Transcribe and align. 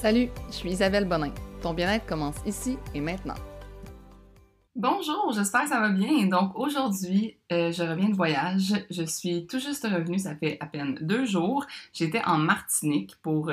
Salut, 0.00 0.28
je 0.46 0.54
suis 0.54 0.70
Isabelle 0.70 1.06
Bonin. 1.06 1.32
Ton 1.60 1.74
bien-être 1.74 2.06
commence 2.06 2.36
ici 2.46 2.78
et 2.94 3.00
maintenant. 3.00 3.34
Bonjour, 4.76 5.32
j'espère 5.34 5.62
que 5.64 5.70
ça 5.70 5.80
va 5.80 5.88
bien. 5.88 6.26
Donc 6.26 6.56
aujourd'hui, 6.56 7.36
euh, 7.50 7.72
je 7.72 7.82
reviens 7.82 8.08
de 8.08 8.14
voyage. 8.14 8.74
Je 8.90 9.02
suis 9.02 9.48
tout 9.48 9.58
juste 9.58 9.82
revenue, 9.82 10.20
ça 10.20 10.36
fait 10.36 10.56
à 10.60 10.66
peine 10.66 10.96
deux 11.00 11.24
jours. 11.24 11.66
J'étais 11.92 12.22
en 12.24 12.38
Martinique 12.38 13.16
pour 13.22 13.50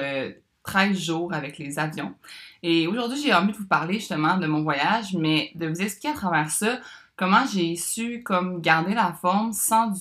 13 0.66 0.92
euh, 0.92 0.94
jours 0.94 1.34
avec 1.34 1.58
les 1.58 1.80
avions. 1.80 2.14
Et 2.62 2.86
aujourd'hui, 2.86 3.20
j'ai 3.20 3.34
envie 3.34 3.52
de 3.52 3.58
vous 3.58 3.66
parler 3.66 3.96
justement 3.96 4.38
de 4.38 4.46
mon 4.46 4.62
voyage, 4.62 5.16
mais 5.16 5.50
de 5.56 5.66
vous 5.66 5.82
expliquer 5.82 6.10
à 6.10 6.14
travers 6.14 6.52
ça 6.52 6.80
comment 7.16 7.44
j'ai 7.52 7.76
su 7.76 8.22
comme 8.22 8.62
garder 8.62 8.94
la 8.94 9.14
forme 9.14 9.52
sans 9.52 9.94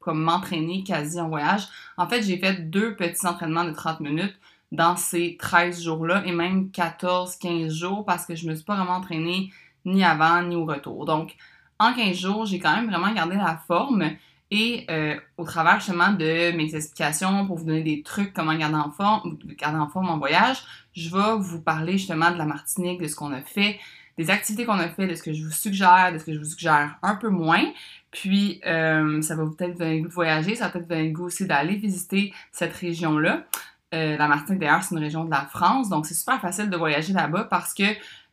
comme 0.00 0.20
m'entraîner 0.20 0.82
quasi 0.82 1.20
en 1.20 1.28
voyage. 1.28 1.68
En 1.96 2.08
fait, 2.08 2.22
j'ai 2.22 2.38
fait 2.38 2.68
deux 2.68 2.96
petits 2.96 3.24
entraînements 3.24 3.64
de 3.64 3.70
30 3.70 4.00
minutes 4.00 4.34
dans 4.72 4.96
ces 4.96 5.36
13 5.38 5.84
jours-là 5.84 6.22
et 6.26 6.32
même 6.32 6.70
14, 6.70 7.36
15 7.36 7.72
jours 7.72 8.04
parce 8.04 8.26
que 8.26 8.34
je 8.34 8.48
me 8.48 8.54
suis 8.54 8.64
pas 8.64 8.74
vraiment 8.74 8.96
entraînée 8.96 9.52
ni 9.84 10.02
avant 10.02 10.42
ni 10.42 10.56
au 10.56 10.64
retour. 10.64 11.04
Donc, 11.04 11.36
en 11.78 11.92
15 11.92 12.16
jours, 12.16 12.46
j'ai 12.46 12.58
quand 12.58 12.74
même 12.74 12.88
vraiment 12.88 13.12
gardé 13.12 13.36
la 13.36 13.60
forme 13.66 14.10
et 14.50 14.86
euh, 14.90 15.16
au 15.36 15.44
travers 15.44 15.80
justement 15.80 16.12
de 16.12 16.56
mes 16.56 16.74
explications 16.74 17.46
pour 17.46 17.58
vous 17.58 17.64
donner 17.64 17.82
des 17.82 18.02
trucs 18.02 18.32
comment 18.32 18.54
garder 18.54 18.76
en 18.76 18.90
forme, 18.90 19.38
garder 19.58 19.78
en 19.78 19.88
forme 19.88 20.08
en 20.08 20.18
voyage, 20.18 20.58
je 20.94 21.10
vais 21.10 21.36
vous 21.38 21.60
parler 21.60 21.92
justement 21.92 22.30
de 22.30 22.38
la 22.38 22.44
Martinique, 22.46 23.00
de 23.00 23.08
ce 23.08 23.16
qu'on 23.16 23.32
a 23.32 23.42
fait, 23.42 23.78
des 24.18 24.30
activités 24.30 24.64
qu'on 24.64 24.78
a 24.78 24.88
fait, 24.88 25.06
de 25.06 25.14
ce 25.14 25.22
que 25.22 25.32
je 25.32 25.44
vous 25.44 25.50
suggère, 25.50 26.12
de 26.12 26.18
ce 26.18 26.24
que 26.24 26.32
je 26.32 26.38
vous 26.38 26.44
suggère 26.44 26.96
un 27.02 27.16
peu 27.16 27.28
moins. 27.28 27.64
Puis, 28.10 28.60
euh, 28.66 29.22
ça 29.22 29.36
va 29.36 29.44
peut-être 29.46 29.72
vous 29.72 29.78
donner 29.78 29.96
le 29.96 30.02
goût 30.02 30.08
de 30.08 30.12
voyager, 30.12 30.54
ça 30.54 30.66
va 30.66 30.70
peut-être 30.70 30.84
vous 30.84 30.90
donner 30.90 31.08
le 31.08 31.14
goût 31.14 31.24
aussi 31.24 31.46
d'aller 31.46 31.76
visiter 31.76 32.34
cette 32.52 32.74
région-là. 32.74 33.44
Euh, 33.92 34.16
la 34.16 34.28
Martinique, 34.28 34.60
d'ailleurs, 34.60 34.82
c'est 34.82 34.94
une 34.94 35.02
région 35.02 35.24
de 35.24 35.30
la 35.30 35.42
France, 35.42 35.88
donc 35.88 36.06
c'est 36.06 36.14
super 36.14 36.40
facile 36.40 36.70
de 36.70 36.76
voyager 36.76 37.12
là-bas 37.12 37.44
parce 37.44 37.74
que 37.74 37.82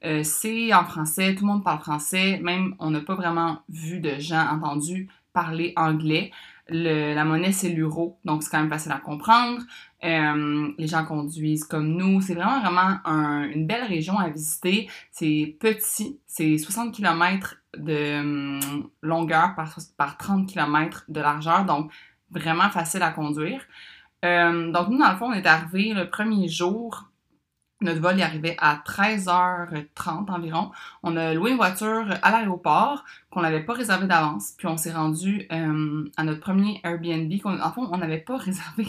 euh, 0.05 0.23
c'est 0.23 0.73
en 0.73 0.85
français, 0.85 1.35
tout 1.35 1.45
le 1.45 1.51
monde 1.51 1.63
parle 1.63 1.79
français, 1.79 2.39
même 2.41 2.75
on 2.79 2.91
n'a 2.91 3.01
pas 3.01 3.15
vraiment 3.15 3.59
vu 3.67 3.99
de 3.99 4.17
gens 4.19 4.45
entendus 4.49 5.09
parler 5.33 5.73
anglais. 5.75 6.31
la 6.69 7.25
monnaie, 7.25 7.51
c'est 7.51 7.69
l'euro, 7.69 8.19
donc 8.23 8.43
c'est 8.43 8.49
quand 8.49 8.59
même 8.59 8.69
facile 8.69 8.91
à 8.91 8.99
comprendre. 8.99 9.61
Euh, 10.03 10.69
les 10.77 10.87
gens 10.87 11.03
conduisent 11.05 11.65
comme 11.65 11.89
nous. 11.97 12.21
C'est 12.21 12.35
vraiment, 12.35 12.61
vraiment 12.61 12.99
une 13.53 13.67
belle 13.67 13.83
région 13.83 14.17
à 14.17 14.29
visiter. 14.29 14.89
C'est 15.11 15.57
petit, 15.59 16.19
c'est 16.25 16.57
60 16.57 16.93
km 16.93 17.57
de 17.77 18.19
hum, 18.19 18.89
longueur 19.01 19.55
par, 19.55 19.75
par 19.97 20.17
30 20.17 20.47
km 20.47 21.03
de 21.09 21.19
largeur, 21.19 21.65
donc 21.65 21.91
vraiment 22.31 22.69
facile 22.69 23.01
à 23.01 23.11
conduire. 23.11 23.61
Euh, 24.25 24.71
donc, 24.71 24.89
nous, 24.89 24.97
dans 24.97 25.11
le 25.11 25.17
fond, 25.17 25.27
on 25.27 25.33
est 25.33 25.45
arrivé 25.45 25.93
le 25.93 26.09
premier 26.09 26.47
jour. 26.47 27.05
Notre 27.81 28.01
vol 28.01 28.19
est 28.19 28.23
arrivé 28.23 28.55
à 28.59 28.81
13h30 28.85 30.29
environ. 30.29 30.71
On 31.01 31.15
a 31.15 31.33
loué 31.33 31.51
une 31.51 31.57
voiture 31.57 32.07
à 32.21 32.31
l'aéroport 32.31 33.05
qu'on 33.31 33.41
n'avait 33.41 33.63
pas 33.63 33.73
réservée 33.73 34.07
d'avance. 34.07 34.53
Puis 34.57 34.67
on 34.67 34.75
s'est 34.75 34.91
rendu 34.91 35.47
euh, 35.51 36.09
à 36.17 36.23
notre 36.23 36.41
premier 36.41 36.81
Airbnb. 36.83 37.31
En 37.45 37.71
fond, 37.71 37.87
on 37.91 37.97
n'avait 37.97 38.17
pas 38.17 38.37
réservé 38.37 38.87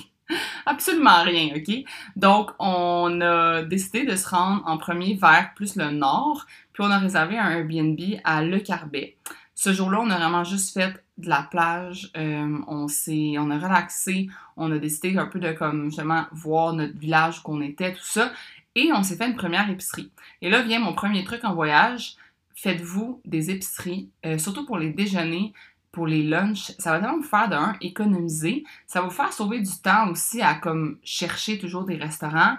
absolument 0.67 1.23
rien, 1.23 1.55
OK? 1.57 1.85
Donc, 2.17 2.51
on 2.59 3.21
a 3.21 3.63
décidé 3.63 4.05
de 4.05 4.17
se 4.17 4.29
rendre 4.29 4.63
en 4.67 4.79
premier 4.79 5.15
vers 5.15 5.53
plus 5.55 5.77
le 5.77 5.91
nord. 5.91 6.47
Puis 6.73 6.83
on 6.83 6.91
a 6.91 6.99
réservé 6.99 7.39
un 7.39 7.51
Airbnb 7.51 7.99
à 8.25 8.43
Le 8.43 8.59
Carbet. 8.59 9.17
Ce 9.63 9.75
jour-là, 9.75 10.01
on 10.01 10.09
a 10.09 10.17
vraiment 10.17 10.43
juste 10.43 10.73
fait 10.73 11.05
de 11.19 11.29
la 11.29 11.43
plage. 11.43 12.11
Euh, 12.17 12.59
on 12.67 12.89
s'est, 12.89 13.35
on 13.37 13.51
a 13.51 13.59
relaxé. 13.59 14.31
On 14.57 14.73
a 14.73 14.79
décidé 14.79 15.19
un 15.19 15.27
peu 15.27 15.39
de 15.39 15.53
comme 15.53 15.91
justement 15.91 16.25
voir 16.33 16.73
notre 16.73 16.97
village 16.97 17.43
qu'on 17.43 17.61
était, 17.61 17.93
tout 17.93 18.01
ça. 18.03 18.33
Et 18.75 18.91
on 18.95 19.03
s'est 19.03 19.17
fait 19.17 19.27
une 19.27 19.37
première 19.37 19.69
épicerie. 19.69 20.11
Et 20.41 20.49
là 20.49 20.63
vient 20.63 20.81
mon 20.81 20.95
premier 20.95 21.25
truc 21.25 21.45
en 21.45 21.53
voyage. 21.53 22.17
Faites-vous 22.55 23.21
des 23.27 23.51
épiceries, 23.51 24.09
euh, 24.25 24.39
surtout 24.39 24.65
pour 24.65 24.79
les 24.79 24.95
déjeuners, 24.95 25.53
pour 25.93 26.07
les 26.07 26.23
lunchs. 26.23 26.73
Ça 26.79 26.93
va 26.93 27.01
vraiment 27.01 27.19
vous 27.19 27.23
faire 27.23 27.51
d'un 27.51 27.77
économiser. 27.83 28.65
Ça 28.87 29.03
va 29.03 29.09
vous 29.09 29.15
faire 29.15 29.35
sauver 29.35 29.61
du 29.61 29.77
temps 29.83 30.09
aussi 30.09 30.41
à 30.41 30.55
comme 30.55 30.97
chercher 31.05 31.59
toujours 31.59 31.85
des 31.85 31.97
restaurants. 31.97 32.57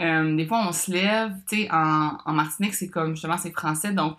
Euh, 0.00 0.36
des 0.36 0.46
fois, 0.46 0.64
on 0.68 0.72
se 0.72 0.92
lève, 0.92 1.32
tu 1.48 1.62
sais, 1.62 1.68
en, 1.72 2.16
en 2.24 2.32
Martinique, 2.32 2.74
c'est 2.74 2.90
comme 2.90 3.16
justement, 3.16 3.38
c'est 3.38 3.50
français, 3.50 3.92
donc 3.92 4.16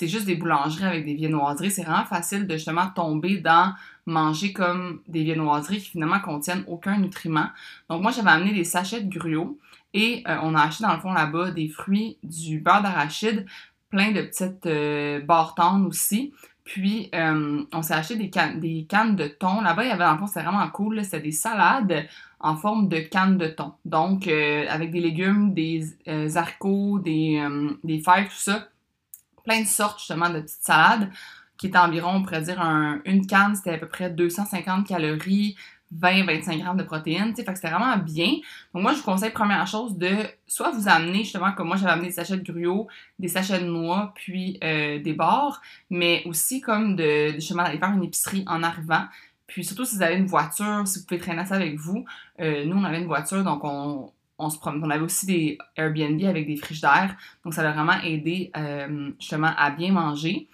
c'est 0.00 0.08
juste 0.08 0.24
des 0.24 0.34
boulangeries 0.34 0.86
avec 0.86 1.04
des 1.04 1.12
viennoiseries. 1.12 1.70
C'est 1.70 1.82
vraiment 1.82 2.06
facile 2.06 2.46
de 2.46 2.54
justement 2.54 2.88
tomber 2.88 3.36
dans 3.36 3.74
manger 4.06 4.54
comme 4.54 5.02
des 5.08 5.22
viennoiseries 5.24 5.80
qui 5.80 5.90
finalement 5.90 6.20
contiennent 6.20 6.64
aucun 6.68 6.96
nutriment. 6.96 7.48
Donc 7.90 8.00
moi, 8.00 8.10
j'avais 8.10 8.30
amené 8.30 8.54
des 8.54 8.64
sachets 8.64 9.02
de 9.02 9.14
gruau 9.14 9.58
et 9.92 10.24
euh, 10.26 10.38
on 10.42 10.54
a 10.54 10.62
acheté 10.62 10.84
dans 10.84 10.94
le 10.94 11.00
fond 11.00 11.12
là-bas 11.12 11.50
des 11.50 11.68
fruits, 11.68 12.16
du 12.22 12.60
beurre 12.60 12.80
d'arachide, 12.80 13.44
plein 13.90 14.12
de 14.12 14.22
petites 14.22 14.64
euh, 14.64 15.20
aussi. 15.86 16.32
Puis, 16.64 17.10
euh, 17.14 17.62
on 17.70 17.82
s'est 17.82 17.92
acheté 17.92 18.16
des, 18.16 18.30
des 18.58 18.86
cannes 18.88 19.16
de 19.16 19.26
thon. 19.28 19.60
Là-bas, 19.60 19.84
il 19.84 19.88
y 19.88 19.92
avait, 19.92 20.04
dans 20.04 20.12
le 20.12 20.18
fond, 20.18 20.28
c'était 20.28 20.44
vraiment 20.44 20.66
cool. 20.70 21.04
C'était 21.04 21.20
des 21.20 21.32
salades 21.32 22.06
en 22.38 22.56
forme 22.56 22.88
de 22.88 23.00
cannes 23.00 23.36
de 23.36 23.48
thon. 23.48 23.74
Donc, 23.84 24.28
euh, 24.28 24.64
avec 24.70 24.92
des 24.92 25.00
légumes, 25.00 25.52
des 25.52 25.84
haricots, 26.06 27.00
des, 27.00 27.46
des 27.84 28.00
fèves, 28.00 28.28
tout 28.28 28.34
ça 28.34 28.70
plein 29.42 29.60
de 29.60 29.66
sortes 29.66 29.98
justement 29.98 30.30
de 30.30 30.40
petites 30.40 30.62
salades 30.62 31.10
qui 31.60 31.66
est 31.66 31.76
environ, 31.76 32.14
on 32.14 32.22
pourrait 32.22 32.40
dire, 32.40 32.58
une 33.04 33.26
canne, 33.26 33.54
c'était 33.54 33.74
à 33.74 33.78
peu 33.78 33.86
près 33.86 34.08
250 34.08 34.86
calories, 34.86 35.56
20-25 35.94 36.58
grammes 36.58 36.76
de 36.78 36.84
protéines, 36.84 37.34
fait 37.36 37.44
que 37.44 37.54
c'était 37.54 37.68
vraiment 37.68 37.98
bien. 37.98 38.36
Donc 38.72 38.82
moi, 38.82 38.92
je 38.92 38.98
vous 38.98 39.04
conseille, 39.04 39.30
première 39.30 39.66
chose, 39.66 39.98
de 39.98 40.10
soit 40.46 40.70
vous 40.70 40.88
amener, 40.88 41.18
justement, 41.18 41.52
comme 41.52 41.66
moi, 41.66 41.76
j'avais 41.76 41.92
amené 41.92 42.08
des 42.08 42.14
sachets 42.14 42.38
de 42.38 42.52
gruau, 42.52 42.88
des 43.18 43.28
sachets 43.28 43.60
de 43.60 43.66
noix, 43.66 44.12
puis 44.14 44.58
euh, 44.64 45.00
des 45.00 45.12
barres, 45.12 45.60
mais 45.90 46.22
aussi 46.24 46.62
comme 46.62 46.96
de, 46.96 47.32
justement, 47.34 47.64
d'aller 47.64 47.78
faire 47.78 47.92
une 47.92 48.04
épicerie 48.04 48.44
en 48.46 48.62
arrivant. 48.62 49.04
Puis 49.46 49.64
surtout, 49.64 49.84
si 49.84 49.96
vous 49.96 50.02
avez 50.02 50.16
une 50.16 50.26
voiture, 50.26 50.86
si 50.86 51.00
vous 51.00 51.06
pouvez 51.06 51.20
traîner 51.20 51.44
ça 51.44 51.56
avec 51.56 51.76
vous. 51.76 52.04
Euh, 52.40 52.64
nous, 52.64 52.76
on 52.76 52.84
avait 52.84 53.00
une 53.00 53.06
voiture, 53.06 53.42
donc 53.42 53.64
on, 53.64 54.12
on 54.40 54.50
se 54.50 54.58
On 54.64 54.90
avait 54.90 55.04
aussi 55.04 55.26
des 55.26 55.58
Airbnb 55.76 56.22
avec 56.24 56.46
des 56.46 56.56
frigidaires. 56.56 57.16
Donc, 57.44 57.54
ça 57.54 57.68
a 57.68 57.72
vraiment 57.72 58.00
aidé 58.02 58.50
euh, 58.56 59.10
justement 59.18 59.52
à 59.56 59.70
bien 59.70 59.92
manger. 59.92 60.48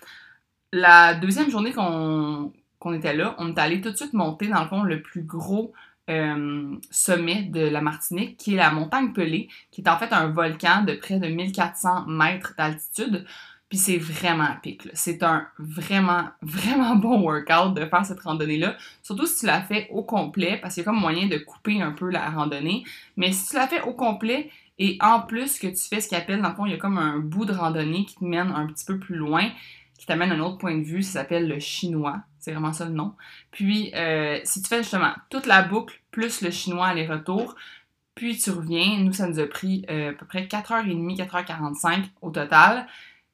La 0.72 1.14
deuxième 1.14 1.50
journée 1.50 1.72
qu'on 1.72 2.52
était 2.92 3.14
là, 3.14 3.34
on 3.38 3.48
est 3.48 3.58
allé 3.58 3.80
tout 3.80 3.90
de 3.90 3.96
suite 3.96 4.12
monter 4.12 4.48
dans 4.48 4.62
le 4.62 4.68
fond 4.68 4.82
le 4.82 5.00
plus 5.00 5.22
gros 5.22 5.72
euh, 6.08 6.76
sommet 6.90 7.42
de 7.44 7.60
la 7.60 7.80
Martinique, 7.80 8.36
qui 8.36 8.54
est 8.54 8.58
la 8.58 8.70
montagne 8.70 9.12
Pelée, 9.12 9.48
qui 9.70 9.80
est 9.80 9.88
en 9.88 9.98
fait 9.98 10.12
un 10.12 10.28
volcan 10.28 10.82
de 10.84 10.94
près 10.94 11.18
de 11.18 11.26
1400 11.26 12.06
mètres 12.06 12.54
d'altitude. 12.56 13.26
Puis 13.68 13.78
c'est 13.78 13.98
vraiment 13.98 14.48
pic. 14.62 14.88
C'est 14.94 15.22
un 15.22 15.48
vraiment, 15.58 16.24
vraiment 16.40 16.94
bon 16.96 17.20
workout 17.20 17.74
de 17.74 17.84
faire 17.84 18.06
cette 18.06 18.20
randonnée-là. 18.20 18.76
Surtout 19.02 19.26
si 19.26 19.40
tu 19.40 19.46
la 19.46 19.60
fais 19.62 19.88
au 19.90 20.02
complet, 20.02 20.58
parce 20.60 20.74
qu'il 20.74 20.82
y 20.82 20.86
a 20.86 20.90
comme 20.90 21.00
moyen 21.00 21.26
de 21.26 21.36
couper 21.38 21.82
un 21.82 21.92
peu 21.92 22.10
la 22.10 22.30
randonnée. 22.30 22.84
Mais 23.16 23.32
si 23.32 23.48
tu 23.48 23.56
la 23.56 23.66
fais 23.66 23.82
au 23.82 23.92
complet 23.92 24.50
et 24.78 24.98
en 25.00 25.20
plus 25.20 25.58
que 25.58 25.66
tu 25.66 25.88
fais 25.88 26.00
ce 26.00 26.08
qu'il 26.08 26.16
appelle, 26.16 26.42
dans 26.42 26.50
le 26.50 26.54
fond, 26.54 26.66
il 26.66 26.72
y 26.72 26.74
a 26.74 26.78
comme 26.78 26.98
un 26.98 27.18
bout 27.18 27.44
de 27.44 27.52
randonnée 27.52 28.04
qui 28.04 28.16
te 28.16 28.24
mène 28.24 28.52
un 28.52 28.66
petit 28.66 28.84
peu 28.84 28.98
plus 28.98 29.16
loin, 29.16 29.50
qui 29.98 30.06
t'amène 30.06 30.30
à 30.30 30.34
un 30.34 30.40
autre 30.40 30.58
point 30.58 30.76
de 30.76 30.84
vue, 30.84 31.02
ça 31.02 31.20
s'appelle 31.20 31.48
le 31.48 31.58
chinois. 31.58 32.20
C'est 32.38 32.52
vraiment 32.52 32.72
ça 32.72 32.84
le 32.84 32.92
nom. 32.92 33.14
Puis 33.50 33.92
euh, 33.94 34.38
si 34.44 34.62
tu 34.62 34.68
fais 34.68 34.82
justement 34.82 35.12
toute 35.30 35.46
la 35.46 35.62
boucle 35.62 36.00
plus 36.12 36.42
le 36.42 36.50
chinois 36.52 36.86
aller-retour, 36.86 37.56
puis 38.14 38.36
tu 38.36 38.50
reviens, 38.50 38.98
nous 38.98 39.12
ça 39.12 39.26
nous 39.26 39.40
a 39.40 39.46
pris 39.46 39.84
euh, 39.90 40.10
à 40.10 40.12
peu 40.12 40.24
près 40.26 40.44
4h30, 40.44 41.16
4h45 41.16 42.04
au 42.22 42.30
total. 42.30 42.86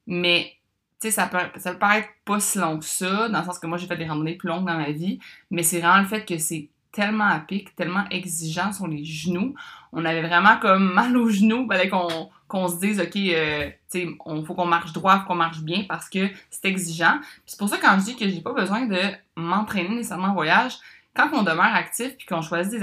Mais, 0.07 0.53
tu 0.99 1.07
sais, 1.07 1.11
ça 1.11 1.27
peut, 1.27 1.37
ça 1.57 1.73
peut 1.73 1.79
paraître 1.79 2.09
pas 2.25 2.39
si 2.39 2.57
long 2.57 2.79
que 2.79 2.85
ça, 2.85 3.29
dans 3.29 3.39
le 3.39 3.45
sens 3.45 3.59
que 3.59 3.67
moi, 3.67 3.77
j'ai 3.77 3.87
fait 3.87 3.97
des 3.97 4.07
randonnées 4.07 4.35
plus 4.35 4.49
longues 4.49 4.65
dans 4.65 4.77
ma 4.77 4.91
vie, 4.91 5.19
mais 5.51 5.63
c'est 5.63 5.79
vraiment 5.79 6.01
le 6.01 6.07
fait 6.07 6.25
que 6.25 6.37
c'est 6.37 6.69
tellement 6.93 7.27
à 7.27 7.39
pic, 7.39 7.75
tellement 7.75 8.05
exigeant 8.11 8.71
sur 8.71 8.87
les 8.87 9.03
genoux. 9.03 9.55
On 9.91 10.05
avait 10.05 10.21
vraiment 10.21 10.57
comme 10.57 10.93
mal 10.93 11.17
aux 11.17 11.29
genoux, 11.29 11.67
fallait 11.67 11.89
qu'on 11.89 12.67
se 12.67 12.79
dise, 12.79 13.01
OK, 13.01 13.15
euh, 13.15 13.69
tu 13.69 13.75
sais, 13.87 14.03
il 14.03 14.45
faut 14.45 14.53
qu'on 14.53 14.65
marche 14.65 14.93
droit, 14.93 15.19
qu'on 15.27 15.35
marche 15.35 15.61
bien 15.61 15.83
parce 15.89 16.07
que 16.07 16.29
c'est 16.49 16.65
exigeant. 16.65 17.19
c'est 17.45 17.59
pour 17.59 17.67
ça 17.67 17.77
quand 17.81 17.97
je 17.99 18.05
dis 18.05 18.15
que 18.15 18.29
j'ai 18.29 18.41
pas 18.41 18.53
besoin 18.53 18.85
de 18.85 18.99
m'entraîner 19.35 19.89
nécessairement 19.89 20.29
en 20.29 20.33
voyage, 20.33 20.77
quand 21.15 21.29
on 21.33 21.43
demeure 21.43 21.75
actif 21.75 22.15
puis 22.17 22.25
qu'on 22.25 22.41
choisit 22.41 22.73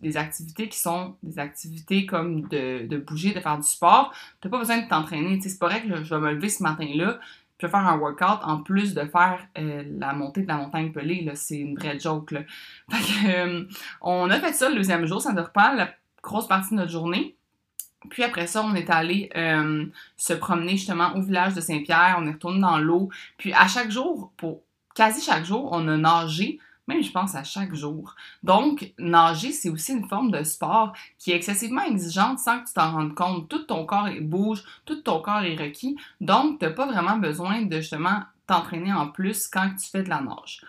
des, 0.00 0.16
activités 0.16 0.68
qui 0.68 0.78
sont 0.78 1.16
des 1.22 1.38
activités 1.38 2.06
comme 2.06 2.42
de, 2.48 2.96
bouger, 2.98 3.32
de 3.32 3.40
faire 3.40 3.58
du 3.58 3.66
sport, 3.66 4.14
t'as 4.40 4.48
pas 4.48 4.58
besoin 4.58 4.78
de 4.78 4.88
t'entraîner. 4.88 5.40
C'est 5.40 5.58
pas 5.58 5.68
vrai 5.68 5.82
que 5.82 6.04
je, 6.04 6.14
vais 6.14 6.20
me 6.20 6.32
lever 6.32 6.48
ce 6.48 6.62
matin-là 6.62 7.18
puis 7.58 7.68
faire 7.68 7.86
un 7.86 7.96
workout 7.96 8.40
en 8.42 8.60
plus 8.62 8.94
de 8.94 9.04
faire 9.04 9.46
euh, 9.56 9.84
la 9.98 10.12
montée 10.12 10.42
de 10.42 10.48
la 10.48 10.56
montagne 10.56 10.90
pelée. 10.90 11.28
C'est 11.34 11.58
une 11.58 11.76
vraie 11.76 11.98
joke. 11.98 12.32
Là. 12.32 12.40
Euh, 13.24 13.64
on 14.00 14.28
a 14.30 14.40
fait 14.40 14.52
ça 14.52 14.68
le 14.68 14.74
deuxième 14.74 15.06
jour, 15.06 15.20
ça 15.20 15.32
nous 15.32 15.42
reprend 15.42 15.72
la 15.74 15.94
grosse 16.22 16.48
partie 16.48 16.70
de 16.70 16.76
notre 16.76 16.90
journée. 16.90 17.36
Puis 18.10 18.24
après 18.24 18.48
ça, 18.48 18.64
on 18.64 18.74
est 18.74 18.90
allé 18.90 19.30
euh, 19.36 19.86
se 20.16 20.32
promener 20.32 20.72
justement 20.72 21.14
au 21.14 21.22
village 21.22 21.54
de 21.54 21.60
Saint-Pierre. 21.60 22.16
On 22.18 22.26
est 22.26 22.32
retourné 22.32 22.60
dans 22.60 22.78
l'eau. 22.78 23.10
Puis 23.38 23.52
à 23.52 23.68
chaque 23.68 23.90
jour, 23.90 24.32
pour 24.36 24.62
quasi 24.94 25.24
chaque 25.24 25.44
jour, 25.44 25.68
on 25.72 25.86
a 25.86 25.96
nagé 25.96 26.58
je 27.00 27.10
pense 27.12 27.34
à 27.34 27.44
chaque 27.44 27.74
jour. 27.74 28.14
Donc, 28.42 28.92
nager, 28.98 29.52
c'est 29.52 29.70
aussi 29.70 29.92
une 29.92 30.08
forme 30.08 30.30
de 30.30 30.42
sport 30.42 30.92
qui 31.18 31.32
est 31.32 31.36
excessivement 31.36 31.84
exigeante 31.84 32.38
sans 32.38 32.60
que 32.60 32.66
tu 32.66 32.74
t'en 32.74 32.92
rendes 32.92 33.14
compte. 33.14 33.48
Tout 33.48 33.64
ton 33.64 33.86
corps 33.86 34.08
bouge, 34.20 34.64
tout 34.84 34.96
ton 34.96 35.20
corps 35.20 35.42
est 35.42 35.56
requis. 35.56 35.96
Donc, 36.20 36.58
tu 36.58 36.66
n'as 36.66 36.72
pas 36.72 36.86
vraiment 36.86 37.16
besoin 37.16 37.62
de 37.62 37.76
justement 37.76 38.24
t'entraîner 38.46 38.92
en 38.92 39.08
plus 39.08 39.48
quand 39.48 39.70
tu 39.80 39.88
fais 39.88 40.02
de 40.02 40.10
la 40.10 40.20
nage. 40.20 40.62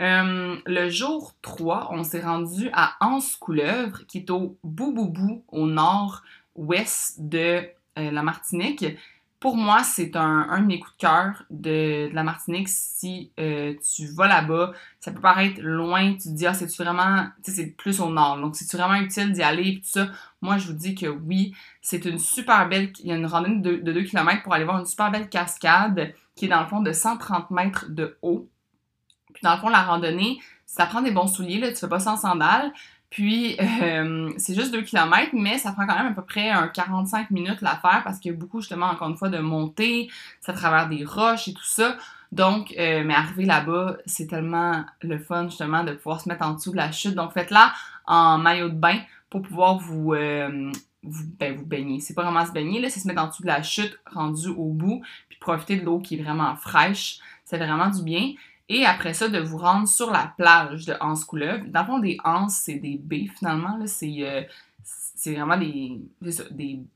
Euh, 0.00 0.56
le 0.66 0.90
jour 0.90 1.34
3, 1.42 1.88
on 1.90 2.04
s'est 2.04 2.20
rendu 2.20 2.68
à 2.72 2.94
Anse-Couleuvre, 3.00 4.06
qui 4.06 4.18
est 4.18 4.30
au 4.30 4.58
bout-bout-bout, 4.62 5.42
au 5.48 5.66
nord-ouest 5.66 7.16
de 7.18 7.66
euh, 7.98 8.10
la 8.10 8.22
Martinique. 8.22 8.84
Pour 9.38 9.56
moi, 9.56 9.82
c'est 9.82 10.16
un, 10.16 10.60
de 10.60 10.66
mes 10.66 10.80
coups 10.80 10.96
de 10.96 11.00
cœur 11.00 11.44
de, 11.50 12.08
la 12.12 12.22
Martinique. 12.22 12.68
Si 12.68 13.32
euh, 13.38 13.74
tu 13.94 14.06
vas 14.06 14.28
là-bas, 14.28 14.72
ça 14.98 15.12
peut 15.12 15.20
paraître 15.20 15.60
loin, 15.60 16.14
tu 16.14 16.28
te 16.28 16.28
dis, 16.30 16.46
ah, 16.46 16.54
c'est-tu 16.54 16.82
vraiment, 16.82 17.26
tu 17.44 17.50
sais, 17.50 17.62
c'est 17.62 17.66
plus 17.66 18.00
au 18.00 18.10
nord. 18.10 18.38
Donc, 18.40 18.56
c'est-tu 18.56 18.76
vraiment 18.76 18.94
utile 18.94 19.32
d'y 19.32 19.42
aller, 19.42 19.68
et 19.68 19.74
tout 19.76 19.88
ça? 19.88 20.08
Moi, 20.40 20.56
je 20.56 20.68
vous 20.68 20.72
dis 20.72 20.94
que 20.94 21.06
oui, 21.06 21.54
c'est 21.82 22.04
une 22.06 22.18
super 22.18 22.66
belle, 22.68 22.92
il 23.00 23.08
y 23.08 23.12
a 23.12 23.16
une 23.16 23.26
randonnée 23.26 23.60
de, 23.60 23.76
de 23.76 23.92
2 23.92 24.04
km 24.04 24.42
pour 24.42 24.54
aller 24.54 24.64
voir 24.64 24.78
une 24.78 24.86
super 24.86 25.10
belle 25.10 25.28
cascade 25.28 26.14
qui 26.34 26.46
est 26.46 26.48
dans 26.48 26.60
le 26.60 26.66
fond 26.66 26.80
de 26.80 26.92
130 26.92 27.50
mètres 27.50 27.86
de 27.90 28.18
haut. 28.22 28.48
Puis 29.34 29.42
dans 29.42 29.54
le 29.54 29.60
fond, 29.60 29.68
la 29.68 29.82
randonnée, 29.82 30.40
ça 30.64 30.86
prend 30.86 31.02
des 31.02 31.10
bons 31.10 31.26
souliers, 31.26 31.58
là, 31.58 31.70
tu 31.70 31.76
fais 31.76 31.88
pas 31.88 32.00
sans 32.00 32.16
sandales. 32.16 32.72
Puis 33.10 33.56
euh, 33.82 34.30
c'est 34.36 34.54
juste 34.54 34.72
2 34.72 34.82
km, 34.82 35.30
mais 35.32 35.58
ça 35.58 35.72
prend 35.72 35.86
quand 35.86 35.96
même 35.96 36.12
à 36.12 36.14
peu 36.14 36.24
près 36.24 36.50
un 36.50 36.68
45 36.68 37.30
minutes 37.30 37.60
la 37.60 37.76
faire 37.76 38.02
parce 38.04 38.18
qu'il 38.18 38.32
y 38.32 38.34
a 38.34 38.38
beaucoup 38.38 38.60
justement, 38.60 38.86
encore 38.86 39.08
une 39.08 39.16
fois, 39.16 39.28
de 39.28 39.38
montée, 39.38 40.08
ça 40.40 40.52
travers 40.52 40.88
des 40.88 41.04
roches 41.04 41.48
et 41.48 41.54
tout 41.54 41.64
ça. 41.64 41.96
Donc, 42.32 42.74
euh, 42.78 43.04
mais 43.04 43.14
arriver 43.14 43.44
là-bas, 43.44 43.98
c'est 44.04 44.26
tellement 44.26 44.84
le 45.00 45.18
fun 45.18 45.48
justement 45.48 45.84
de 45.84 45.92
pouvoir 45.92 46.20
se 46.20 46.28
mettre 46.28 46.44
en 46.44 46.54
dessous 46.54 46.72
de 46.72 46.76
la 46.76 46.92
chute. 46.92 47.14
Donc 47.14 47.32
faites-la 47.32 47.72
en 48.06 48.38
maillot 48.38 48.68
de 48.68 48.74
bain 48.74 48.98
pour 49.30 49.42
pouvoir 49.42 49.78
vous, 49.78 50.12
euh, 50.12 50.70
ben, 51.02 51.56
vous 51.56 51.66
baigner. 51.66 52.00
C'est 52.00 52.14
pas 52.14 52.22
vraiment 52.22 52.44
se 52.44 52.52
baigner, 52.52 52.80
là, 52.80 52.90
c'est 52.90 53.00
se 53.00 53.06
mettre 53.06 53.22
en 53.22 53.28
dessous 53.28 53.42
de 53.42 53.48
la 53.48 53.62
chute 53.62 53.98
rendue 54.12 54.48
au 54.48 54.72
bout, 54.72 55.02
puis 55.28 55.38
profiter 55.38 55.76
de 55.76 55.84
l'eau 55.84 56.00
qui 56.00 56.16
est 56.18 56.22
vraiment 56.22 56.56
fraîche. 56.56 57.18
C'est 57.44 57.58
vraiment 57.58 57.88
du 57.88 58.02
bien. 58.02 58.32
Et 58.68 58.84
après 58.84 59.14
ça, 59.14 59.28
de 59.28 59.38
vous 59.38 59.58
rendre 59.58 59.86
sur 59.86 60.10
la 60.10 60.32
plage 60.36 60.86
de 60.86 60.94
Anse 61.00 61.24
Couleuvre. 61.24 61.64
Dans 61.68 61.80
le 61.80 61.86
fond, 61.86 61.98
des 61.98 62.16
Anses, 62.24 62.62
c'est 62.64 62.74
des 62.74 62.98
baies 62.98 63.28
finalement. 63.38 63.78
C'est 63.86 64.16
euh, 64.20 64.42
c'est 64.82 65.34
vraiment 65.34 65.56
des. 65.56 66.00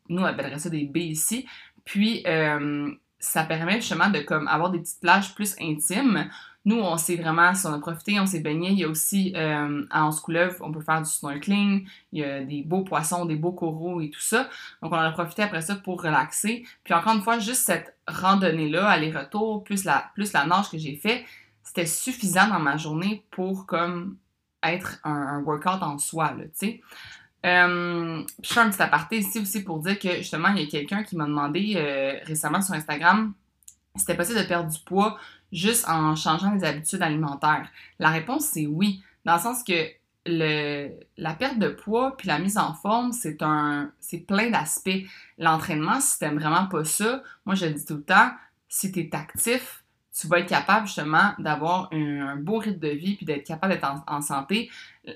Nous, 0.09 0.23
on 0.23 0.25
appellerait 0.25 0.59
ça 0.59 0.71
des 0.71 0.85
baies 0.85 1.07
ici. 1.07 1.47
Puis, 1.85 2.23
euh, 2.27 2.91
ça 3.19 3.45
permet 3.45 3.81
justement 3.81 4.11
de 4.11 4.21
comme 4.21 4.49
avoir 4.49 4.71
des 4.71 4.79
petites 4.79 5.01
plages 5.01 5.35
plus 5.35 5.55
intimes. 5.61 6.29
Nous, 6.67 6.79
on 6.79 6.99
s'est 6.99 7.17
vraiment, 7.17 7.55
si 7.55 7.67
on 7.67 7.73
a 7.73 7.79
profité, 7.79 8.21
on 8.21 8.27
s'est 8.27 8.41
baigné. 8.41 8.71
Il 8.71 8.79
y 8.79 8.85
a 8.85 8.89
aussi 8.89 9.33
euh, 9.35 9.85
à 9.91 10.05
Anse 10.05 10.21
Couleuvre, 10.21 10.57
on 10.61 10.71
peut 10.71 10.83
faire 10.83 11.01
du 11.01 11.09
snorkeling. 11.09 11.87
Il 12.13 12.21
y 12.21 12.25
a 12.25 12.45
des 12.45 12.63
beaux 12.63 12.83
poissons, 12.83 13.25
des 13.25 13.37
beaux 13.37 13.53
coraux 13.53 14.01
et 14.03 14.11
tout 14.11 14.21
ça. 14.21 14.49
Donc, 14.83 14.93
on 14.93 14.97
en 14.97 15.01
a 15.01 15.13
profité 15.13 15.43
après 15.43 15.63
ça 15.63 15.77
pour 15.77 16.03
relaxer. 16.03 16.67
Puis 16.85 16.93
encore 16.93 17.15
une 17.15 17.23
fois, 17.23 17.39
juste 17.39 17.63
cette 17.63 17.97
randonnée-là, 18.07 18.89
aller-retour, 18.89 19.65
plus 19.65 19.85
la, 19.85 20.11
plus 20.15 20.35
la 20.35 20.45
nage 20.45 20.71
que 20.71 20.77
j'ai 20.77 20.97
fait, 20.97 21.25
c'était 21.63 21.87
suffisant 21.87 22.49
dans 22.49 22.59
ma 22.59 22.77
journée 22.77 23.25
pour 23.31 23.67
comme 23.67 24.17
être 24.63 24.99
un, 25.05 25.41
workout 25.43 25.83
en 25.83 25.99
soi, 25.99 26.35
tu 26.37 26.49
sais. 26.55 26.81
Euh, 27.47 28.23
je 28.43 28.53
fais 28.53 28.61
un 28.61 28.69
petit 28.69 28.83
aparté 28.83 29.19
ici 29.19 29.39
aussi 29.39 29.65
pour 29.65 29.79
dire 29.79 29.99
que 29.99 30.17
justement, 30.17 30.49
il 30.49 30.63
y 30.63 30.67
a 30.67 30.71
quelqu'un 30.71 31.03
qui 31.03 31.17
m'a 31.17 31.25
demandé 31.25 31.73
euh, 31.77 32.19
récemment 32.25 32.61
sur 32.61 32.75
Instagram 32.75 33.33
si 33.97 34.01
c'était 34.03 34.17
possible 34.17 34.41
de 34.41 34.45
perdre 34.45 34.71
du 34.71 34.79
poids 34.81 35.19
juste 35.53 35.89
en 35.89 36.15
changeant 36.17 36.53
les 36.53 36.65
habitudes 36.65 37.03
alimentaires? 37.03 37.69
La 37.99 38.11
réponse, 38.11 38.47
c'est 38.47 38.67
oui, 38.67 39.03
dans 39.25 39.35
le 39.35 39.41
sens 39.41 39.63
que 39.65 39.89
le, 40.27 40.91
la 41.17 41.35
perte 41.35 41.59
de 41.59 41.69
poids 41.69 42.17
puis 42.17 42.29
la 42.29 42.39
mise 42.39 42.59
en 42.59 42.75
forme, 42.75 43.13
c'est 43.13 43.43
un 43.43 43.91
c'est 44.01 44.19
plein 44.19 44.51
d'aspects. 44.51 45.05
L'entraînement, 45.39 46.01
si 46.01 46.19
t'aimes 46.19 46.39
vraiment 46.39 46.67
pas 46.67 46.85
ça, 46.85 47.23
moi 47.47 47.55
je 47.55 47.67
le 47.67 47.73
dis 47.73 47.85
tout 47.85 47.97
le 47.97 48.05
temps, 48.05 48.31
si 48.69 48.93
tu 48.93 49.01
es 49.01 49.15
actif, 49.15 49.85
tu 50.19 50.27
vas 50.27 50.41
être 50.41 50.49
capable 50.49 50.87
justement 50.87 51.33
d'avoir 51.39 51.89
un, 51.93 52.37
beau 52.37 52.59
rythme 52.59 52.81
de 52.81 52.89
vie 52.89 53.15
puis 53.15 53.27
d'être 53.27 53.47
capable 53.47 53.73
d'être 53.73 53.89
en, 54.07 54.21
santé. 54.21 54.71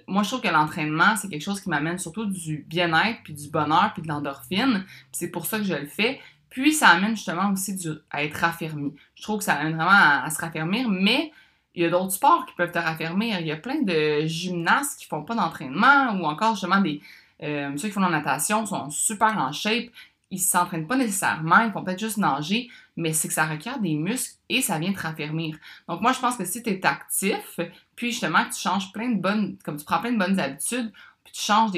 Moi, 0.06 0.22
je 0.22 0.28
trouve 0.28 0.40
que 0.40 0.48
l'entraînement, 0.48 1.16
c'est 1.16 1.28
quelque 1.28 1.42
chose 1.42 1.60
qui 1.60 1.68
m'amène 1.68 1.98
surtout 1.98 2.26
du 2.26 2.64
bien-être, 2.68 3.20
puis 3.24 3.34
du 3.34 3.48
bonheur, 3.48 3.90
puis 3.92 4.02
de 4.02 4.08
l'endorphine. 4.08 4.84
c'est 5.12 5.30
pour 5.30 5.46
ça 5.46 5.58
que 5.58 5.64
je 5.64 5.74
le 5.74 5.86
fais. 5.86 6.20
Puis 6.48 6.72
ça 6.72 6.88
amène 6.90 7.16
justement 7.16 7.50
aussi 7.50 7.76
à 8.10 8.22
être 8.22 8.36
raffermi. 8.36 8.94
Je 9.16 9.22
trouve 9.22 9.38
que 9.38 9.44
ça 9.44 9.54
amène 9.54 9.74
vraiment 9.74 9.90
à, 9.90 10.30
se 10.30 10.40
raffermir, 10.40 10.88
mais 10.88 11.32
il 11.74 11.82
y 11.82 11.86
a 11.86 11.90
d'autres 11.90 12.12
sports 12.12 12.46
qui 12.46 12.54
peuvent 12.54 12.70
te 12.70 12.78
raffermir. 12.78 13.40
Il 13.40 13.46
y 13.46 13.52
a 13.52 13.56
plein 13.56 13.82
de 13.82 14.24
gymnastes 14.26 15.00
qui 15.00 15.06
font 15.06 15.24
pas 15.24 15.34
d'entraînement 15.34 16.12
ou 16.12 16.24
encore 16.24 16.52
justement 16.54 16.80
des 16.80 17.02
euh, 17.42 17.76
ceux 17.76 17.88
qui 17.88 17.94
font 17.94 18.00
de 18.00 18.06
la 18.06 18.18
natation 18.18 18.64
sont 18.64 18.90
super 18.90 19.36
en 19.36 19.50
shape 19.50 19.90
ils 20.34 20.40
s'entraînent 20.40 20.86
pas 20.86 20.96
nécessairement, 20.96 21.60
ils 21.60 21.72
font 21.72 21.82
peut-être 21.82 22.00
juste 22.00 22.18
nager, 22.18 22.68
mais 22.96 23.12
c'est 23.12 23.28
que 23.28 23.34
ça 23.34 23.46
requiert 23.46 23.80
des 23.80 23.94
muscles 23.94 24.36
et 24.48 24.62
ça 24.62 24.78
vient 24.78 24.92
te 24.92 25.00
raffermir. 25.00 25.56
Donc 25.88 26.00
moi, 26.00 26.12
je 26.12 26.20
pense 26.20 26.36
que 26.36 26.44
si 26.44 26.62
tu 26.62 26.70
es 26.70 26.86
actif, 26.86 27.58
puis 27.96 28.10
justement 28.12 28.44
que 28.44 28.54
tu 28.54 28.60
changes 28.60 28.92
plein 28.92 29.10
de 29.10 29.20
bonnes, 29.20 29.56
comme 29.64 29.76
tu 29.76 29.84
prends 29.84 30.00
plein 30.00 30.12
de 30.12 30.18
bonnes 30.18 30.38
habitudes, 30.38 30.92
puis 31.24 31.32
tu 31.32 31.40
changes 31.40 31.70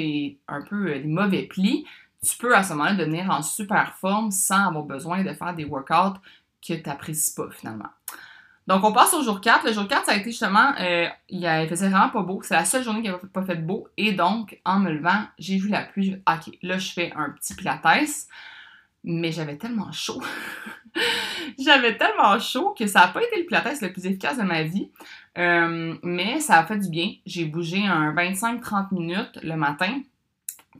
un 0.48 0.62
peu 0.62 0.88
euh, 0.88 1.00
des 1.00 1.08
mauvais 1.08 1.44
plis, 1.44 1.86
tu 2.24 2.36
peux 2.38 2.54
à 2.54 2.62
ce 2.62 2.72
moment-là 2.72 2.94
devenir 2.94 3.30
en 3.30 3.42
super 3.42 3.94
forme 3.96 4.30
sans 4.30 4.68
avoir 4.68 4.84
besoin 4.84 5.22
de 5.22 5.32
faire 5.32 5.54
des 5.54 5.64
workouts 5.64 6.18
que 6.66 6.74
tu 6.74 6.82
n'apprécies 6.84 7.34
pas 7.34 7.48
finalement. 7.50 7.88
Donc, 8.66 8.82
on 8.82 8.92
passe 8.92 9.14
au 9.14 9.22
jour 9.22 9.40
4. 9.40 9.64
Le 9.64 9.72
jour 9.72 9.86
4, 9.86 10.06
ça 10.06 10.12
a 10.12 10.16
été 10.16 10.30
justement, 10.30 10.72
euh, 10.80 11.06
il, 11.28 11.46
faisait 11.68 11.88
vraiment 11.88 12.08
pas 12.08 12.22
beau. 12.22 12.40
C'est 12.42 12.54
la 12.54 12.64
seule 12.64 12.82
journée 12.82 13.00
qui 13.00 13.08
n'avait 13.08 13.28
pas 13.28 13.44
fait 13.44 13.54
beau. 13.54 13.88
Et 13.96 14.12
donc, 14.12 14.60
en 14.64 14.80
me 14.80 14.90
levant, 14.90 15.22
j'ai 15.38 15.56
vu 15.56 15.68
la 15.68 15.82
pluie. 15.82 16.16
ok, 16.26 16.52
là, 16.62 16.78
je 16.78 16.92
fais 16.92 17.12
un 17.14 17.30
petit 17.30 17.54
pilates. 17.54 18.26
Mais 19.06 19.32
j'avais 19.32 19.56
tellement 19.56 19.90
chaud. 19.92 20.20
j'avais 21.58 21.96
tellement 21.96 22.38
chaud 22.38 22.74
que 22.78 22.86
ça 22.86 23.00
n'a 23.00 23.08
pas 23.08 23.22
été 23.22 23.38
le 23.38 23.46
pilates 23.46 23.80
le 23.80 23.92
plus 23.92 24.04
efficace 24.04 24.36
de 24.36 24.42
ma 24.42 24.62
vie. 24.64 24.90
Euh, 25.38 25.94
mais 26.02 26.40
ça 26.40 26.58
a 26.58 26.66
fait 26.66 26.78
du 26.78 26.88
bien. 26.88 27.12
J'ai 27.24 27.44
bougé 27.44 27.86
un 27.86 28.12
25-30 28.12 28.92
minutes 28.92 29.38
le 29.42 29.56
matin. 29.56 30.00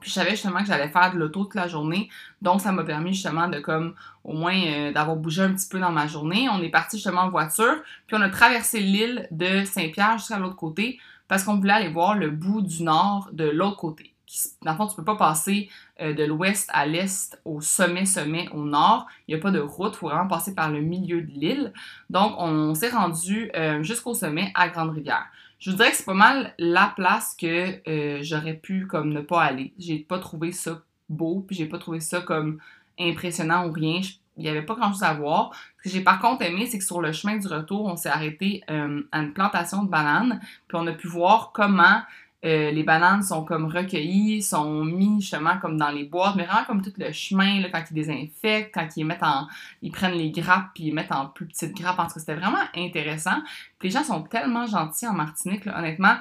Puis 0.01 0.11
je 0.11 0.15
savais 0.15 0.31
justement 0.31 0.61
que 0.61 0.67
j'allais 0.67 0.89
faire 0.89 1.13
de 1.13 1.19
l'auto 1.19 1.45
toute 1.45 1.55
la 1.55 1.69
journée. 1.69 2.11
Donc 2.43 2.61
ça 2.61 2.73
m'a 2.73 2.85
permis 2.85 3.15
justement 3.15 3.49
de 3.49 3.61
comme 3.61 3.95
au 4.25 4.33
moins 4.35 4.61
euh, 4.67 4.93
d'avoir 4.93 5.17
bougé 5.17 5.43
un 5.43 5.55
petit 5.55 5.69
peu 5.69 5.79
dans 5.79 5.93
ma 5.93 6.07
journée. 6.07 6.49
On 6.51 6.61
est 6.63 6.69
parti 6.69 6.97
justement 6.97 7.23
en 7.23 7.31
voiture, 7.31 7.77
puis 8.07 8.17
on 8.17 8.21
a 8.21 8.29
traversé 8.29 8.81
l'île 8.81 9.29
de 9.31 9.65
Saint-Pierre 9.65 10.19
jusqu'à 10.19 10.39
l'autre 10.39 10.57
côté 10.57 10.99
parce 11.29 11.45
qu'on 11.45 11.57
voulait 11.57 11.73
aller 11.73 11.89
voir 11.89 12.15
le 12.15 12.31
bout 12.31 12.61
du 12.61 12.83
nord 12.83 13.31
de 13.33 13.45
l'autre 13.49 13.77
côté. 13.77 14.16
Dans 14.63 14.73
le 14.73 14.77
fond, 14.77 14.87
tu 14.87 14.97
peux 14.97 15.05
pas 15.05 15.17
passer 15.17 15.69
euh, 16.01 16.13
de 16.13 16.25
l'ouest 16.25 16.69
à 16.73 16.87
l'est 16.87 17.41
au 17.45 17.61
sommet, 17.61 18.07
sommet, 18.07 18.49
au 18.53 18.65
nord. 18.65 19.07
Il 19.27 19.35
n'y 19.35 19.41
a 19.41 19.43
pas 19.43 19.51
de 19.51 19.61
route, 19.61 19.93
il 19.95 19.99
faut 19.99 20.09
vraiment 20.09 20.29
passer 20.29 20.55
par 20.55 20.71
le 20.71 20.81
milieu 20.81 21.23
de 21.23 21.31
l'île. 21.31 21.73
Donc, 22.11 22.35
on, 22.39 22.75
s'est 22.75 22.91
rendu 22.91 23.51
euh, 23.55 23.83
jusqu'au 23.83 24.15
sommet 24.15 24.51
à 24.55 24.69
Grande-Rivière. 24.69 25.27
Je 25.59 25.71
vous 25.71 25.77
dirais 25.77 25.91
que 25.91 25.97
c'est 25.97 26.05
pas 26.05 26.15
mal 26.15 26.55
la 26.59 26.93
place 26.95 27.35
que 27.41 27.81
euh, 27.89 28.19
j'aurais 28.23 28.55
pu 28.55 28.87
comme 28.87 29.13
ne 29.13 29.21
pas 29.21 29.43
aller. 29.43 29.73
J'ai 29.79 29.99
pas 29.99 30.19
trouvé 30.19 30.53
ça 30.53 30.83
beau, 31.09 31.45
puis 31.47 31.57
j'ai 31.57 31.67
pas 31.67 31.79
trouvé 31.79 32.01
ça 32.01 32.21
comme 32.21 32.59
impressionnant 32.99 33.69
ou 33.69 33.73
rien. 33.73 34.01
il 34.37 34.43
n'y 34.43 34.49
avait 34.49 34.63
pas 34.63 34.75
grand 34.75 34.93
chose 34.93 35.03
à 35.03 35.15
voir. 35.15 35.53
Ce 35.79 35.85
que 35.85 35.91
j'ai 35.91 36.03
par 36.03 36.21
contre 36.21 36.43
aimé, 36.43 36.67
c'est 36.67 36.79
que 36.79 36.85
sur 36.85 37.01
le 37.01 37.13
chemin 37.13 37.37
du 37.37 37.47
retour, 37.47 37.87
on 37.87 37.97
s'est 37.97 38.09
arrêté 38.09 38.63
à 38.69 39.21
une 39.21 39.33
plantation 39.33 39.83
de 39.83 39.89
bananes, 39.89 40.41
puis 40.69 40.77
on 40.79 40.87
a 40.87 40.93
pu 40.93 41.07
voir 41.07 41.53
comment 41.55 42.03
euh, 42.47 42.71
les 42.71 42.85
bananes 42.85 43.25
sont 43.25 43.45
comme 43.45 43.67
recueillies, 43.67 44.41
sont 44.41 44.85
mis 44.85 45.21
justement 45.21 45.59
comme 45.59 45.77
dans 45.77 45.91
les 45.91 46.05
boîtes, 46.05 46.37
mais 46.37 46.45
vraiment 46.45 46.65
comme 46.65 46.81
tout 46.81 46.93
le 46.97 47.11
chemin, 47.11 47.61
là, 47.61 47.69
quand 47.73 47.83
ils 47.91 47.95
désinfectent, 47.95 48.73
quand 48.73 48.87
ils 48.97 49.05
mettent 49.05 49.25
en. 49.25 49.49
Ils 49.83 49.91
prennent 49.91 50.15
les 50.15 50.31
grappes 50.31 50.69
puis 50.75 50.85
ils 50.85 50.95
mettent 50.95 51.13
en 51.13 51.27
plus 51.27 51.47
petites 51.47 51.77
grappes. 51.77 51.97
parce 51.97 52.15
que 52.15 52.21
c'était 52.21 52.37
vraiment 52.37 52.63
intéressant. 52.77 53.43
Les 53.83 53.91
gens 53.91 54.05
sont 54.05 54.23
tellement 54.23 54.67
gentils 54.67 55.09
en 55.09 55.15
Martinique, 55.15 55.67
honnêtement. 55.67 56.17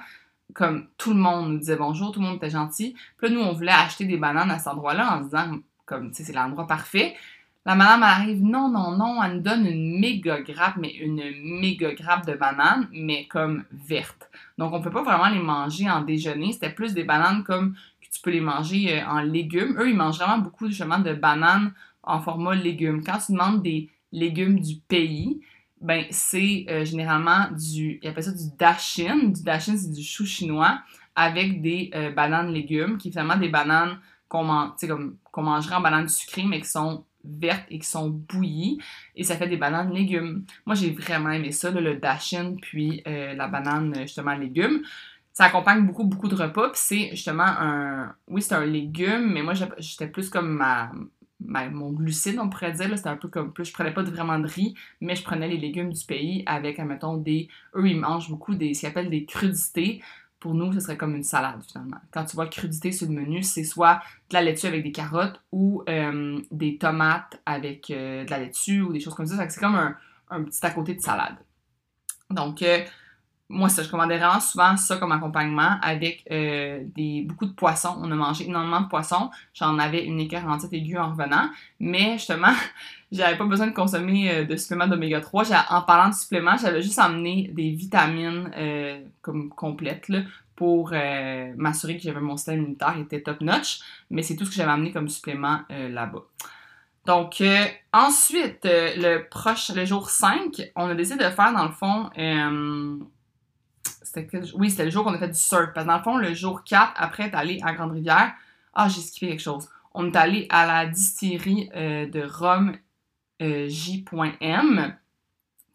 Comme 0.54 0.88
tout 0.98 1.14
le 1.14 1.20
monde 1.20 1.54
nous 1.54 1.60
disait 1.60 1.76
bonjour, 1.76 2.12
tout 2.12 2.20
le 2.20 2.26
monde 2.26 2.38
était 2.38 2.50
gentil. 2.50 2.96
Puis 3.18 3.30
là, 3.30 3.36
nous, 3.36 3.42
on 3.42 3.54
voulait 3.54 3.72
acheter 3.72 4.06
des 4.06 4.18
bananes 4.18 4.52
à 4.52 4.58
cet 4.58 4.70
endroit-là 4.70 5.18
en 5.18 5.20
se 5.20 5.26
disant, 5.26 5.60
comme, 5.86 6.10
tu 6.10 6.18
sais, 6.18 6.24
c'est 6.24 6.34
l'endroit 6.34 6.66
parfait. 6.66 7.16
La 7.68 7.74
madame 7.74 8.04
arrive, 8.04 8.44
non, 8.44 8.70
non, 8.70 8.96
non, 8.96 9.24
elle 9.24 9.38
nous 9.38 9.42
donne 9.42 9.66
une 9.66 10.00
méga 10.00 10.40
grappe, 10.42 10.78
mais 10.78 10.94
une 10.98 11.24
méga 11.60 11.96
grappe 11.96 12.28
de 12.28 12.34
bananes, 12.34 12.88
mais 12.92 13.26
comme 13.26 13.64
verte. 13.72 14.30
Donc, 14.60 14.72
on 14.72 14.82
peut 14.82 14.92
pas 14.92 15.02
vraiment 15.02 15.30
les 15.30 15.42
manger 15.42 15.90
en 15.90 16.02
déjeuner. 16.02 16.52
C'était 16.52 16.70
plus 16.70 16.94
des 16.94 17.04
bananes 17.04 17.44
comme 17.44 17.74
que 17.74 18.08
tu 18.12 18.22
peux 18.22 18.30
les 18.30 18.42
manger 18.42 19.02
euh, 19.02 19.08
en 19.08 19.22
légumes. 19.22 19.76
Eux, 19.80 19.90
ils 19.90 19.96
mangent 19.96 20.20
vraiment 20.20 20.38
beaucoup 20.38 20.68
justement 20.68 21.00
de 21.00 21.16
bananes 21.16 21.74
en 22.04 22.22
format 22.22 22.54
légumes. 22.54 23.04
Quand 23.04 23.18
tu 23.18 23.32
demandes 23.32 23.64
des 23.64 23.90
légumes 24.12 24.60
du 24.60 24.76
pays, 24.88 25.42
ben 25.82 26.06
c'est 26.12 26.68
euh, 26.70 26.86
généralement 26.86 27.48
du, 27.52 28.00
ils 28.00 28.08
appellent 28.08 28.24
ça 28.24 28.32
du 28.32 28.56
dashin. 28.60 29.30
Du 29.30 29.42
dashin, 29.42 29.76
c'est 29.76 29.92
du 29.92 30.04
chou 30.04 30.26
chinois 30.28 30.82
avec 31.16 31.64
des 31.64 31.90
euh, 31.96 32.12
bananes 32.12 32.54
légumes, 32.54 33.00
qui 33.00 33.08
sont 33.08 33.14
finalement 33.14 33.38
des 33.38 33.50
bananes 33.50 33.98
qu'on 34.28 34.72
qu'on 35.32 35.42
mangerait 35.42 35.76
en 35.76 35.82
bananes 35.82 36.10
sucrées, 36.10 36.46
mais 36.46 36.62
qui 36.62 36.70
sont 36.70 37.04
vertes 37.28 37.66
et 37.70 37.80
qui 37.80 37.88
sont 37.88 38.10
bouillies. 38.10 38.80
Et 39.16 39.24
ça 39.24 39.36
fait 39.36 39.48
des 39.48 39.58
bananes 39.58 39.94
légumes. 39.94 40.46
Moi, 40.66 40.76
j'ai 40.76 40.92
vraiment 40.92 41.32
aimé 41.32 41.52
ça, 41.52 41.72
le 41.72 41.96
dashin, 41.96 42.56
puis 42.62 43.02
euh, 43.08 43.34
la 43.34 43.48
banane, 43.48 43.94
justement, 44.02 44.36
légumes. 44.36 44.82
Ça 45.34 45.46
accompagne 45.46 45.86
beaucoup, 45.86 46.06
beaucoup 46.06 46.30
de 46.30 46.36
repas. 46.36 46.70
Puis 46.70 46.82
c'est 46.84 47.10
justement 47.12 47.44
un... 47.44 48.16
Oui, 48.28 48.42
c'est 48.42 48.56
un 48.56 48.66
légume, 48.66 49.32
mais 49.34 49.42
moi, 49.42 49.54
j'étais 49.80 50.08
plus 50.08 50.30
comme 50.30 50.50
ma, 50.50 50.92
mon 51.40 51.92
glucide, 51.92 52.40
on 52.40 52.50
pourrait 52.50 52.72
dire. 52.72 52.90
C'était 52.96 53.10
un 53.10 53.18
peu 53.18 53.28
comme 53.28 53.54
plus. 53.54 53.66
Je 53.66 53.74
prenais 53.74 53.94
pas 53.94 54.04
vraiment 54.04 54.40
de 54.40 54.48
riz, 54.48 54.76
mais 55.02 55.16
je 55.16 55.24
prenais 55.24 55.48
les 55.48 55.58
légumes 55.58 55.92
du 55.92 56.06
pays 56.06 56.44
avec, 56.46 56.80
admettons, 56.80 57.18
des. 57.18 57.50
Eux, 57.76 57.88
ils 57.88 58.00
mangent 58.00 58.30
beaucoup 58.30 58.56
des 58.56 58.74
ce 58.74 58.82
qu'ils 58.82 58.90
appellent 58.90 59.10
des 59.10 59.26
crudités. 59.26 60.02
Pour 60.46 60.54
nous, 60.54 60.72
ce 60.74 60.80
serait 60.80 60.96
comme 60.96 61.16
une 61.16 61.24
salade, 61.24 61.60
finalement. 61.68 61.98
Quand 62.12 62.24
tu 62.24 62.36
vois 62.36 62.46
crudité 62.46 62.92
sur 62.92 63.08
le 63.08 63.14
menu, 63.16 63.42
c'est 63.42 63.64
soit 63.64 64.00
de 64.30 64.36
la 64.36 64.44
laitue 64.44 64.68
avec 64.68 64.84
des 64.84 64.92
carottes 64.92 65.42
ou 65.52 65.82
euh, 65.90 66.40
des 66.52 66.78
tomates 66.78 67.42
avec 67.48 67.90
euh, 67.90 68.24
de 68.26 68.30
la 68.30 68.38
laitue 68.38 68.82
ou 68.82 68.94
des 68.94 69.00
choses 69.00 69.16
comme 69.16 69.26
ça. 69.26 69.50
C'est 69.50 69.60
comme 69.60 69.74
un, 69.74 70.44
petit 70.44 70.64
à 70.64 70.70
côté 70.70 70.94
de 70.94 71.02
salade. 71.02 71.38
Donc, 72.30 72.62
euh, 72.62 72.78
moi, 73.48 73.70
ça, 73.70 73.84
je 73.84 73.90
commandais 73.90 74.18
vraiment 74.18 74.40
souvent 74.40 74.76
ça 74.76 74.98
comme 74.98 75.12
accompagnement 75.12 75.78
avec 75.82 76.26
euh, 76.32 76.84
des, 76.96 77.22
beaucoup 77.22 77.46
de 77.46 77.54
poissons. 77.54 77.96
On 78.02 78.12
a 78.12 78.16
mangé 78.16 78.48
énormément 78.48 78.82
de 78.82 78.88
poissons. 78.88 79.30
J'en 79.54 79.78
avais 79.78 80.04
une 80.04 80.20
équerre 80.20 80.48
en 80.48 80.58
tête 80.58 80.74
aiguë 80.74 80.98
en 80.98 81.12
revenant. 81.12 81.50
Mais 81.80 82.14
justement, 82.14 82.54
j'avais 83.12 83.38
pas 83.38 83.46
besoin 83.46 83.68
de 83.68 83.74
consommer 83.74 84.32
euh, 84.32 84.46
de 84.46 84.56
suppléments 84.56 84.88
d'oméga 84.88 85.22
3. 85.22 85.46
En 85.70 85.84
parlant 85.84 86.10
de 86.10 86.16
suppléments, 86.16 86.58
j'avais 86.58 86.82
juste 86.82 86.98
emmené 86.98 87.52
des 87.54 87.70
vitamines 87.70 88.50
euh, 88.58 89.00
comme 89.22 89.50
complètes 89.50 90.10
là, 90.10 90.22
pour 90.56 90.94
m'assurer 91.58 91.98
que 91.98 92.04
j'avais 92.04 92.22
mon 92.22 92.38
système 92.38 92.62
immunitaire 92.62 92.98
était 92.98 93.22
top 93.22 93.42
notch. 93.42 93.80
Mais 94.10 94.24
c'est 94.24 94.36
tout 94.36 94.46
ce 94.46 94.52
que 94.52 94.56
j'avais 94.56 94.72
amené 94.72 94.94
comme 94.94 95.10
supplément 95.10 95.60
là-bas. 95.70 96.24
Donc, 97.06 97.44
ensuite, 97.92 98.62
le, 98.64 99.28
proche, 99.28 99.70
le 99.76 99.84
jour 99.84 100.10
5, 100.10 100.72
on 100.78 100.88
a 100.88 100.96
décidé 100.96 101.26
de 101.26 101.30
faire, 101.30 101.52
dans 101.54 101.66
le 101.66 101.72
fond, 101.72 102.10
oui, 104.56 104.70
c'était 104.70 104.86
le 104.86 104.92
jour 104.92 105.04
qu'on 105.04 105.14
a 105.14 105.18
fait 105.18 105.30
du 105.30 105.40
surf. 105.40 105.72
Parce 105.74 105.86
que 105.86 105.92
dans 105.92 105.98
le 105.98 106.04
fond, 106.04 106.18
le 106.18 106.34
jour 106.34 106.64
4, 106.64 106.94
après 106.96 107.24
être 107.24 107.36
allé 107.36 107.60
à 107.64 107.74
Grande-Rivière, 107.74 108.34
ah, 108.74 108.88
j'ai 108.90 109.02
skippé 109.02 109.28
quelque 109.28 109.42
chose. 109.42 109.70
On 109.94 110.12
est 110.12 110.16
allé 110.16 110.48
à 110.50 110.66
la 110.66 110.86
distillerie 110.86 111.70
euh, 111.76 112.08
de 112.08 112.22
Rome 112.22 112.78
euh, 113.42 113.68
J.M. 113.70 114.96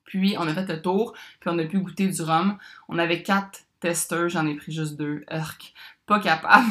Puis, 0.04 0.35
on 0.38 0.47
a 0.47 0.54
fait 0.54 0.66
le 0.66 0.82
tour, 0.82 1.14
puis 1.40 1.50
on 1.52 1.59
a 1.59 1.64
pu 1.64 1.78
goûter 1.78 2.09
du 2.09 2.23
rhum. 2.23 2.59
On 2.88 2.99
avait 2.99 3.23
quatre 3.23 3.61
testeurs, 3.78 4.28
j'en 4.28 4.47
ai 4.47 4.54
pris 4.54 4.73
juste 4.73 4.97
deux. 4.97 5.25
Urk. 5.30 5.73
Pas 6.06 6.18
capable. 6.18 6.66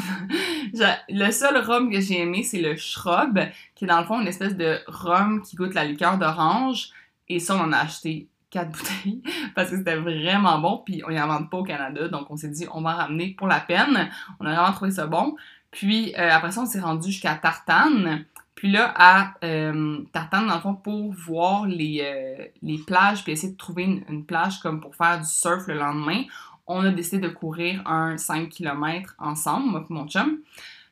le 1.10 1.32
seul 1.32 1.58
rhum 1.58 1.90
que 1.90 2.02
j'ai 2.02 2.20
aimé, 2.20 2.44
c'est 2.44 2.62
le 2.62 2.76
shrub, 2.76 3.40
qui 3.76 3.86
est 3.86 3.88
dans 3.88 4.00
le 4.00 4.06
fond 4.06 4.20
une 4.20 4.28
espèce 4.28 4.56
de 4.56 4.80
rhum 4.88 5.42
qui 5.42 5.56
goûte 5.56 5.74
la 5.74 5.86
liqueur 5.86 6.18
d'orange. 6.18 6.90
Et 7.30 7.40
ça, 7.40 7.56
on 7.56 7.62
en 7.62 7.72
a 7.72 7.78
acheté 7.78 8.28
quatre 8.50 8.72
bouteilles 8.78 9.22
parce 9.56 9.70
que 9.72 9.78
c'était 9.78 9.98
vraiment 9.98 10.60
bon. 10.60 10.82
Puis 10.86 11.02
on 11.08 11.12
y 11.12 11.20
en 11.20 11.28
vend 11.28 11.44
pas 11.44 11.58
au 11.58 11.64
Canada, 11.64 12.08
donc 12.08 12.30
on 12.30 12.36
s'est 12.36 12.50
dit 12.50 12.66
on 12.74 12.82
va 12.82 12.92
en 12.92 12.98
ramener 12.98 13.36
pour 13.38 13.48
la 13.48 13.60
peine. 13.60 14.10
On 14.40 14.46
a 14.46 14.54
vraiment 14.54 14.74
trouvé 14.74 14.92
ça 14.92 15.08
bon. 15.08 15.36
Puis 15.72 16.14
euh, 16.18 16.32
après 16.32 16.52
ça, 16.52 16.62
on 16.62 16.66
s'est 16.66 16.80
rendu 16.80 17.12
jusqu'à 17.12 17.36
Tartane. 17.36 18.26
Puis 18.56 18.72
là, 18.72 18.94
à 18.96 19.36
euh, 19.46 20.00
Tartane, 20.12 20.48
dans 20.48 20.56
le 20.56 20.62
fond, 20.62 20.76
pour 20.76 21.14
voir 21.14 21.66
les, 21.66 22.02
euh, 22.04 22.44
les 22.62 22.78
plages, 22.78 23.24
puis 23.24 23.32
essayer 23.32 23.54
de 23.54 23.58
trouver 23.58 23.84
une, 23.84 24.04
une, 24.10 24.26
plage 24.26 24.60
comme 24.60 24.82
pour 24.82 24.96
faire 24.96 25.20
du 25.20 25.30
surf 25.30 25.68
le 25.68 25.76
lendemain, 25.76 26.24
on 26.68 26.84
a 26.84 26.90
décidé 26.90 27.20
de 27.20 27.30
courir 27.30 27.82
un 27.88 28.18
5 28.18 28.50
km 28.50 29.16
ensemble, 29.18 29.70
moi 29.70 29.86
et 29.90 29.94
mon 29.94 30.08
chum. 30.08 30.40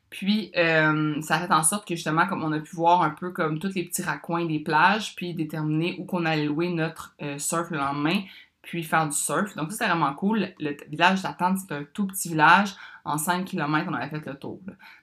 Puis, 0.09 0.51
euh, 0.55 1.21
ça 1.21 1.35
a 1.35 1.39
fait 1.39 1.53
en 1.53 1.63
sorte 1.63 1.87
que 1.87 1.95
justement, 1.95 2.27
comme 2.27 2.43
on 2.43 2.51
a 2.53 2.59
pu 2.59 2.75
voir 2.75 3.01
un 3.01 3.09
peu 3.09 3.31
comme 3.31 3.59
tous 3.59 3.73
les 3.75 3.83
petits 3.83 4.01
raccoins 4.01 4.45
des 4.45 4.59
plages, 4.59 5.15
puis 5.15 5.33
déterminer 5.33 5.95
où 5.99 6.05
qu'on 6.05 6.25
allait 6.25 6.45
louer 6.45 6.69
notre 6.69 7.13
euh, 7.21 7.37
surf 7.37 7.69
le 7.71 7.77
lendemain, 7.77 8.21
puis 8.61 8.83
faire 8.83 9.07
du 9.07 9.15
surf. 9.15 9.55
Donc, 9.55 9.71
ça, 9.71 9.77
c'était 9.77 9.89
vraiment 9.89 10.13
cool. 10.13 10.53
Le 10.59 10.77
village 10.89 11.21
d'attente, 11.21 11.57
c'est 11.57 11.73
un 11.73 11.83
tout 11.93 12.07
petit 12.07 12.29
village. 12.29 12.73
En 13.03 13.17
5 13.17 13.45
km, 13.45 13.87
on 13.89 13.93
avait 13.93 14.09
fait 14.09 14.25
le 14.25 14.35
tour. 14.35 14.59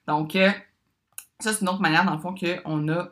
Donc, 0.06 0.36
euh, 0.36 0.50
ça, 1.38 1.52
c'est 1.52 1.60
une 1.60 1.68
autre 1.68 1.80
manière, 1.80 2.04
dans 2.04 2.14
le 2.14 2.20
fond, 2.20 2.34
qu'on 2.34 2.88
a 2.88 3.08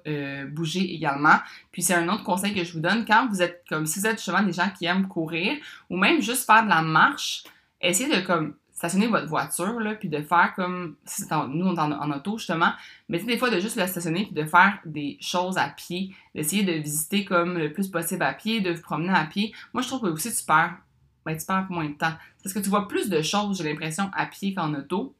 bougé 0.46 0.94
également. 0.94 1.36
Puis, 1.72 1.82
c'est 1.82 1.94
un 1.94 2.08
autre 2.08 2.24
conseil 2.24 2.54
que 2.54 2.64
je 2.64 2.72
vous 2.72 2.80
donne. 2.80 3.04
Quand 3.04 3.28
vous 3.28 3.42
êtes 3.42 3.64
comme, 3.68 3.84
si 3.84 4.00
vous 4.00 4.06
êtes 4.06 4.16
justement 4.16 4.42
des 4.42 4.52
gens 4.52 4.70
qui 4.78 4.86
aiment 4.86 5.08
courir, 5.08 5.58
ou 5.90 5.96
même 5.98 6.22
juste 6.22 6.46
faire 6.46 6.64
de 6.64 6.68
la 6.68 6.82
marche, 6.82 7.44
essayez 7.82 8.14
de 8.14 8.24
comme 8.24 8.54
stationner 8.82 9.06
votre 9.06 9.28
voiture, 9.28 9.78
là, 9.78 9.94
puis 9.94 10.08
de 10.08 10.20
faire 10.22 10.54
comme, 10.56 10.96
si 11.04 11.22
nous 11.50 11.66
on 11.66 11.76
est 11.76 11.78
en, 11.78 12.10
auto 12.10 12.36
justement, 12.36 12.72
mais 13.08 13.20
des 13.20 13.38
fois 13.38 13.48
de 13.48 13.60
juste 13.60 13.76
la 13.76 13.86
stationner 13.86 14.24
puis 14.24 14.34
de 14.34 14.44
faire 14.44 14.80
des 14.84 15.18
choses 15.20 15.56
à 15.56 15.68
pied, 15.68 16.12
d'essayer 16.34 16.64
de 16.64 16.72
visiter 16.72 17.24
comme 17.24 17.58
le 17.58 17.72
plus 17.72 17.86
possible 17.86 18.24
à 18.24 18.32
pied, 18.32 18.60
de 18.60 18.72
vous 18.72 18.82
promener 18.82 19.12
à 19.14 19.24
pied. 19.24 19.54
Moi 19.72 19.84
je 19.84 19.88
trouve 19.88 20.00
que 20.00 20.08
aussi 20.08 20.34
tu 20.34 20.44
perds, 20.44 20.78
ben, 21.24 21.36
tu 21.36 21.46
perds 21.46 21.68
moins 21.70 21.88
de 21.88 21.94
temps. 21.94 22.14
Parce 22.42 22.52
que 22.52 22.58
tu 22.58 22.70
vois 22.70 22.88
plus 22.88 23.08
de 23.08 23.22
choses, 23.22 23.58
j'ai 23.58 23.62
l'impression, 23.62 24.10
à 24.16 24.26
pied 24.26 24.52
qu'en 24.52 24.74
auto, 24.74 25.14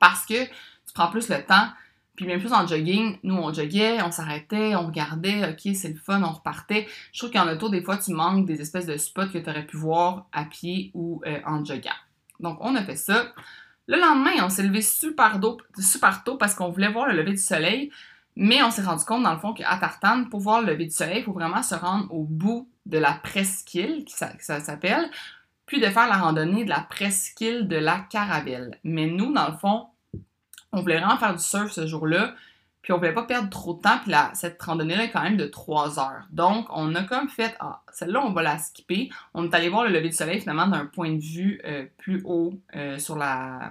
parce 0.00 0.26
que 0.26 0.44
tu 0.44 0.92
prends 0.92 1.08
plus 1.08 1.28
le 1.28 1.40
temps. 1.46 1.68
Puis 2.16 2.26
même 2.26 2.40
plus 2.40 2.52
en 2.52 2.66
jogging, 2.66 3.16
nous 3.22 3.36
on 3.36 3.54
joguait, 3.54 4.02
on 4.02 4.10
s'arrêtait, 4.10 4.74
on 4.74 4.88
regardait, 4.88 5.52
ok 5.52 5.72
c'est 5.76 5.90
le 5.90 6.00
fun, 6.00 6.20
on 6.24 6.32
repartait. 6.32 6.88
Je 7.12 7.20
trouve 7.20 7.30
qu'en 7.30 7.48
auto, 7.48 7.68
des 7.68 7.80
fois 7.80 7.96
tu 7.96 8.12
manques 8.12 8.44
des 8.44 8.60
espèces 8.60 8.86
de 8.86 8.96
spots 8.96 9.28
que 9.28 9.38
tu 9.38 9.48
aurais 9.48 9.64
pu 9.64 9.76
voir 9.76 10.26
à 10.32 10.44
pied 10.44 10.90
ou 10.94 11.22
euh, 11.26 11.38
en 11.46 11.64
jogging. 11.64 11.92
Donc, 12.40 12.58
on 12.60 12.74
a 12.74 12.82
fait 12.82 12.96
ça. 12.96 13.26
Le 13.86 13.98
lendemain, 13.98 14.44
on 14.44 14.48
s'est 14.48 14.62
levé 14.62 14.82
super, 14.82 15.40
super 15.78 16.22
tôt 16.24 16.36
parce 16.36 16.54
qu'on 16.54 16.70
voulait 16.70 16.90
voir 16.90 17.08
le 17.08 17.14
lever 17.14 17.32
du 17.32 17.38
soleil, 17.38 17.90
mais 18.36 18.62
on 18.62 18.70
s'est 18.70 18.82
rendu 18.82 19.04
compte, 19.04 19.22
dans 19.22 19.32
le 19.32 19.38
fond, 19.38 19.52
qu'à 19.52 19.76
Tartane, 19.76 20.28
pour 20.28 20.40
voir 20.40 20.60
le 20.60 20.72
lever 20.72 20.86
du 20.86 20.94
soleil, 20.94 21.18
il 21.18 21.24
faut 21.24 21.32
vraiment 21.32 21.62
se 21.62 21.74
rendre 21.74 22.12
au 22.12 22.24
bout 22.24 22.68
de 22.86 22.98
la 22.98 23.12
presqu'île, 23.12 24.04
qui 24.04 24.14
ça, 24.14 24.30
ça 24.40 24.60
s'appelle, 24.60 25.10
puis 25.66 25.80
de 25.80 25.86
faire 25.86 26.08
la 26.08 26.16
randonnée 26.16 26.64
de 26.64 26.70
la 26.70 26.80
presqu'île 26.80 27.68
de 27.68 27.76
la 27.76 27.98
Caravelle. 27.98 28.78
Mais 28.84 29.06
nous, 29.06 29.32
dans 29.32 29.48
le 29.48 29.56
fond, 29.56 29.86
on 30.72 30.80
voulait 30.80 30.98
vraiment 30.98 31.18
faire 31.18 31.34
du 31.34 31.42
surf 31.42 31.72
ce 31.72 31.86
jour-là, 31.86 32.34
puis 32.82 32.92
on 32.92 32.98
voulait 32.98 33.12
pas 33.12 33.24
perdre 33.24 33.50
trop 33.50 33.74
de 33.74 33.80
temps, 33.80 33.98
puis 34.02 34.12
cette 34.32 34.60
randonnée-là 34.60 35.04
est 35.04 35.10
quand 35.10 35.22
même 35.22 35.36
de 35.36 35.46
3 35.46 35.98
heures. 35.98 36.26
Donc, 36.30 36.66
on 36.70 36.94
a 36.94 37.02
comme 37.02 37.28
fait, 37.28 37.54
ah, 37.60 37.82
celle-là, 37.92 38.22
on 38.24 38.32
va 38.32 38.42
la 38.42 38.58
skipper. 38.58 39.10
On 39.34 39.44
est 39.44 39.54
allé 39.54 39.68
voir 39.68 39.84
le 39.84 39.90
lever 39.90 40.08
du 40.08 40.16
soleil 40.16 40.40
finalement 40.40 40.66
d'un 40.66 40.86
point 40.86 41.12
de 41.12 41.20
vue 41.20 41.60
euh, 41.64 41.84
plus 41.98 42.22
haut 42.24 42.54
euh, 42.74 42.98
sur 42.98 43.16
la, 43.16 43.70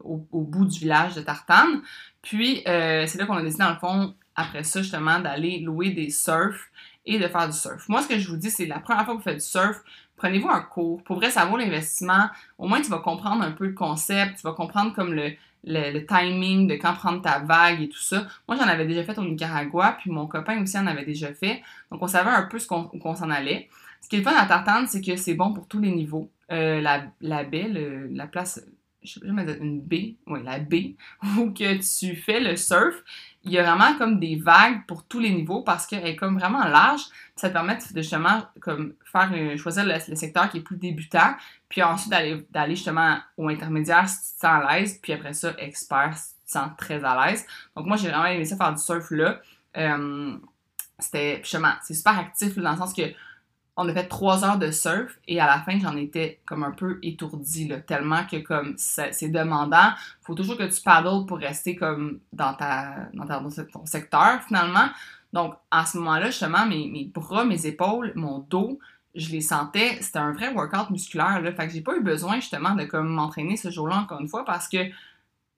au, 0.00 0.18
bout 0.32 0.64
du 0.64 0.80
village 0.80 1.14
de 1.14 1.20
Tartane. 1.20 1.82
Puis, 2.20 2.62
euh, 2.66 3.06
c'est 3.06 3.18
là 3.18 3.26
qu'on 3.26 3.36
a 3.36 3.42
décidé, 3.42 3.62
dans 3.62 3.70
le 3.70 3.78
fond, 3.78 4.14
après 4.34 4.64
ça, 4.64 4.82
justement, 4.82 5.20
d'aller 5.20 5.60
louer 5.60 5.90
des 5.90 6.10
surfs 6.10 6.70
et 7.06 7.18
de 7.20 7.28
faire 7.28 7.46
du 7.46 7.56
surf. 7.56 7.88
Moi, 7.88 8.02
ce 8.02 8.08
que 8.08 8.18
je 8.18 8.28
vous 8.28 8.36
dis, 8.36 8.50
c'est 8.50 8.66
la 8.66 8.80
première 8.80 9.04
fois 9.04 9.14
que 9.14 9.18
vous 9.18 9.24
faites 9.24 9.38
du 9.38 9.44
surf, 9.44 9.82
prenez-vous 10.16 10.48
un 10.48 10.62
cours. 10.62 11.02
Pour 11.04 11.16
vrai, 11.16 11.30
ça 11.30 11.44
vaut 11.44 11.56
l'investissement. 11.56 12.28
Au 12.58 12.66
moins, 12.66 12.80
tu 12.80 12.90
vas 12.90 12.98
comprendre 12.98 13.42
un 13.42 13.52
peu 13.52 13.66
le 13.66 13.72
concept, 13.72 14.36
tu 14.36 14.42
vas 14.42 14.52
comprendre 14.52 14.94
comme 14.94 15.12
le, 15.12 15.32
le, 15.64 16.00
timing 16.06 16.66
de 16.66 16.74
quand 16.74 16.94
prendre 16.94 17.22
ta 17.22 17.40
vague 17.40 17.82
et 17.82 17.88
tout 17.88 18.00
ça. 18.00 18.26
Moi, 18.48 18.56
j'en 18.56 18.66
avais 18.66 18.86
déjà 18.86 19.04
fait 19.04 19.18
au 19.18 19.24
Nicaragua, 19.24 19.96
puis 19.98 20.10
mon 20.10 20.26
copain 20.26 20.60
aussi 20.62 20.78
en 20.78 20.86
avait 20.86 21.04
déjà 21.04 21.32
fait. 21.32 21.62
Donc, 21.90 22.02
on 22.02 22.06
savait 22.06 22.30
un 22.30 22.42
peu 22.42 22.58
ce 22.58 22.66
qu'on, 22.66 22.90
où 22.92 22.98
qu'on 22.98 23.14
s'en 23.14 23.30
allait. 23.30 23.68
Ce 24.00 24.08
qui 24.08 24.16
est 24.16 24.18
le 24.18 24.24
fun 24.24 24.34
à 24.36 24.46
Tartane, 24.46 24.86
c'est 24.88 25.00
que 25.00 25.16
c'est 25.16 25.34
bon 25.34 25.52
pour 25.52 25.66
tous 25.68 25.80
les 25.80 25.90
niveaux. 25.90 26.28
Euh, 26.50 26.80
la 26.80 27.44
baie, 27.44 27.70
la 28.10 28.26
place, 28.26 28.60
je 29.02 29.14
sais 29.14 29.20
pas, 29.20 29.26
une 29.26 29.80
baie, 29.80 30.16
oui, 30.26 30.40
la 30.44 30.58
baie, 30.58 30.94
où 31.38 31.52
que 31.52 31.74
tu 31.78 32.16
fais 32.16 32.40
le 32.40 32.56
surf, 32.56 33.02
il 33.44 33.52
y 33.52 33.58
a 33.58 33.62
vraiment 33.62 33.96
comme 33.98 34.20
des 34.20 34.36
vagues 34.36 34.86
pour 34.86 35.04
tous 35.04 35.18
les 35.18 35.30
niveaux 35.30 35.62
parce 35.62 35.86
qu'elle 35.86 36.06
est 36.06 36.16
comme 36.16 36.38
vraiment 36.38 36.64
large. 36.64 37.02
Ça 37.34 37.48
te 37.48 37.54
permet 37.54 37.76
de 37.76 38.02
justement 38.02 38.42
comme 38.60 38.94
faire 39.04 39.30
choisir 39.58 39.84
le, 39.84 39.98
secteur 40.14 40.48
qui 40.48 40.58
est 40.58 40.62
plus 40.62 40.76
débutant, 40.76 41.34
puis 41.68 41.82
ensuite 41.82 42.10
d'aller, 42.10 42.46
d'aller 42.50 42.76
justement 42.76 43.18
au 43.36 43.48
intermédiaire 43.48 44.08
si 44.08 44.16
tu 44.16 44.34
te 44.36 44.40
sens 44.40 44.64
à 44.64 44.78
l'aise, 44.78 44.98
puis 45.02 45.12
après 45.12 45.32
ça, 45.32 45.54
expert 45.58 46.16
si 46.16 46.34
tu 46.34 46.46
te 46.46 46.50
sens 46.52 46.70
très 46.78 47.02
à 47.04 47.26
l'aise. 47.26 47.44
Donc 47.76 47.86
moi, 47.86 47.96
j'ai 47.96 48.08
vraiment 48.08 48.26
aimé 48.26 48.44
ça 48.44 48.56
faire 48.56 48.72
du 48.72 48.82
surf 48.82 49.10
là. 49.10 49.40
Euh, 49.76 50.36
c'était 50.98 51.40
justement, 51.42 51.72
c'est 51.82 51.94
super 51.94 52.18
actif 52.18 52.56
dans 52.56 52.72
le 52.72 52.76
sens 52.76 52.94
que 52.94 53.02
on 53.76 53.88
a 53.88 53.94
fait 53.94 54.06
trois 54.06 54.44
heures 54.44 54.58
de 54.58 54.70
surf 54.70 55.18
et 55.26 55.40
à 55.40 55.46
la 55.46 55.60
fin, 55.60 55.78
j'en 55.78 55.96
étais 55.96 56.40
comme 56.44 56.62
un 56.62 56.72
peu 56.72 56.98
étourdie, 57.02 57.72
tellement 57.86 58.24
que 58.30 58.36
comme 58.36 58.74
c'est 58.76 59.28
demandant. 59.28 59.92
faut 60.20 60.34
toujours 60.34 60.58
que 60.58 60.64
tu 60.64 60.82
paddles 60.82 61.26
pour 61.26 61.38
rester 61.38 61.74
comme 61.74 62.20
dans, 62.32 62.54
ta, 62.54 63.08
dans, 63.14 63.26
ton 63.26 63.86
secteur 63.86 64.42
finalement. 64.46 64.88
Donc, 65.32 65.54
à 65.70 65.86
ce 65.86 65.96
moment-là, 65.98 66.26
justement, 66.26 66.66
mes, 66.66 67.10
bras, 67.14 67.46
mes 67.46 67.66
épaules, 67.66 68.12
mon 68.14 68.40
dos, 68.40 68.78
je 69.14 69.30
les 69.30 69.40
sentais, 69.40 69.98
c'était 70.02 70.18
un 70.18 70.32
vrai 70.32 70.52
workout 70.52 70.90
musculaire. 70.90 71.40
Fait 71.56 71.66
que 71.66 71.72
j'ai 71.72 71.80
pas 71.80 71.96
eu 71.96 72.02
besoin, 72.02 72.36
justement, 72.36 72.74
de 72.74 72.84
comme 72.84 73.08
m'entraîner 73.08 73.56
ce 73.56 73.70
jour-là 73.70 73.96
encore 73.96 74.20
une 74.20 74.28
fois 74.28 74.44
parce 74.44 74.68
que 74.68 74.78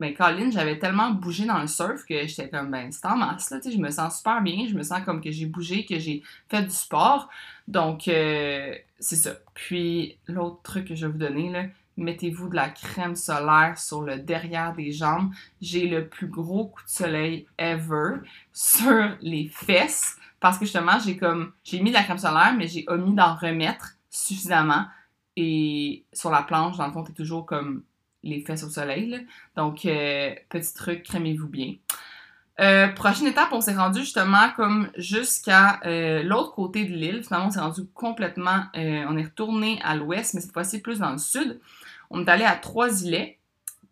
ben 0.00 0.12
Colin, 0.14 0.50
j'avais 0.50 0.78
tellement 0.78 1.10
bougé 1.10 1.46
dans 1.46 1.60
le 1.60 1.66
surf 1.66 2.04
que 2.04 2.26
j'étais 2.26 2.48
comme 2.48 2.70
ben 2.70 2.90
c'est 2.90 3.06
en 3.06 3.16
masse 3.16 3.50
là, 3.50 3.58
tu 3.60 3.70
sais, 3.70 3.76
je 3.76 3.80
me 3.80 3.90
sens 3.90 4.18
super 4.18 4.42
bien, 4.42 4.66
je 4.68 4.74
me 4.74 4.82
sens 4.82 5.00
comme 5.04 5.20
que 5.20 5.30
j'ai 5.30 5.46
bougé, 5.46 5.86
que 5.86 5.98
j'ai 5.98 6.22
fait 6.48 6.62
du 6.62 6.70
sport. 6.70 7.28
Donc 7.68 8.08
euh, 8.08 8.74
c'est 8.98 9.16
ça. 9.16 9.32
Puis 9.54 10.18
l'autre 10.26 10.60
truc 10.62 10.88
que 10.88 10.94
je 10.94 11.06
vais 11.06 11.12
vous 11.12 11.18
donner 11.18 11.50
là, 11.50 11.64
mettez-vous 11.96 12.48
de 12.48 12.56
la 12.56 12.68
crème 12.68 13.14
solaire 13.14 13.78
sur 13.78 14.02
le 14.02 14.18
derrière 14.18 14.74
des 14.74 14.92
jambes. 14.92 15.30
J'ai 15.60 15.86
le 15.86 16.08
plus 16.08 16.26
gros 16.26 16.66
coup 16.66 16.82
de 16.82 16.90
soleil 16.90 17.46
ever 17.58 18.16
sur 18.52 19.16
les 19.20 19.48
fesses 19.48 20.18
parce 20.40 20.58
que 20.58 20.66
justement, 20.66 20.98
j'ai 21.02 21.16
comme 21.16 21.52
j'ai 21.64 21.80
mis 21.80 21.88
de 21.88 21.94
la 21.94 22.02
crème 22.02 22.18
solaire, 22.18 22.54
mais 22.54 22.68
j'ai 22.68 22.84
omis 22.88 23.14
d'en 23.14 23.34
remettre 23.34 23.96
suffisamment. 24.10 24.84
Et 25.36 26.04
sur 26.12 26.30
la 26.30 26.42
planche, 26.42 26.76
dans 26.76 26.86
le 26.86 26.92
fond, 26.92 27.02
t'es 27.02 27.14
toujours 27.14 27.46
comme 27.46 27.82
les 28.24 28.40
fesses 28.40 28.64
au 28.64 28.70
soleil. 28.70 29.26
Donc, 29.56 29.86
euh, 29.86 30.34
petit 30.48 30.74
truc, 30.74 31.02
crémez-vous 31.02 31.48
bien. 31.48 31.74
Euh, 32.60 32.88
prochaine 32.88 33.26
étape, 33.26 33.48
on 33.52 33.60
s'est 33.60 33.74
rendu 33.74 34.00
justement 34.00 34.50
comme 34.56 34.88
jusqu'à 34.96 35.80
euh, 35.86 36.22
l'autre 36.22 36.52
côté 36.54 36.84
de 36.84 36.92
l'île. 36.92 37.22
Finalement, 37.24 37.48
on 37.48 37.50
s'est 37.50 37.60
rendu 37.60 37.82
complètement, 37.94 38.64
on 38.74 39.16
est 39.16 39.24
retourné 39.24 39.80
à 39.84 39.96
l'ouest, 39.96 40.34
mais 40.34 40.40
cette 40.40 40.52
fois-ci 40.52 40.80
plus 40.80 41.00
dans 41.00 41.12
le 41.12 41.18
sud. 41.18 41.60
On 42.10 42.24
est 42.24 42.28
allé 42.28 42.44
à 42.44 42.54
Trois-Îlets 42.54 43.38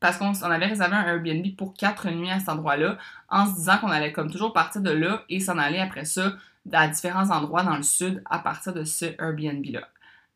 parce 0.02 0.18
qu'on 0.18 0.32
avait 0.42 0.66
réservé 0.66 0.96
un 0.96 1.06
Airbnb 1.06 1.46
pour 1.56 1.74
quatre 1.74 2.10
nuits 2.10 2.30
à 2.30 2.40
cet 2.40 2.48
endroit-là, 2.48 2.98
en 3.28 3.46
se 3.46 3.54
disant 3.54 3.78
qu'on 3.78 3.90
allait 3.90 4.12
comme 4.12 4.30
toujours 4.30 4.52
partir 4.52 4.80
de 4.80 4.90
là 4.90 5.22
et 5.28 5.38
s'en 5.38 5.58
aller 5.58 5.78
après 5.78 6.04
ça 6.04 6.32
à 6.72 6.88
différents 6.88 7.30
endroits 7.30 7.62
dans 7.62 7.76
le 7.76 7.82
sud 7.82 8.22
à 8.28 8.40
partir 8.40 8.72
de 8.72 8.84
ce 8.84 9.06
Airbnb-là. 9.20 9.88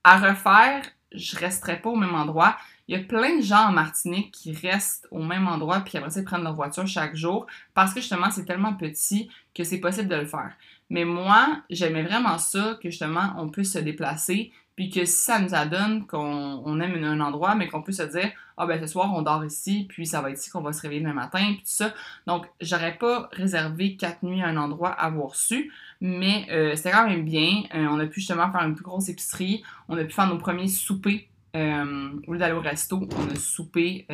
À 0.05 0.19
refaire, 0.19 0.85
je 1.13 1.37
resterai 1.37 1.81
pas 1.81 1.91
au 1.91 1.97
même 1.97 2.15
endroit. 2.15 2.57
Il 2.89 2.97
y 2.97 3.01
a 3.01 3.05
plein 3.05 3.37
de 3.37 3.43
gens 3.43 3.69
en 3.69 3.73
Martinique 3.73 4.33
qui 4.33 4.53
restent 4.53 5.09
au 5.11 5.23
même 5.23 5.49
endroit 5.49 5.81
puis 5.81 5.99
après 5.99 6.11
ça 6.11 6.21
ils 6.21 6.25
prennent 6.25 6.45
leur 6.45 6.55
voiture 6.55 6.87
chaque 6.87 7.17
jour 7.17 7.47
parce 7.75 7.93
que 7.93 8.01
justement 8.01 8.31
c'est 8.31 8.45
tellement 8.45 8.75
petit 8.75 9.29
que 9.55 9.65
c'est 9.65 9.81
possible 9.81 10.09
de 10.09 10.17
le 10.17 10.27
faire. 10.27 10.53
Mais 10.89 11.05
moi, 11.05 11.63
j'aimais 11.69 12.05
vraiment 12.05 12.39
ça 12.39 12.79
que 12.81 12.91
justement 12.91 13.35
on 13.39 13.49
puisse 13.49 13.73
se 13.73 13.79
déplacer 13.79 14.53
puis 14.77 14.91
que 14.91 15.07
si 15.07 15.17
ça 15.17 15.41
nous 15.41 15.55
adonne 15.55 16.07
qu'on 16.07 16.81
aime 16.81 17.03
un 17.03 17.21
endroit, 17.21 17.55
mais 17.55 17.67
qu'on 17.67 17.83
puisse 17.83 17.97
se 17.97 18.03
dire 18.03 18.31
Ah 18.59 18.67
ben 18.67 18.79
ce 18.79 18.87
soir 18.87 19.13
on 19.15 19.23
dort 19.23 19.45
ici, 19.45 19.87
puis 19.89 20.07
ça 20.07 20.21
va 20.21 20.31
être 20.31 20.39
ici 20.39 20.51
qu'on 20.51 20.61
va 20.61 20.75
se 20.75 20.83
réveiller 20.83 21.01
le 21.01 21.15
matin, 21.15 21.43
puis 21.55 21.63
tout 21.63 21.63
ça. 21.65 21.95
Donc 22.27 22.47
j'aurais 22.61 22.97
pas 22.99 23.31
réservé 23.33 23.97
quatre 23.97 24.23
nuits 24.23 24.43
à 24.43 24.49
un 24.49 24.59
endroit 24.59 24.91
à 24.91 25.07
avoir 25.07 25.35
su, 25.35 25.73
mais 26.03 26.47
euh, 26.51 26.77
c'était 26.77 26.91
quand 26.91 27.09
même 27.09 27.25
bien. 27.25 27.63
Euh, 27.75 27.87
on 27.91 27.99
a 27.99 28.07
pu 28.07 28.21
justement 28.21 28.53
faire 28.53 28.63
une 28.63 28.75
plus 28.75 28.85
grosse 28.85 29.09
épicerie, 29.09 29.63
on 29.89 29.97
a 29.97 30.05
pu 30.05 30.13
faire 30.13 30.29
nos 30.29 30.39
premiers 30.39 30.69
soupers. 30.69 31.27
Euh, 31.57 32.11
au 32.27 32.33
lieu 32.35 32.39
d'aller 32.39 32.55
au 32.55 32.61
resto, 32.61 33.09
on 33.17 33.31
a 33.31 33.35
soupé 33.37 34.07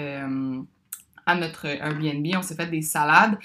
à 1.26 1.34
notre 1.34 1.66
Airbnb, 1.66 2.26
on 2.36 2.42
s'est 2.42 2.54
fait 2.54 2.66
des 2.66 2.82
salades. 2.82 3.38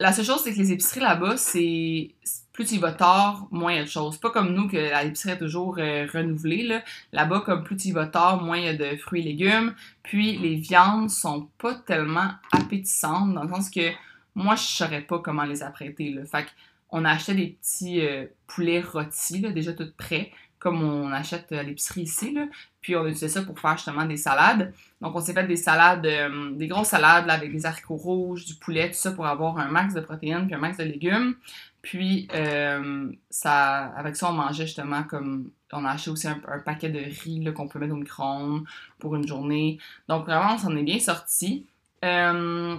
La 0.00 0.12
seule 0.12 0.24
chose, 0.24 0.42
c'est 0.42 0.52
que 0.52 0.58
les 0.58 0.72
épiceries 0.72 1.00
là-bas, 1.00 1.36
c'est 1.36 2.10
plus 2.52 2.64
tu 2.64 2.74
y 2.74 2.78
vas 2.78 2.92
tard, 2.92 3.46
moins 3.50 3.72
il 3.72 3.76
y 3.76 3.80
a 3.80 3.84
de 3.84 3.88
choses. 3.88 4.16
Pas 4.16 4.30
comme 4.30 4.54
nous 4.54 4.68
que 4.68 4.76
l'épicerie 4.76 5.32
est 5.32 5.38
toujours 5.38 5.76
euh, 5.78 6.06
renouvelée. 6.12 6.62
Là. 6.64 6.82
Là-bas, 7.12 7.40
comme 7.40 7.64
plus 7.64 7.76
tu 7.76 7.88
y 7.88 7.92
vas 7.92 8.06
tard, 8.06 8.42
moins 8.42 8.58
il 8.58 8.64
y 8.64 8.68
a 8.68 8.74
de 8.74 8.96
fruits 8.96 9.20
et 9.20 9.24
légumes. 9.24 9.74
Puis 10.02 10.36
les 10.38 10.54
viandes 10.54 11.10
sont 11.10 11.48
pas 11.58 11.74
tellement 11.74 12.30
appétissantes, 12.52 13.34
dans 13.34 13.42
le 13.42 13.48
sens 13.48 13.70
que 13.70 13.90
moi, 14.34 14.56
je 14.56 14.62
saurais 14.62 15.02
pas 15.02 15.18
comment 15.18 15.44
les 15.44 15.62
apprêter. 15.62 16.10
Là. 16.10 16.24
Fait 16.24 16.46
qu'on 16.88 17.04
a 17.04 17.10
acheté 17.10 17.34
des 17.34 17.58
petits 17.60 18.00
euh, 18.00 18.26
poulets 18.46 18.80
rôtis, 18.80 19.40
là, 19.40 19.50
déjà 19.50 19.72
tout 19.72 19.90
prêts, 19.96 20.32
comme 20.64 20.82
on 20.82 21.12
achète 21.12 21.52
à 21.52 21.62
l'épicerie 21.62 22.02
ici. 22.02 22.32
Là. 22.32 22.46
Puis 22.80 22.96
on 22.96 23.02
a 23.02 23.04
utilisé 23.04 23.28
ça 23.28 23.42
pour 23.42 23.60
faire 23.60 23.76
justement 23.76 24.04
des 24.04 24.16
salades. 24.16 24.72
Donc 25.00 25.14
on 25.14 25.20
s'est 25.20 25.34
fait 25.34 25.46
des 25.46 25.56
salades, 25.56 26.06
euh, 26.06 26.50
des 26.52 26.66
grosses 26.66 26.88
salades 26.88 27.26
là, 27.26 27.34
avec 27.34 27.52
des 27.52 27.66
haricots 27.66 27.96
rouges, 27.96 28.46
du 28.46 28.54
poulet, 28.54 28.88
tout 28.88 28.96
ça 28.96 29.12
pour 29.12 29.26
avoir 29.26 29.58
un 29.58 29.68
max 29.68 29.94
de 29.94 30.00
protéines 30.00 30.46
puis 30.46 30.54
un 30.54 30.58
max 30.58 30.78
de 30.78 30.84
légumes. 30.84 31.36
Puis, 31.84 32.28
euh, 32.34 33.12
avec 33.44 34.16
ça, 34.16 34.30
on 34.30 34.32
mangeait 34.32 34.64
justement 34.64 35.02
comme. 35.02 35.50
On 35.70 35.84
a 35.84 35.90
acheté 35.90 36.10
aussi 36.10 36.26
un, 36.28 36.38
paquet 36.64 36.88
de 36.88 36.98
riz 36.98 37.44
qu'on 37.52 37.68
peut 37.68 37.78
mettre 37.78 37.92
au 37.92 37.96
micro-ondes 37.96 38.64
pour 38.98 39.16
une 39.16 39.26
journée. 39.26 39.78
Donc, 40.08 40.24
vraiment, 40.24 40.54
on 40.54 40.58
s'en 40.58 40.74
est 40.76 40.82
bien 40.82 40.98
sorti. 40.98 41.66
Euh, 42.04 42.78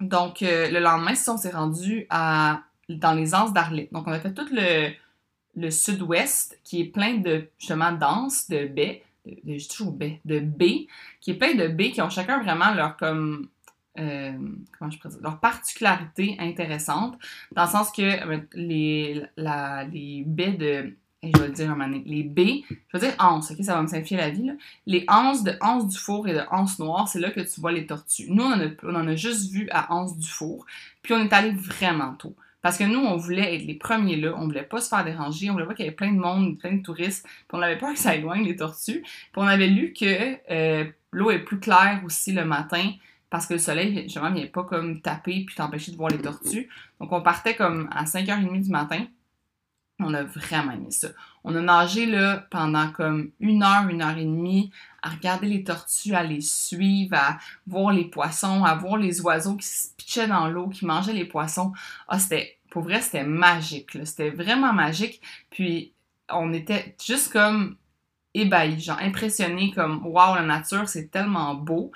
donc, 0.00 0.42
euh, 0.42 0.70
le 0.70 0.78
lendemain, 0.78 1.14
on 1.28 1.36
s'est 1.38 1.50
rendu 1.50 2.06
à, 2.10 2.60
dans 2.88 3.14
les 3.14 3.34
Anses 3.34 3.52
d'Arlet. 3.52 3.88
Donc, 3.90 4.06
on 4.06 4.12
a 4.12 4.20
fait 4.20 4.32
tout 4.32 4.46
le, 4.52 4.90
le 5.56 5.70
sud-ouest 5.70 6.58
qui 6.64 6.80
est 6.80 6.84
plein 6.86 7.14
de, 7.14 7.48
justement, 7.58 7.92
d'anses, 7.92 8.48
de 8.48 8.66
baies, 8.66 9.02
de, 9.26 9.36
de, 9.44 9.68
toujours 9.68 9.92
baies, 9.92 10.20
de 10.24 10.40
baies, 10.40 10.86
qui 11.20 11.32
est 11.32 11.34
plein 11.34 11.54
de 11.54 11.68
baies 11.68 11.90
qui 11.90 12.00
ont 12.00 12.10
chacun 12.10 12.42
vraiment 12.42 12.72
leur, 12.74 12.96
comme, 12.96 13.48
euh, 13.98 14.32
comment 14.78 14.90
je 14.90 14.98
leur 15.20 15.40
particularité 15.40 16.36
intéressante, 16.38 17.18
dans 17.52 17.64
le 17.64 17.70
sens 17.70 17.90
que 17.90 18.02
euh, 18.02 18.38
les, 18.54 19.22
la, 19.36 19.84
les 19.84 20.24
baies 20.26 20.52
de. 20.52 20.96
Je 21.22 21.38
vais 21.38 21.48
le 21.48 21.52
dire 21.52 21.70
un 21.70 21.76
moment 21.76 22.00
Les 22.06 22.22
baies, 22.22 22.62
je 22.70 22.96
vais 22.96 23.08
dire 23.08 23.14
anse, 23.18 23.50
ok, 23.50 23.58
ça 23.62 23.74
va 23.74 23.82
me 23.82 23.88
simplifier 23.88 24.16
la 24.16 24.30
vie. 24.30 24.52
Les 24.86 25.04
anses 25.06 25.44
de 25.44 25.52
anse 25.60 25.86
du 25.88 25.98
four 25.98 26.26
et 26.28 26.32
de 26.32 26.40
anse 26.50 26.78
noire, 26.78 27.08
c'est 27.08 27.20
là 27.20 27.30
que 27.30 27.40
tu 27.40 27.60
vois 27.60 27.72
les 27.72 27.84
tortues. 27.84 28.24
Nous, 28.30 28.42
on 28.42 28.52
en 28.52 28.58
a, 28.58 28.68
on 28.84 28.94
en 28.94 29.06
a 29.06 29.14
juste 29.16 29.50
vu 29.50 29.68
à 29.70 29.92
anse 29.92 30.16
du 30.16 30.26
four, 30.26 30.64
puis 31.02 31.12
on 31.12 31.18
est 31.22 31.32
allé 31.34 31.50
vraiment 31.50 32.14
tôt. 32.14 32.34
Parce 32.62 32.76
que 32.76 32.84
nous, 32.84 33.00
on 33.00 33.16
voulait 33.16 33.56
être 33.56 33.64
les 33.64 33.74
premiers 33.74 34.16
là, 34.16 34.34
on 34.36 34.44
voulait 34.44 34.62
pas 34.62 34.80
se 34.80 34.88
faire 34.88 35.04
déranger, 35.04 35.50
on 35.50 35.54
voulait 35.54 35.66
pas 35.66 35.74
qu'il 35.74 35.86
y 35.86 35.88
ait 35.88 35.92
plein 35.92 36.12
de 36.12 36.18
monde, 36.18 36.58
plein 36.58 36.72
de 36.72 36.82
touristes, 36.82 37.24
puis 37.24 37.58
on 37.58 37.62
avait 37.62 37.78
peur 37.78 37.92
que 37.92 37.98
ça 37.98 38.14
éloigne 38.14 38.44
les 38.44 38.56
tortues. 38.56 39.02
Puis 39.02 39.36
on 39.36 39.46
avait 39.46 39.68
lu 39.68 39.92
que 39.92 40.36
euh, 40.50 40.84
l'eau 41.12 41.30
est 41.30 41.40
plus 41.40 41.58
claire 41.58 42.02
aussi 42.04 42.32
le 42.32 42.44
matin, 42.44 42.92
parce 43.30 43.46
que 43.46 43.54
le 43.54 43.60
soleil, 43.60 44.02
justement, 44.02 44.30
vient 44.30 44.46
pas 44.46 44.64
comme 44.64 45.00
taper 45.00 45.44
puis 45.46 45.54
t'empêcher 45.54 45.92
de 45.92 45.96
voir 45.96 46.10
les 46.10 46.18
tortues. 46.18 46.68
Donc, 47.00 47.12
on 47.12 47.22
partait 47.22 47.54
comme 47.54 47.88
à 47.92 48.04
5h30 48.04 48.62
du 48.62 48.70
matin. 48.70 49.06
On 50.00 50.14
a 50.14 50.22
vraiment 50.22 50.72
aimé 50.72 50.90
ça. 50.90 51.08
On 51.44 51.54
a 51.54 51.60
nagé 51.60 52.06
là 52.06 52.46
pendant 52.50 52.90
comme 52.90 53.30
une 53.40 53.62
heure, 53.62 53.88
une 53.88 54.02
heure 54.02 54.16
et 54.16 54.24
demie, 54.24 54.70
à 55.02 55.10
regarder 55.10 55.46
les 55.46 55.64
tortues, 55.64 56.14
à 56.14 56.22
les 56.22 56.40
suivre, 56.40 57.16
à 57.16 57.38
voir 57.66 57.92
les 57.92 58.04
poissons, 58.04 58.64
à 58.64 58.74
voir 58.74 58.96
les 58.96 59.20
oiseaux 59.20 59.56
qui 59.56 59.66
se 59.66 59.88
pitchaient 59.96 60.28
dans 60.28 60.48
l'eau, 60.48 60.68
qui 60.68 60.84
mangeaient 60.84 61.12
les 61.12 61.24
poissons. 61.24 61.72
Ah, 62.08 62.18
c'était, 62.18 62.58
pour 62.70 62.82
vrai, 62.82 63.00
c'était 63.00 63.24
magique. 63.24 63.90
C'était 64.04 64.30
vraiment 64.30 64.72
magique. 64.72 65.20
Puis, 65.50 65.92
on 66.28 66.52
était 66.52 66.94
juste 67.02 67.32
comme 67.32 67.76
ébahis, 68.34 68.80
genre 68.80 68.98
impressionnés, 69.00 69.72
comme 69.72 70.06
waouh, 70.06 70.34
la 70.34 70.42
nature, 70.42 70.88
c'est 70.88 71.10
tellement 71.10 71.54
beau. 71.54 71.92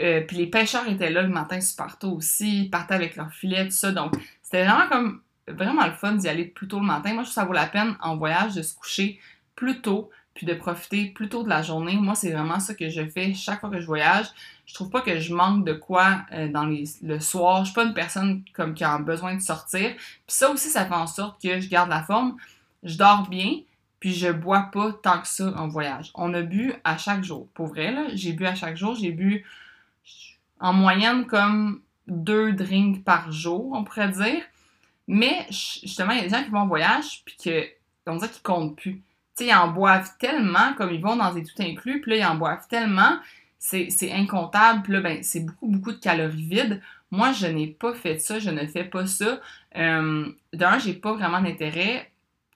Euh, 0.00 0.22
puis 0.22 0.36
les 0.36 0.46
pêcheurs 0.46 0.88
étaient 0.88 1.10
là 1.10 1.22
le 1.22 1.28
matin 1.28 1.60
super 1.60 1.98
tôt 1.98 2.12
aussi, 2.12 2.64
ils 2.64 2.70
partaient 2.70 2.94
avec 2.94 3.16
leurs 3.16 3.32
filets, 3.32 3.66
tout 3.66 3.74
ça. 3.74 3.92
Donc, 3.92 4.12
c'était 4.42 4.64
vraiment 4.64 4.88
comme 4.88 5.22
vraiment 5.48 5.86
le 5.86 5.92
fun 5.92 6.12
d'y 6.12 6.28
aller 6.28 6.44
plus 6.44 6.68
tôt 6.68 6.80
le 6.80 6.86
matin. 6.86 7.14
Moi, 7.14 7.22
je 7.22 7.30
trouve 7.30 7.34
que 7.34 7.34
ça 7.34 7.44
vaut 7.44 7.52
la 7.52 7.66
peine 7.66 7.96
en 8.00 8.16
voyage 8.16 8.54
de 8.54 8.62
se 8.62 8.74
coucher 8.74 9.20
plus 9.56 9.80
tôt, 9.80 10.10
puis 10.34 10.46
de 10.46 10.54
profiter 10.54 11.06
plus 11.06 11.28
tôt 11.28 11.44
de 11.44 11.48
la 11.48 11.62
journée. 11.62 11.94
Moi, 11.96 12.14
c'est 12.14 12.32
vraiment 12.32 12.58
ça 12.58 12.74
que 12.74 12.88
je 12.88 13.06
fais 13.06 13.34
chaque 13.34 13.60
fois 13.60 13.70
que 13.70 13.80
je 13.80 13.86
voyage. 13.86 14.26
Je 14.66 14.74
trouve 14.74 14.90
pas 14.90 15.00
que 15.00 15.20
je 15.20 15.32
manque 15.32 15.64
de 15.64 15.72
quoi 15.72 16.22
euh, 16.32 16.48
dans 16.48 16.64
le 16.66 17.20
soir. 17.20 17.60
Je 17.60 17.66
suis 17.66 17.74
pas 17.74 17.84
une 17.84 17.94
personne 17.94 18.42
comme 18.52 18.74
qui 18.74 18.82
a 18.82 18.98
besoin 18.98 19.34
de 19.34 19.40
sortir. 19.40 19.94
Puis 19.94 20.22
ça 20.26 20.50
aussi, 20.50 20.70
ça 20.70 20.86
fait 20.86 20.94
en 20.94 21.06
sorte 21.06 21.40
que 21.40 21.60
je 21.60 21.68
garde 21.68 21.88
la 21.88 22.02
forme. 22.02 22.36
Je 22.82 22.98
dors 22.98 23.28
bien, 23.28 23.60
puis 24.00 24.12
je 24.12 24.30
bois 24.30 24.70
pas 24.72 24.92
tant 24.92 25.20
que 25.20 25.28
ça 25.28 25.52
en 25.56 25.68
voyage. 25.68 26.10
On 26.14 26.34
a 26.34 26.42
bu 26.42 26.74
à 26.82 26.98
chaque 26.98 27.22
jour. 27.22 27.48
Pour 27.54 27.68
vrai, 27.68 27.92
là, 27.92 28.06
j'ai 28.14 28.32
bu 28.32 28.44
à 28.46 28.54
chaque 28.54 28.76
jour. 28.76 28.94
J'ai 28.96 29.12
bu 29.12 29.44
en 30.58 30.72
moyenne 30.72 31.26
comme 31.26 31.80
deux 32.08 32.52
drinks 32.52 33.04
par 33.04 33.30
jour, 33.30 33.70
on 33.72 33.84
pourrait 33.84 34.10
dire. 34.10 34.42
Mais 35.06 35.46
justement, 35.50 36.12
il 36.12 36.18
y 36.18 36.20
a 36.20 36.24
des 36.24 36.34
gens 36.34 36.44
qui 36.44 36.50
vont 36.50 36.60
en 36.60 36.66
voyage 36.66 37.22
puis 37.24 37.36
que 37.42 37.66
on 38.06 38.16
dirait 38.16 38.30
qu'ils 38.30 38.42
comptent 38.42 38.76
plus. 38.76 38.96
Tu 39.36 39.44
sais, 39.44 39.46
ils 39.46 39.54
en 39.54 39.68
boivent 39.68 40.10
tellement, 40.18 40.74
comme 40.76 40.92
ils 40.92 41.00
vont 41.00 41.16
dans 41.16 41.32
des 41.32 41.42
tout 41.42 41.60
inclus, 41.60 42.00
puis 42.00 42.12
là, 42.12 42.16
ils 42.18 42.24
en 42.24 42.36
boivent 42.36 42.66
tellement, 42.68 43.18
c'est 43.58 44.12
incontable, 44.12 44.82
puis 44.82 44.92
là, 44.92 45.00
ben, 45.00 45.22
c'est 45.22 45.40
beaucoup, 45.40 45.68
beaucoup 45.68 45.92
de 45.92 45.98
calories 45.98 46.44
vides. 46.44 46.82
Moi, 47.10 47.32
je 47.32 47.46
n'ai 47.46 47.68
pas 47.68 47.94
fait 47.94 48.18
ça, 48.18 48.38
je 48.38 48.50
ne 48.50 48.66
fais 48.66 48.84
pas 48.84 49.06
ça. 49.06 49.40
Euh, 49.76 50.26
D'un, 50.52 50.78
j'ai 50.78 50.94
pas 50.94 51.14
vraiment 51.14 51.40
d'intérêt 51.40 52.10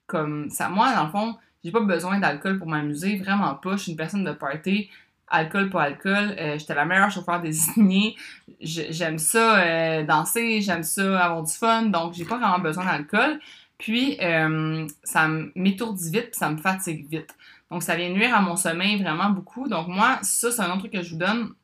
comme 0.07 0.51
ça. 0.51 0.69
Moi, 0.69 0.95
dans 0.95 1.05
le 1.05 1.11
fond, 1.11 1.37
j'ai 1.65 1.71
pas 1.71 1.81
besoin 1.81 2.19
d'alcool 2.19 2.59
pour 2.59 2.69
m'amuser, 2.69 3.17
vraiment 3.17 3.55
pas. 3.55 3.73
Je 3.73 3.83
suis 3.83 3.93
une 3.93 3.97
personne 3.97 4.25
de 4.25 4.33
party 4.33 4.91
alcool 5.31 5.71
pour 5.71 5.81
alcool. 5.81 6.35
Euh, 6.38 6.59
j'étais 6.59 6.75
la 6.75 6.85
meilleure 6.85 7.11
chauffeur 7.11 7.41
désignée. 7.41 8.17
J'aime 8.61 9.19
ça 9.19 9.59
euh, 9.61 10.05
danser, 10.05 10.61
j'aime 10.61 10.83
ça 10.83 11.25
avoir 11.25 11.43
du 11.43 11.53
fun, 11.53 11.83
donc 11.87 12.14
j'ai 12.14 12.25
pas 12.25 12.38
vraiment 12.38 12.59
besoin 12.59 12.85
d'alcool. 12.85 13.38
Puis 13.79 14.19
euh, 14.21 14.87
ça 15.05 15.29
m'étourdit 15.55 16.11
vite, 16.11 16.31
puis 16.31 16.38
ça 16.38 16.51
me 16.51 16.57
fatigue 16.57 17.09
vite. 17.09 17.35
Donc 17.71 17.83
ça 17.83 17.95
vient 17.95 18.11
nuire 18.11 18.35
à 18.35 18.41
mon 18.41 18.57
sommeil 18.57 19.01
vraiment 19.01 19.31
beaucoup. 19.31 19.69
Donc 19.69 19.88
moi, 19.88 20.19
ça 20.23 20.51
c'est 20.51 20.62
un 20.62 20.71
autre 20.71 20.81
truc 20.81 20.93
que 20.93 21.03
je 21.03 21.11
vous 21.11 21.19
donne. 21.19 21.55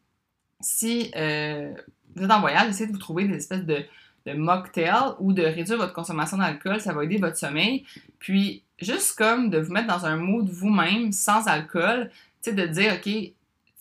Si 0.61 1.11
vous 1.13 2.23
êtes 2.23 2.31
en 2.31 2.41
voyage, 2.41 2.69
essayez 2.69 2.87
de 2.87 2.93
vous 2.93 2.99
trouver 2.99 3.27
des 3.27 3.35
espèces 3.35 3.65
de, 3.65 3.85
de 4.27 4.33
mocktails 4.33 5.15
ou 5.19 5.33
de 5.33 5.43
réduire 5.43 5.79
votre 5.79 5.93
consommation 5.93 6.39
d'alcool, 6.39 6.81
ça 6.81 6.93
va 6.93 7.05
aider 7.05 7.19
votre 7.19 7.37
sommeil. 7.37 7.85
Puis 8.19 8.63
juste 8.81 9.17
comme 9.17 9.51
de 9.51 9.59
vous 9.59 9.73
mettre 9.73 9.89
dans 9.89 10.07
un 10.07 10.17
mood 10.17 10.49
vous-même 10.49 11.13
sans 11.13 11.47
alcool, 11.47 12.11
tu 12.43 12.51
sais, 12.51 12.53
de 12.57 12.67
dire, 12.67 12.95
OK, 12.95 13.35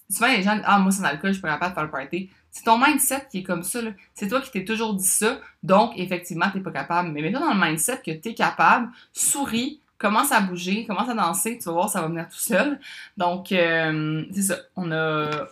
souvent 0.09 0.27
les 0.27 0.43
gens 0.43 0.55
disent 0.55 0.65
Ah, 0.65 0.79
moi 0.79 0.91
sans 0.91 1.03
alcool, 1.03 1.29
je 1.29 1.33
suis 1.33 1.41
pas 1.41 1.49
capable 1.49 1.71
de 1.71 1.75
faire 1.75 1.83
le 1.83 1.91
party. 1.91 2.29
C'est 2.51 2.63
ton 2.63 2.77
mindset 2.77 3.27
qui 3.31 3.39
est 3.39 3.43
comme 3.43 3.63
ça. 3.63 3.79
C'est 4.13 4.27
toi 4.27 4.39
qui 4.39 4.51
t'es 4.51 4.63
toujours 4.63 4.93
dit 4.93 5.05
ça. 5.05 5.39
Donc, 5.63 5.93
effectivement, 5.97 6.45
t'es 6.51 6.59
pas 6.59 6.71
capable. 6.71 7.09
Mais 7.09 7.21
mets-toi 7.21 7.39
dans 7.39 7.53
le 7.53 7.59
mindset 7.59 8.01
que 8.05 8.11
tu 8.11 8.29
es 8.29 8.33
capable, 8.35 8.89
souris, 9.11 9.79
commence 9.97 10.31
à 10.31 10.39
bouger, 10.41 10.85
commence 10.85 11.09
à 11.09 11.15
danser, 11.15 11.57
tu 11.57 11.65
vas 11.65 11.71
voir, 11.71 11.89
ça 11.89 12.01
va 12.01 12.07
venir 12.07 12.27
tout 12.29 12.37
seul. 12.37 12.79
Donc, 13.17 13.51
euh, 13.51 14.23
c'est 14.31 14.41
ça. 14.43 14.57
On 14.75 14.91
a, 14.91 15.47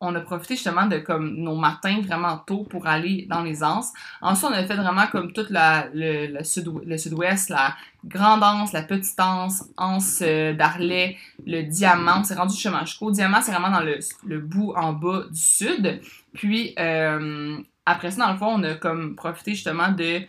on 0.00 0.14
a 0.14 0.20
profité 0.20 0.54
justement 0.54 0.86
de 0.86 0.98
comme 0.98 1.34
nos 1.36 1.56
matins 1.56 2.00
vraiment 2.00 2.38
tôt 2.38 2.64
pour 2.64 2.86
aller 2.86 3.26
dans 3.28 3.42
les 3.42 3.64
anses. 3.64 3.92
Ensuite, 4.20 4.50
on 4.50 4.54
a 4.54 4.64
fait 4.64 4.76
vraiment 4.76 5.06
comme 5.08 5.32
toute 5.32 5.50
la, 5.50 5.88
le, 5.92 6.26
le, 6.26 6.44
sud, 6.44 6.68
le 6.84 6.96
sud-ouest, 6.96 7.48
la 7.48 7.74
grande 8.04 8.44
anse, 8.44 8.72
la 8.72 8.82
petite 8.82 9.18
anse, 9.18 9.64
anse 9.76 10.20
euh, 10.22 10.52
d'Arlet, 10.54 11.16
le 11.44 11.62
diamant. 11.62 12.20
On 12.20 12.24
s'est 12.24 12.36
rendu 12.36 12.56
chemin 12.56 12.84
jusqu'au 12.84 13.10
diamant, 13.10 13.40
c'est 13.42 13.50
vraiment 13.50 13.70
dans 13.70 13.84
le, 13.84 13.98
le, 14.24 14.38
bout 14.38 14.72
en 14.76 14.92
bas 14.92 15.24
du 15.30 15.40
sud. 15.40 16.00
Puis, 16.32 16.74
euh, 16.78 17.58
après 17.84 18.12
ça, 18.12 18.24
dans 18.24 18.32
le 18.32 18.38
fond, 18.38 18.54
on 18.54 18.62
a 18.62 18.74
comme 18.74 19.16
profité 19.16 19.54
justement 19.54 19.90
de... 19.90 20.20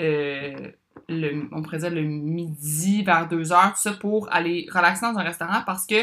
Euh, 0.00 0.70
le, 1.08 1.48
on 1.52 1.62
le 1.62 2.02
midi 2.02 3.02
vers 3.02 3.28
2 3.28 3.52
heures, 3.52 3.72
tout 3.72 3.80
ça 3.80 3.92
pour 3.92 4.28
aller 4.30 4.68
relaxer 4.70 5.06
dans 5.06 5.18
un 5.18 5.22
restaurant 5.22 5.62
parce 5.64 5.86
que 5.86 5.94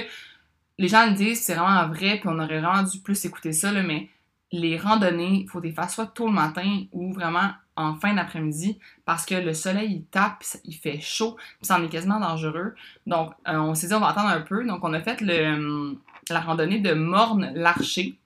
les 0.78 0.88
gens 0.88 1.10
disent, 1.12 1.42
c'est 1.42 1.56
vraiment 1.56 1.88
vrai, 1.88 2.20
puis 2.20 2.28
on 2.28 2.40
aurait 2.40 2.60
vraiment 2.60 2.84
dû 2.84 3.00
plus 3.00 3.24
écouter 3.26 3.54
ça, 3.54 3.72
mais 3.72 4.10
les 4.52 4.78
randonnées, 4.78 5.42
il 5.42 5.50
faut 5.50 5.62
des 5.62 5.72
faire 5.72 5.90
soit 5.90 6.08
tôt 6.08 6.28
le 6.28 6.34
matin 6.34 6.84
ou 6.92 7.14
vraiment 7.14 7.52
en 7.76 7.96
fin 7.96 8.14
d'après-midi 8.14 8.80
parce 9.04 9.26
que 9.26 9.36
le 9.36 9.54
soleil 9.54 9.92
il 9.92 10.06
tape, 10.06 10.44
il 10.64 10.76
fait 10.76 11.00
chaud, 11.02 11.36
puis 11.36 11.66
ça 11.68 11.78
en 11.78 11.84
est 11.84 11.90
quasiment 11.90 12.20
dangereux. 12.20 12.74
Donc, 13.06 13.34
euh, 13.48 13.58
on 13.58 13.76
s'est 13.76 13.88
dit, 13.88 13.94
on 13.94 14.00
va 14.00 14.10
attendre 14.10 14.30
un 14.30 14.42
peu. 14.42 14.66
Donc, 14.66 14.84
on 14.84 14.94
a 14.94 15.02
fait 15.02 15.22
le, 15.22 15.98
la 16.30 16.40
randonnée 16.40 16.80
de 16.80 16.94
Morne-Larcher 16.94 18.18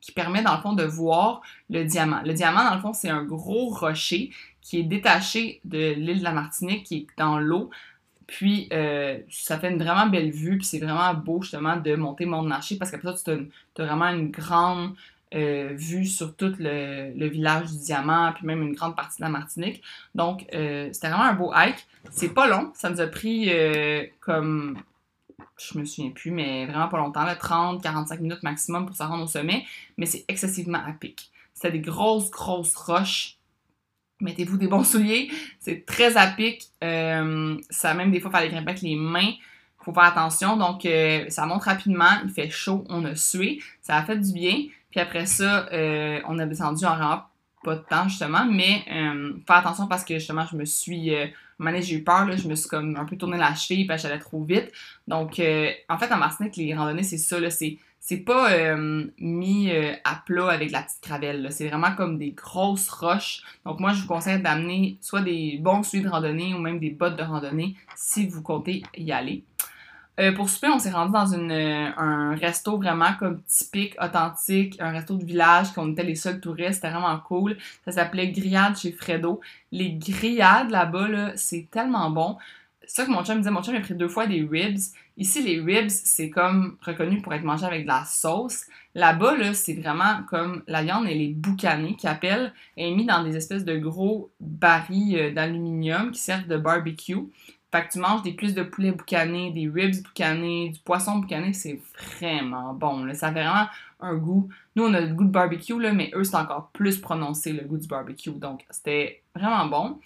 qui 0.00 0.12
permet 0.12 0.42
dans 0.42 0.54
le 0.54 0.60
fond 0.60 0.74
de 0.74 0.84
voir 0.84 1.40
le 1.70 1.84
diamant. 1.84 2.20
Le 2.24 2.34
diamant, 2.34 2.64
dans 2.64 2.74
le 2.74 2.80
fond, 2.80 2.92
c'est 2.92 3.08
un 3.08 3.24
gros 3.24 3.68
rocher 3.68 4.30
qui 4.60 4.80
est 4.80 4.82
détaché 4.82 5.60
de 5.64 5.94
l'île 5.94 6.18
de 6.18 6.24
la 6.24 6.32
Martinique, 6.32 6.84
qui 6.84 6.96
est 6.96 7.06
dans 7.16 7.38
l'eau, 7.38 7.70
puis, 8.26 8.68
euh, 8.72 9.18
ça 9.30 9.58
fait 9.58 9.70
une 9.70 9.82
vraiment 9.82 10.06
belle 10.06 10.30
vue, 10.30 10.58
puis 10.58 10.66
c'est 10.66 10.78
vraiment 10.78 11.12
beau 11.14 11.42
justement 11.42 11.76
de 11.76 11.94
monter 11.94 12.26
Mont-Narché 12.26 12.76
parce 12.76 12.90
qu'après 12.90 13.14
ça, 13.16 13.36
tu 13.36 13.82
as, 13.82 13.84
vraiment 13.84 14.08
une 14.08 14.30
grande 14.30 14.94
euh, 15.34 15.70
vue 15.74 16.06
sur 16.06 16.34
tout 16.36 16.54
le, 16.58 17.28
village 17.28 17.70
du 17.72 17.78
Diamant, 17.78 18.32
puis 18.32 18.46
même 18.46 18.62
une 18.62 18.74
grande 18.74 18.96
partie 18.96 19.18
de 19.18 19.24
la 19.24 19.30
Martinique. 19.30 19.82
Donc, 20.14 20.46
euh, 20.54 20.88
c'était 20.92 21.08
vraiment 21.08 21.24
un 21.24 21.34
beau 21.34 21.52
hike. 21.54 21.86
C'est 22.10 22.32
pas 22.32 22.46
long, 22.46 22.70
ça 22.74 22.90
nous 22.90 23.00
a 23.00 23.06
pris 23.06 23.50
comme, 24.20 24.78
je 25.58 25.78
me 25.78 25.84
souviens 25.84 26.10
plus, 26.10 26.30
mais 26.30 26.66
vraiment 26.66 26.88
pas 26.88 26.98
longtemps, 26.98 27.24
30-45 27.26 28.20
minutes 28.20 28.42
maximum 28.42 28.86
pour 28.86 28.96
se 28.96 29.02
rendre 29.02 29.24
au 29.24 29.28
sommet, 29.28 29.64
mais 29.98 30.06
c'est 30.06 30.24
excessivement 30.28 30.82
à 30.86 30.92
pic. 30.92 31.30
C'était 31.52 31.72
des 31.72 31.80
grosses, 31.80 32.30
grosses 32.30 32.74
roches 32.76 33.38
mettez-vous 34.20 34.56
des 34.56 34.66
bons 34.66 34.84
souliers. 34.84 35.30
C'est 35.60 35.84
très 35.86 36.16
à 36.16 36.26
pic. 36.28 36.68
Euh, 36.82 37.56
ça 37.70 37.94
même 37.94 38.10
des 38.10 38.20
fois, 38.20 38.30
faire 38.30 38.42
les 38.42 38.48
grimper 38.48 38.70
avec 38.70 38.82
les 38.82 38.96
mains. 38.96 39.32
Faut 39.82 39.92
faire 39.92 40.04
attention. 40.04 40.56
Donc, 40.56 40.86
euh, 40.86 41.26
ça 41.28 41.46
monte 41.46 41.62
rapidement. 41.62 42.20
Il 42.24 42.30
fait 42.30 42.50
chaud. 42.50 42.84
On 42.88 43.04
a 43.04 43.14
sué. 43.14 43.60
Ça 43.82 43.96
a 43.96 44.02
fait 44.02 44.18
du 44.18 44.32
bien. 44.32 44.64
Puis 44.90 45.00
après 45.00 45.26
ça, 45.26 45.66
euh, 45.72 46.20
on 46.28 46.38
a 46.38 46.46
descendu 46.46 46.84
en 46.84 46.96
rampe. 46.96 47.24
Pas 47.62 47.76
de 47.76 47.84
temps, 47.88 48.08
justement. 48.08 48.44
Mais 48.44 48.84
faire 49.46 49.56
attention 49.56 49.86
parce 49.86 50.04
que, 50.04 50.14
justement, 50.18 50.44
je 50.50 50.54
me 50.54 50.66
suis... 50.66 51.14
un 51.14 51.80
j'ai 51.80 51.94
eu 51.94 52.04
peur. 52.04 52.26
Là, 52.26 52.36
je 52.36 52.46
me 52.46 52.54
suis 52.54 52.68
comme 52.68 52.94
un 52.96 53.06
peu 53.06 53.16
tourné 53.16 53.38
la 53.38 53.54
cheville 53.54 53.86
parce 53.86 54.02
que 54.02 54.08
j'allais 54.08 54.20
trop 54.20 54.44
vite. 54.44 54.70
Donc, 55.08 55.40
en 55.88 55.98
fait, 55.98 56.12
en 56.12 56.18
Martinique, 56.18 56.56
les 56.56 56.74
randonnées, 56.74 57.02
c'est 57.02 57.16
ça. 57.16 57.38
C'est 57.48 57.78
c'est 58.06 58.18
pas 58.18 58.52
euh, 58.52 59.06
mis 59.18 59.70
euh, 59.70 59.94
à 60.04 60.16
plat 60.26 60.50
avec 60.50 60.70
la 60.70 60.82
petite 60.82 61.00
cravelle. 61.00 61.48
C'est 61.50 61.68
vraiment 61.68 61.94
comme 61.94 62.18
des 62.18 62.32
grosses 62.32 62.90
roches. 62.90 63.40
Donc 63.64 63.80
moi, 63.80 63.94
je 63.94 64.02
vous 64.02 64.06
conseille 64.06 64.42
d'amener 64.42 64.98
soit 65.00 65.22
des 65.22 65.56
bons 65.58 65.82
souliers 65.82 66.02
de 66.02 66.10
randonnée 66.10 66.52
ou 66.52 66.58
même 66.58 66.78
des 66.78 66.90
bottes 66.90 67.16
de 67.16 67.22
randonnée 67.22 67.76
si 67.96 68.26
vous 68.26 68.42
comptez 68.42 68.82
y 68.94 69.10
aller. 69.10 69.42
Euh, 70.20 70.32
pour 70.32 70.50
souper, 70.50 70.68
on 70.68 70.78
s'est 70.78 70.90
rendu 70.90 71.12
dans 71.12 71.34
un 71.34 72.36
resto 72.36 72.76
vraiment 72.76 73.14
comme 73.18 73.40
typique, 73.44 73.96
authentique, 73.98 74.76
un 74.80 74.90
resto 74.90 75.16
de 75.16 75.24
village, 75.24 75.72
qu'on 75.72 75.92
était 75.92 76.04
les 76.04 76.14
seuls 76.14 76.40
touristes, 76.40 76.74
c'était 76.74 76.90
vraiment 76.90 77.18
cool. 77.20 77.56
Ça 77.86 77.92
s'appelait 77.92 78.28
Grillade 78.28 78.76
chez 78.76 78.92
Fredo. 78.92 79.40
Les 79.72 79.94
grillades 79.94 80.70
là-bas, 80.70 81.08
là, 81.08 81.32
c'est 81.36 81.68
tellement 81.70 82.10
bon. 82.10 82.36
Ça 82.86 83.04
que 83.04 83.10
mon 83.10 83.24
chum 83.24 83.36
me 83.36 83.40
disait, 83.40 83.50
mon 83.50 83.62
chum 83.62 83.74
a 83.74 83.80
pris 83.80 83.94
deux 83.94 84.08
fois 84.08 84.26
des 84.26 84.42
ribs. 84.42 84.78
Ici, 85.16 85.42
les 85.42 85.60
ribs, 85.60 85.90
c'est 85.90 86.30
comme 86.30 86.76
reconnu 86.80 87.22
pour 87.22 87.32
être 87.34 87.44
mangé 87.44 87.64
avec 87.64 87.82
de 87.82 87.88
la 87.88 88.04
sauce. 88.04 88.64
Là-bas, 88.94 89.36
là, 89.36 89.54
c'est 89.54 89.74
vraiment 89.74 90.22
comme 90.28 90.62
la 90.66 90.82
viande, 90.82 91.06
elle 91.08 91.20
est 91.20 91.34
boucanée, 91.34 91.96
qui 91.96 92.06
appelle, 92.06 92.52
elle 92.76 93.00
est 93.00 93.04
dans 93.04 93.22
des 93.22 93.36
espèces 93.36 93.64
de 93.64 93.76
gros 93.76 94.30
barils 94.40 95.16
euh, 95.18 95.32
d'aluminium 95.32 96.10
qui 96.10 96.20
servent 96.20 96.46
de 96.46 96.56
barbecue. 96.56 97.28
Fait 97.72 97.86
que 97.86 97.92
tu 97.92 97.98
manges 97.98 98.22
des 98.22 98.36
cuisses 98.36 98.54
de 98.54 98.62
poulet 98.62 98.92
boucanées, 98.92 99.50
des 99.50 99.68
ribs 99.68 100.02
boucanés, 100.02 100.70
du 100.70 100.78
poisson 100.80 101.18
boucané, 101.18 101.52
c'est 101.52 101.80
vraiment 102.18 102.72
bon. 102.72 103.12
Ça 103.14 103.32
fait 103.32 103.42
vraiment 103.42 103.66
un 104.04 104.14
goût. 104.14 104.48
Nous, 104.76 104.84
on 104.84 104.94
a 104.94 105.00
le 105.00 105.14
goût 105.14 105.24
de 105.24 105.30
barbecue, 105.30 105.80
là, 105.80 105.92
mais 105.92 106.10
eux, 106.14 106.24
c'est 106.24 106.36
encore 106.36 106.70
plus 106.72 106.98
prononcé, 106.98 107.52
le 107.52 107.62
goût 107.62 107.78
du 107.78 107.88
barbecue. 107.88 108.30
Donc, 108.30 108.64
c'était 108.70 109.22
vraiment 109.34 109.66
bon. 109.66 110.00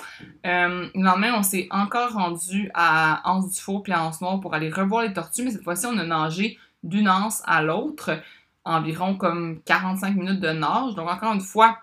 Euh, 0.47 0.89
le 0.95 1.03
lendemain, 1.03 1.35
on 1.37 1.43
s'est 1.43 1.69
encore 1.71 2.13
rendu 2.13 2.71
à 2.75 3.21
Anse 3.29 3.55
du 3.55 3.61
Four 3.61 3.83
puis 3.83 3.93
à 3.93 4.05
Anse 4.05 4.21
Noir 4.21 4.41
pour 4.41 4.55
aller 4.55 4.71
revoir 4.71 5.03
les 5.03 5.13
tortues, 5.13 5.45
mais 5.45 5.51
cette 5.51 5.65
fois-ci, 5.65 5.87
on 5.87 5.99
a 5.99 6.05
nagé 6.05 6.59
d'une 6.83 7.09
anse 7.09 7.43
à 7.45 7.63
l'autre, 7.63 8.23
environ 8.65 9.17
comme 9.17 9.61
45 9.65 10.15
minutes 10.15 10.41
de 10.41 10.51
nage. 10.51 10.95
Donc, 10.95 11.09
encore 11.09 11.35
une 11.35 11.41
fois, 11.41 11.79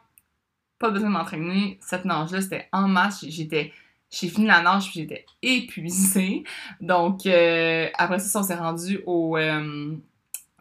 pas 0.80 0.89
besoin 0.89 1.10
de 1.10 1.13
m'entraîner. 1.13 1.78
Cette 1.82 2.06
nage-là, 2.06 2.41
c'était 2.41 2.69
en 2.71 2.88
masse. 2.88 3.25
J'étais 3.28 3.73
j'ai 4.12 4.30
fini 4.30 4.47
la 4.47 4.62
nage 4.62 4.91
puis 4.91 5.01
j'étais 5.01 5.25
épuisée. 5.41 6.43
Donc, 6.80 7.25
euh, 7.25 7.88
après 7.97 8.19
ça, 8.19 8.39
on 8.39 8.43
s'est 8.43 8.56
rendu 8.56 9.01
au, 9.06 9.38
euh, 9.38 9.95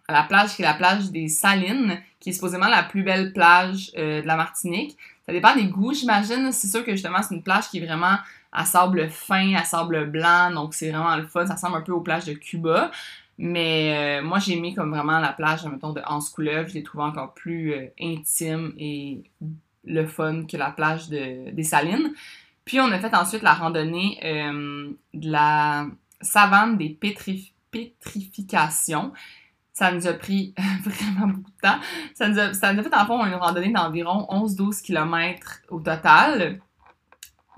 à 0.09 0.13
la 0.13 0.23
plage 0.23 0.55
qui 0.55 0.63
est 0.63 0.65
la 0.65 0.75
plage 0.75 1.11
des 1.11 1.29
Salines, 1.29 1.99
qui 2.21 2.31
est 2.31 2.33
supposément 2.33 2.69
la 2.69 2.83
plus 2.83 3.03
belle 3.03 3.33
plage 3.33 3.93
euh, 3.97 4.23
de 4.23 4.27
la 4.27 4.37
Martinique. 4.37 4.97
Ça 5.27 5.33
dépend 5.33 5.55
des 5.55 5.67
goûts, 5.67 5.95
j'imagine. 5.95 6.53
C'est 6.53 6.69
sûr 6.69 6.85
que 6.85 6.93
justement, 6.93 7.23
c'est 7.23 7.35
une 7.35 7.43
plage 7.43 7.69
qui 7.69 7.79
est 7.79 7.87
vraiment 7.87 8.17
à 8.53 8.65
sable 8.65 9.09
fin, 9.09 9.55
à 9.55 9.65
sable 9.65 10.11
blanc. 10.11 10.51
Donc, 10.53 10.75
c'est 10.75 10.91
vraiment 10.91 11.17
le 11.17 11.27
fun. 11.27 11.47
Ça 11.47 11.55
ressemble 11.55 11.77
un 11.77 11.81
peu 11.81 11.93
aux 11.93 12.01
plages 12.01 12.27
de 12.27 12.35
Cuba. 12.35 12.91
Mais 13.39 14.21
moi, 14.23 14.39
j'ai 14.39 14.53
aimé 14.53 14.75
comme 14.75 14.91
vraiment 14.91 15.19
la 15.19 15.33
plage, 15.33 15.65
mettons, 15.65 15.93
de 15.93 16.03
Anse 16.07 16.29
Couleuvre. 16.29 16.69
Je 16.69 16.75
l'ai 16.75 16.83
trouvé 16.83 17.05
encore 17.05 17.35
plus 17.35 17.75
intime 17.99 18.75
et 18.79 19.25
le 19.87 20.07
fun 20.07 20.45
que 20.47 20.57
la 20.57 20.71
plage 20.71 21.09
de, 21.09 21.51
des 21.51 21.63
Salines. 21.63 22.13
Puis 22.65 22.81
on 22.81 22.91
a 22.91 22.99
fait 22.99 23.15
ensuite 23.15 23.43
la 23.43 23.55
randonnée 23.55 24.19
euh, 24.25 24.91
de 25.13 25.31
la 25.31 25.87
savane 26.21 26.79
des 26.79 26.89
pétrifications. 27.71 29.13
Ça 29.75 29.91
nous 29.91 30.07
a 30.07 30.13
pris 30.13 30.55
vraiment 30.85 31.27
beaucoup 31.27 31.51
de 31.51 31.61
temps. 31.61 31.81
Ça 32.15 32.29
nous 32.29 32.39
a, 32.39 32.53
fait 32.55 32.95
en 32.95 33.07
fond 33.07 33.27
une 33.27 33.35
randonnée 33.35 33.73
d'environ 33.73 34.27
11-12 34.31 34.83
km 34.83 35.61
au 35.69 35.81
total 35.81 36.61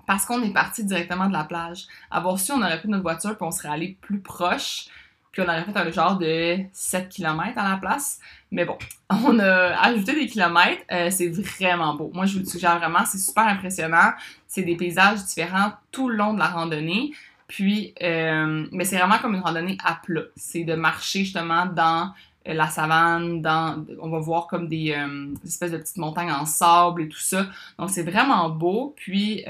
parce 0.07 0.24
qu'on 0.24 0.42
est 0.42 0.52
parti 0.52 0.83
directement 0.85 1.26
de 1.26 1.35
la 1.35 1.44
plage. 1.44 1.87
À 2.11 2.20
voir 2.20 2.38
si 2.38 2.52
on 2.52 2.62
aurait 2.62 2.79
pris 2.79 2.88
notre 2.88 3.02
voiture 3.02 3.37
puis 3.37 3.46
on 3.46 3.50
serait 3.50 3.68
allé 3.68 3.98
plus 4.00 4.20
proche. 4.20 4.87
Puis 5.31 5.42
on 5.42 5.44
aurait 5.44 5.64
fait 5.64 5.76
un 5.76 5.90
genre 5.90 6.16
de 6.16 6.57
7 6.72 7.11
km 7.11 7.59
à 7.59 7.68
la 7.68 7.76
place. 7.76 8.18
Mais 8.50 8.64
bon, 8.64 8.79
on 9.11 9.38
a 9.38 9.79
ajouté 9.83 10.14
des 10.14 10.26
kilomètres. 10.26 10.85
Euh, 10.90 11.11
c'est 11.11 11.29
vraiment 11.29 11.94
beau. 11.94 12.11
Moi, 12.14 12.24
je 12.24 12.35
vous 12.35 12.40
le 12.40 12.46
suggère 12.46 12.79
vraiment. 12.79 13.05
C'est 13.05 13.18
super 13.18 13.46
impressionnant. 13.46 14.12
C'est 14.46 14.62
des 14.62 14.76
paysages 14.76 15.22
différents 15.24 15.72
tout 15.92 16.09
le 16.09 16.16
long 16.16 16.33
de 16.33 16.38
la 16.38 16.46
randonnée. 16.46 17.12
Puis, 17.49 17.95
euh, 18.03 18.67
mais 18.73 18.85
c'est 18.85 18.99
vraiment 18.99 19.19
comme 19.19 19.35
une 19.35 19.41
randonnée 19.41 19.79
à 19.85 20.01
plat. 20.03 20.23
C'est 20.37 20.65
de 20.65 20.75
marcher 20.75 21.21
justement 21.21 21.67
dans 21.67 22.13
euh, 22.49 22.55
la 22.55 22.69
savane, 22.69 23.41
dans, 23.41 23.85
on 24.01 24.09
va 24.09 24.19
voir 24.19 24.47
comme 24.47 24.69
des, 24.69 24.97
espèces 25.45 25.73
de 25.73 25.79
petites 25.79 25.97
montagnes 25.97 26.33
en 26.33 26.45
sable 26.45 27.03
et 27.03 27.09
tout 27.09 27.21
ça. 27.21 27.47
Donc 27.79 27.91
c'est 27.91 28.03
vraiment 28.03 28.49
beau, 28.51 28.95
puis 28.97 29.45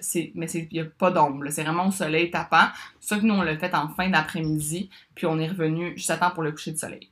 c'est, 0.00 0.32
mais 0.34 0.46
il 0.50 0.68
n'y 0.72 0.80
a 0.80 0.84
pas 0.84 1.10
d'ombre, 1.10 1.46
c'est 1.50 1.62
vraiment 1.62 1.88
au 1.88 1.92
soleil 1.92 2.30
tapant. 2.30 2.68
Ça 3.00 3.18
que 3.18 3.24
nous 3.24 3.34
on 3.34 3.42
l'a 3.42 3.56
fait 3.56 3.74
en 3.74 3.88
fin 3.88 4.08
d'après-midi, 4.08 4.90
puis 5.14 5.26
on 5.26 5.38
est 5.38 5.48
revenu 5.48 5.92
juste 5.96 6.10
à 6.10 6.16
temps 6.16 6.30
pour 6.30 6.42
le 6.42 6.52
coucher 6.52 6.72
de 6.72 6.78
soleil. 6.78 7.08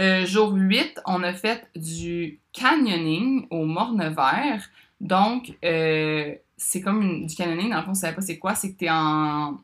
Euh, 0.00 0.26
jour 0.26 0.52
8, 0.52 1.00
on 1.06 1.22
a 1.22 1.32
fait 1.32 1.68
du 1.76 2.40
canyoning 2.52 3.46
au 3.50 3.64
Morne-Vert. 3.64 4.68
Donc, 5.00 5.52
euh, 5.64 6.34
c'est 6.64 6.80
comme 6.80 7.26
du 7.26 7.34
canyoning, 7.34 7.70
dans 7.70 7.76
le 7.76 7.82
fond, 7.82 7.90
ne 7.90 7.96
savez 7.96 8.14
pas 8.14 8.22
c'est 8.22 8.38
quoi, 8.38 8.54
c'est 8.54 8.72
que 8.72 8.78
tu 8.78 8.84
es 8.86 8.90
en, 8.90 9.56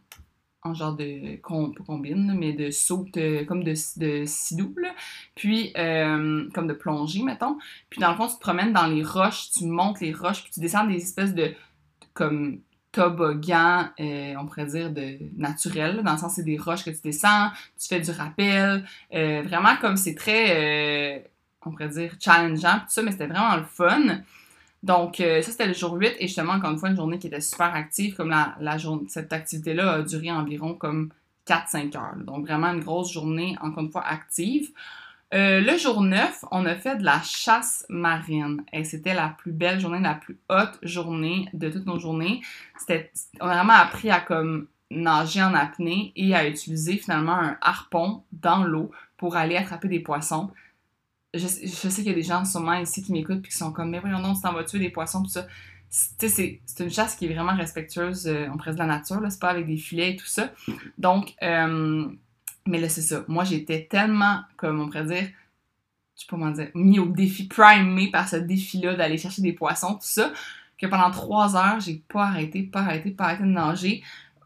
en 0.63 0.75
genre 0.75 0.95
de, 0.95 1.37
combine, 1.37 2.35
mais 2.39 2.53
de 2.53 2.71
saut, 2.71 3.07
euh, 3.17 3.45
comme 3.45 3.65
de, 3.65 3.75
de 3.97 4.25
sidou, 4.27 4.75
puis 5.35 5.73
comme 5.75 6.67
de 6.67 6.75
plongée, 6.75 7.23
mettons. 7.23 7.59
Puis 7.89 8.01
dans 8.01 8.11
le 8.11 8.17
fond, 8.17 8.29
tu 8.29 8.37
te 8.37 8.41
promènes 8.41 8.73
dans 8.73 8.87
les 8.87 9.03
roches, 9.03 9.51
tu 9.51 9.65
montes 9.65 10.01
les 10.01 10.13
roches, 10.13 10.43
puis 10.43 10.53
tu 10.53 10.61
descends 10.61 10.87
des 10.87 10.97
espèces 10.97 11.35
de, 11.35 11.55
comme 12.15 12.61
toboggan, 12.93 13.91
euh, 14.01 14.35
on 14.39 14.47
pourrait 14.47 14.67
dire, 14.67 14.91
de 14.91 15.19
naturel, 15.37 16.03
dans 16.03 16.13
le 16.13 16.19
sens 16.19 16.35
c'est 16.35 16.43
des 16.43 16.59
roches 16.59 16.85
que 16.85 16.91
tu 16.91 17.01
descends, 17.03 17.51
tu 17.79 17.89
fais 17.89 18.01
du 18.01 18.11
rappel, 18.11 18.85
euh, 19.15 19.43
vraiment 19.45 19.77
comme 19.81 19.97
c'est 19.97 20.15
très, 20.15 21.19
euh, 21.19 21.19
on 21.65 21.71
pourrait 21.71 21.89
dire, 21.89 22.17
challengeant, 22.21 22.81
tout 22.81 22.89
ça, 22.89 23.03
mais 23.03 23.13
c'était 23.13 23.27
vraiment 23.27 23.57
le 23.57 23.65
fun. 23.65 24.23
Donc, 24.83 25.21
euh, 25.21 25.43
ça, 25.43 25.51
c'était 25.51 25.67
le 25.67 25.75
jour 25.75 25.93
8 25.93 26.17
et 26.19 26.27
justement, 26.27 26.55
encore 26.55 26.71
une 26.71 26.79
fois, 26.79 26.89
une 26.89 26.97
journée 26.97 27.19
qui 27.19 27.27
était 27.27 27.41
super 27.41 27.75
active. 27.75 28.15
Comme 28.15 28.31
la, 28.31 28.57
cette 29.09 29.33
activité-là 29.33 29.93
a 29.93 30.03
duré 30.03 30.31
environ 30.31 30.75
comme 30.75 31.11
4-5 31.47 31.97
heures. 31.97 32.17
Donc, 32.17 32.47
vraiment 32.47 32.69
une 32.69 32.81
grosse 32.81 33.13
journée, 33.13 33.57
encore 33.61 33.85
une 33.85 33.91
fois, 33.91 34.05
active. 34.07 34.71
Euh, 35.33 35.61
le 35.61 35.77
jour 35.77 36.01
9, 36.01 36.47
on 36.51 36.67
a 36.67 36.75
fait 36.75 36.97
de 36.97 37.05
la 37.05 37.21
chasse 37.23 37.85
marine. 37.89 38.65
Et 38.73 38.85
c'était 38.85 39.15
la 39.15 39.29
plus 39.29 39.53
belle 39.53 39.81
journée, 39.81 40.01
la 40.01 40.15
plus 40.15 40.39
haute 40.49 40.79
journée 40.83 41.49
de 41.53 41.69
toutes 41.69 41.87
nos 41.87 41.99
journées. 41.99 42.41
C'était, 42.79 43.13
on 43.41 43.47
a 43.47 43.57
vraiment 43.57 43.75
appris 43.75 44.11
à 44.11 44.21
comme 44.21 44.67
nager 44.91 45.43
en 45.43 45.55
apnée 45.55 46.13
et 46.17 46.35
à 46.35 46.49
utiliser 46.49 46.97
finalement 46.97 47.39
un 47.39 47.57
harpon 47.61 48.23
dans 48.33 48.65
l'eau 48.65 48.91
pour 49.17 49.37
aller 49.37 49.57
attraper 49.57 49.89
des 49.89 50.01
poissons. 50.01 50.51
Je, 51.33 51.47
sais 51.47 52.03
qu'il 52.03 52.07
y 52.07 52.11
a 52.11 52.15
des 52.15 52.23
gens 52.23 52.45
sûrement 52.45 52.75
ici 52.75 53.03
qui 53.03 53.13
m'écoutent 53.13 53.45
et 53.45 53.49
qui 53.49 53.57
sont 53.57 53.73
comme, 53.73 53.91
mais 53.91 54.01
voyons 54.01 54.21
donc, 54.21 54.37
tu 54.37 54.43
t'en 54.43 54.53
vas 54.53 54.65
tuer 54.65 54.81
des 54.81 54.91
poissons, 54.91 55.23
tout 55.23 55.31
ça. 55.31 55.47
C'est 55.89 56.61
une 56.79 56.91
chasse 56.91 57.17
qui 57.17 57.27
est 57.27 57.35
vraiment 57.35 57.55
respectueuse, 57.55 58.27
euh, 58.29 58.47
on 58.53 58.57
de 58.57 58.79
la 58.79 58.87
nature, 58.87 59.21
c'est 59.29 59.41
pas 59.41 59.51
avec 59.51 59.67
des 59.67 59.77
filets 59.77 60.13
et 60.13 60.17
tout 60.17 60.27
ça. 60.27 60.53
Donc, 60.99 61.35
euh, 61.43 62.07
mais 62.67 62.81
là, 62.81 62.89
c'est 62.89 63.03
ça. 63.03 63.25
Moi, 63.29 63.45
j'étais 63.45 63.87
tellement, 63.91 64.41
comme 64.57 64.81
on 64.81 64.87
pourrait 64.87 65.05
dire, 65.05 65.29
je 66.15 66.21
sais 66.21 66.27
pas 66.29 66.37
comment 66.37 66.51
dire, 66.51 66.69
mis 66.75 66.99
au 66.99 67.07
défi, 67.07 67.49
primé 67.49 68.11
par 68.11 68.29
ce 68.29 68.37
défi-là 68.37 68.95
d'aller 68.95 69.19
chercher 69.19 69.43
des 69.43 69.53
poissons, 69.53 69.95
tout 69.95 70.01
ça, 70.03 70.33
que 70.79 70.87
pendant 70.87 71.11
trois 71.11 71.57
heures, 71.57 71.81
j'ai 71.81 72.03
pas 72.09 72.27
arrêté, 72.27 72.63
pas 72.63 72.81
arrêté, 72.81 73.11
pas 73.11 73.25
arrêté 73.25 73.43
de 73.43 73.49
nager. 73.49 74.03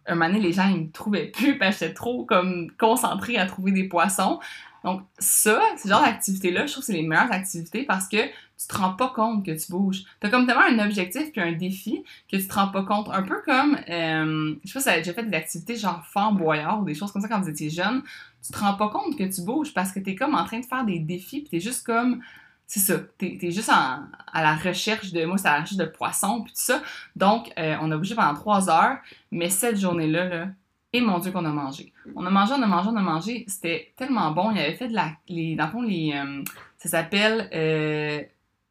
Un 0.07 0.15
moment 0.15 0.29
donné, 0.29 0.41
les 0.41 0.53
gens, 0.53 0.69
ils 0.69 0.83
me 0.83 0.91
trouvaient 0.91 1.27
plus 1.27 1.59
parce 1.59 1.79
que 1.79 1.85
j'étais 1.85 1.95
trop, 1.95 2.25
comme, 2.25 2.71
concentrée 2.79 3.37
à 3.37 3.47
trouver 3.47 3.73
des 3.73 3.85
poissons. 3.85 4.41
Donc, 4.85 5.03
ça, 5.19 5.61
ce 5.83 5.89
genre 5.89 6.03
d'activité-là, 6.03 6.67
je 6.67 6.73
trouve 6.73 6.83
que 6.83 6.87
c'est 6.87 6.93
les 6.93 7.03
meilleures 7.03 7.33
activités 7.33 7.85
parce 7.85 8.07
que 8.07 8.19
tu 8.27 8.69
te 8.69 8.77
rends 8.77 8.93
pas 8.93 9.09
compte 9.09 9.45
que 9.45 9.51
tu 9.51 9.73
bouges. 9.73 10.05
Tu 10.21 10.27
as 10.27 10.31
comme 10.31 10.47
tellement 10.47 10.63
un 10.63 10.79
objectif 10.85 11.33
puis 11.33 11.41
un 11.41 11.53
défi 11.53 12.05
que 12.31 12.37
tu 12.37 12.47
te 12.47 12.55
rends 12.55 12.69
pas 12.69 12.83
compte. 12.83 13.09
Un 13.11 13.23
peu 13.23 13.41
comme, 13.45 13.77
euh, 13.89 14.55
je 14.63 14.69
sais 14.69 14.75
pas 14.75 14.81
si 14.81 14.85
tu 14.85 14.91
as 14.91 14.97
déjà 14.99 15.15
fait 15.15 15.25
des 15.25 15.37
activités 15.37 15.77
genre 15.77 16.05
fort 16.07 16.33
boyard 16.33 16.83
ou 16.83 16.85
des 16.85 16.95
choses 16.95 17.11
comme 17.13 17.23
ça 17.23 17.29
quand 17.29 17.41
vous 17.41 17.49
étiez 17.49 17.71
jeune. 17.71 18.03
Tu 18.47 18.53
te 18.53 18.59
rends 18.59 18.75
pas 18.75 18.89
compte 18.91 19.17
que 19.17 19.25
tu 19.25 19.43
bouges 19.43 19.73
parce 19.73 19.91
que 19.91 20.01
tu 20.01 20.11
es 20.11 20.15
comme 20.15 20.35
en 20.35 20.45
train 20.45 20.61
de 20.61 20.67
faire 20.67 20.85
des 20.85 20.99
défis 20.99 21.41
puis 21.41 21.49
tu 21.49 21.57
es 21.57 21.61
juste 21.61 21.85
comme. 21.85 22.21
C'est 22.67 22.81
ça, 22.81 22.95
tu 23.19 23.39
es, 23.43 23.51
juste 23.51 23.71
à 23.71 24.09
la 24.35 24.55
recherche 24.55 25.13
de. 25.13 25.25
Moi, 25.25 25.39
c'est 25.39 25.49
à 25.49 25.57
la 25.57 25.61
recherche 25.63 25.77
de 25.77 25.85
poissons 25.85 26.43
puis 26.43 26.53
tout 26.53 26.63
ça. 26.63 26.83
Donc, 27.17 27.51
euh, 27.59 27.77
on 27.81 27.91
a 27.91 27.97
bougé 27.97 28.15
pendant 28.15 28.35
trois 28.35 28.71
heures, 28.71 28.99
mais 29.31 29.51
cette 29.51 29.79
journée-là, 29.79 30.29
là, 30.29 30.47
et 30.95 31.01
mon 31.01 31.19
Dieu 31.19 31.33
qu'on 31.33 31.45
a 31.45 31.51
mangé. 31.51 31.93
On 32.15 32.25
a 32.25 32.31
mangé, 32.31 32.55
on 32.57 32.63
a 32.63 32.67
mangé, 32.69 32.89
on 32.89 32.97
a 32.97 33.03
mangé. 33.03 33.45
C'était 33.49 33.93
tellement 33.97 34.31
bon. 34.31 34.53
Il 34.53 34.61
avait 34.61 34.75
fait 34.75 34.87
de 34.87 34.95
la... 34.95 35.11
Les, 35.29 35.57
dans 35.57 35.67
le 35.67 35.71
fond, 35.73 35.83
les, 35.83 36.13
euh, 36.15 36.45
ça 36.79 36.89
s'appelle... 36.89 37.51
Euh, 37.53 38.23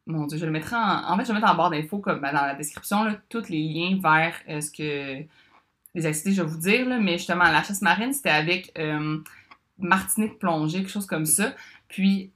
mon 0.06 0.26
Dieu, 0.26 0.38
je 0.38 0.46
le 0.46 0.50
mettrai 0.50 0.74
en... 0.74 1.12
En 1.12 1.18
fait, 1.18 1.24
je 1.24 1.28
vais 1.28 1.34
mettre 1.34 1.52
en 1.52 1.54
barre 1.54 1.68
d'infos, 1.68 1.98
comme 1.98 2.20
ben, 2.20 2.32
dans 2.32 2.46
la 2.46 2.54
description, 2.54 3.04
là, 3.04 3.14
tous 3.28 3.50
les 3.50 3.62
liens 3.62 3.98
vers 4.02 4.34
euh, 4.48 4.62
ce 4.62 4.70
que... 4.70 5.22
Les 5.94 6.06
activités, 6.06 6.32
je 6.32 6.42
vais 6.42 6.48
vous 6.48 6.58
dire. 6.58 6.88
Là, 6.88 6.98
mais 6.98 7.18
justement, 7.18 7.44
la 7.44 7.62
chasse 7.62 7.82
marine, 7.82 8.14
c'était 8.14 8.30
avec 8.30 8.72
Martinique 9.78 10.38
plongée, 10.38 10.78
quelque 10.78 10.90
chose 10.90 11.06
comme 11.06 11.26
ça. 11.26 11.54
Puis, 11.88 12.32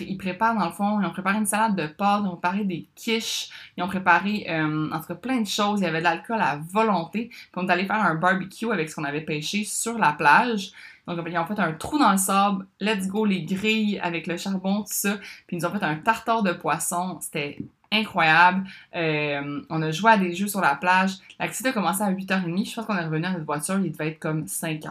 ils, 0.00 0.16
préparent, 0.16 0.56
dans 0.56 0.66
le 0.66 0.72
fond, 0.72 1.00
ils 1.00 1.06
ont 1.06 1.10
préparé 1.10 1.38
une 1.38 1.46
salade 1.46 1.76
de 1.76 1.86
pâtes, 1.86 2.22
ils 2.24 2.28
ont 2.28 2.36
préparé 2.36 2.64
des 2.64 2.88
quiches, 2.94 3.50
ils 3.76 3.82
ont 3.82 3.88
préparé, 3.88 4.46
euh, 4.48 4.90
en 4.90 5.00
tout 5.00 5.06
cas, 5.06 5.14
plein 5.14 5.40
de 5.40 5.46
choses. 5.46 5.80
Il 5.80 5.84
y 5.84 5.86
avait 5.86 5.98
de 5.98 6.04
l'alcool 6.04 6.40
à 6.40 6.56
volonté. 6.56 7.28
Puis 7.28 7.50
on 7.56 7.66
est 7.68 7.72
allé 7.72 7.86
faire 7.86 8.02
un 8.02 8.14
barbecue 8.14 8.70
avec 8.72 8.88
ce 8.88 8.96
qu'on 8.96 9.04
avait 9.04 9.20
pêché 9.20 9.64
sur 9.64 9.98
la 9.98 10.12
plage. 10.12 10.72
Donc, 11.06 11.26
ils 11.26 11.38
ont 11.38 11.46
fait 11.46 11.58
un 11.58 11.72
trou 11.72 11.98
dans 11.98 12.12
le 12.12 12.18
sable, 12.18 12.66
let's 12.80 13.08
go 13.08 13.24
les 13.24 13.42
grilles 13.42 13.98
avec 14.00 14.26
le 14.26 14.36
charbon, 14.36 14.80
tout 14.80 14.88
ça. 14.88 15.16
Puis 15.46 15.56
ils 15.56 15.58
nous 15.58 15.66
ont 15.66 15.72
fait 15.72 15.82
un 15.82 15.96
tartare 15.96 16.42
de 16.42 16.52
poisson. 16.52 17.18
C'était 17.20 17.58
incroyable. 17.92 18.66
Euh, 18.94 19.60
on 19.70 19.82
a 19.82 19.90
joué 19.90 20.12
à 20.12 20.18
des 20.18 20.34
jeux 20.34 20.48
sur 20.48 20.60
la 20.60 20.74
plage. 20.74 21.12
L'activité 21.38 21.70
a 21.70 21.72
commencé 21.72 22.02
à 22.02 22.12
8h30. 22.12 22.68
Je 22.68 22.74
pense 22.74 22.86
qu'on 22.86 22.96
est 22.96 23.04
revenu 23.04 23.26
à 23.26 23.32
notre 23.32 23.44
voiture, 23.44 23.78
il 23.78 23.92
devait 23.92 24.08
être 24.08 24.18
comme 24.18 24.44
5h. 24.44 24.90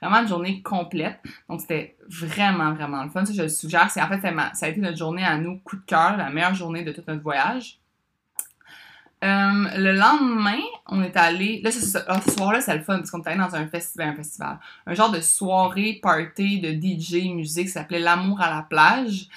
Vraiment 0.00 0.16
une 0.22 0.28
journée 0.28 0.62
complète. 0.62 1.20
Donc 1.48 1.60
c'était 1.60 1.96
vraiment, 2.08 2.72
vraiment 2.72 3.04
le 3.04 3.10
fun. 3.10 3.24
Ça, 3.24 3.32
je 3.32 3.42
le 3.42 3.48
suggère. 3.48 3.90
C'est, 3.90 4.02
en 4.02 4.08
fait, 4.08 4.20
ça 4.54 4.66
a 4.66 4.68
été 4.68 4.80
notre 4.80 4.96
journée 4.96 5.24
à 5.24 5.36
nous, 5.36 5.58
coup 5.58 5.76
de 5.76 5.82
cœur, 5.82 6.16
la 6.16 6.30
meilleure 6.30 6.54
journée 6.54 6.82
de 6.82 6.92
tout 6.92 7.02
notre 7.06 7.22
voyage. 7.22 7.80
Euh, 9.22 9.68
le 9.76 9.92
lendemain, 9.92 10.62
on 10.86 11.02
est 11.02 11.16
allé. 11.16 11.60
Là, 11.62 11.70
ce, 11.70 11.98
ah, 12.08 12.20
ce 12.24 12.30
soir-là, 12.30 12.62
c'est 12.62 12.74
le 12.74 12.82
fun 12.82 12.98
parce 12.98 13.10
qu'on 13.10 13.20
est 13.20 13.28
allé 13.28 13.38
dans 13.38 13.54
un 13.54 13.66
festival, 13.66 14.08
un 14.08 14.14
festival. 14.14 14.58
Un 14.86 14.94
genre 14.94 15.10
de 15.10 15.20
soirée, 15.20 16.00
party 16.02 16.60
de 16.60 16.70
DJ, 16.70 17.26
musique, 17.34 17.68
ça 17.68 17.80
s'appelait 17.80 17.98
L'amour 17.98 18.40
à 18.40 18.48
la 18.48 18.62
plage. 18.62 19.28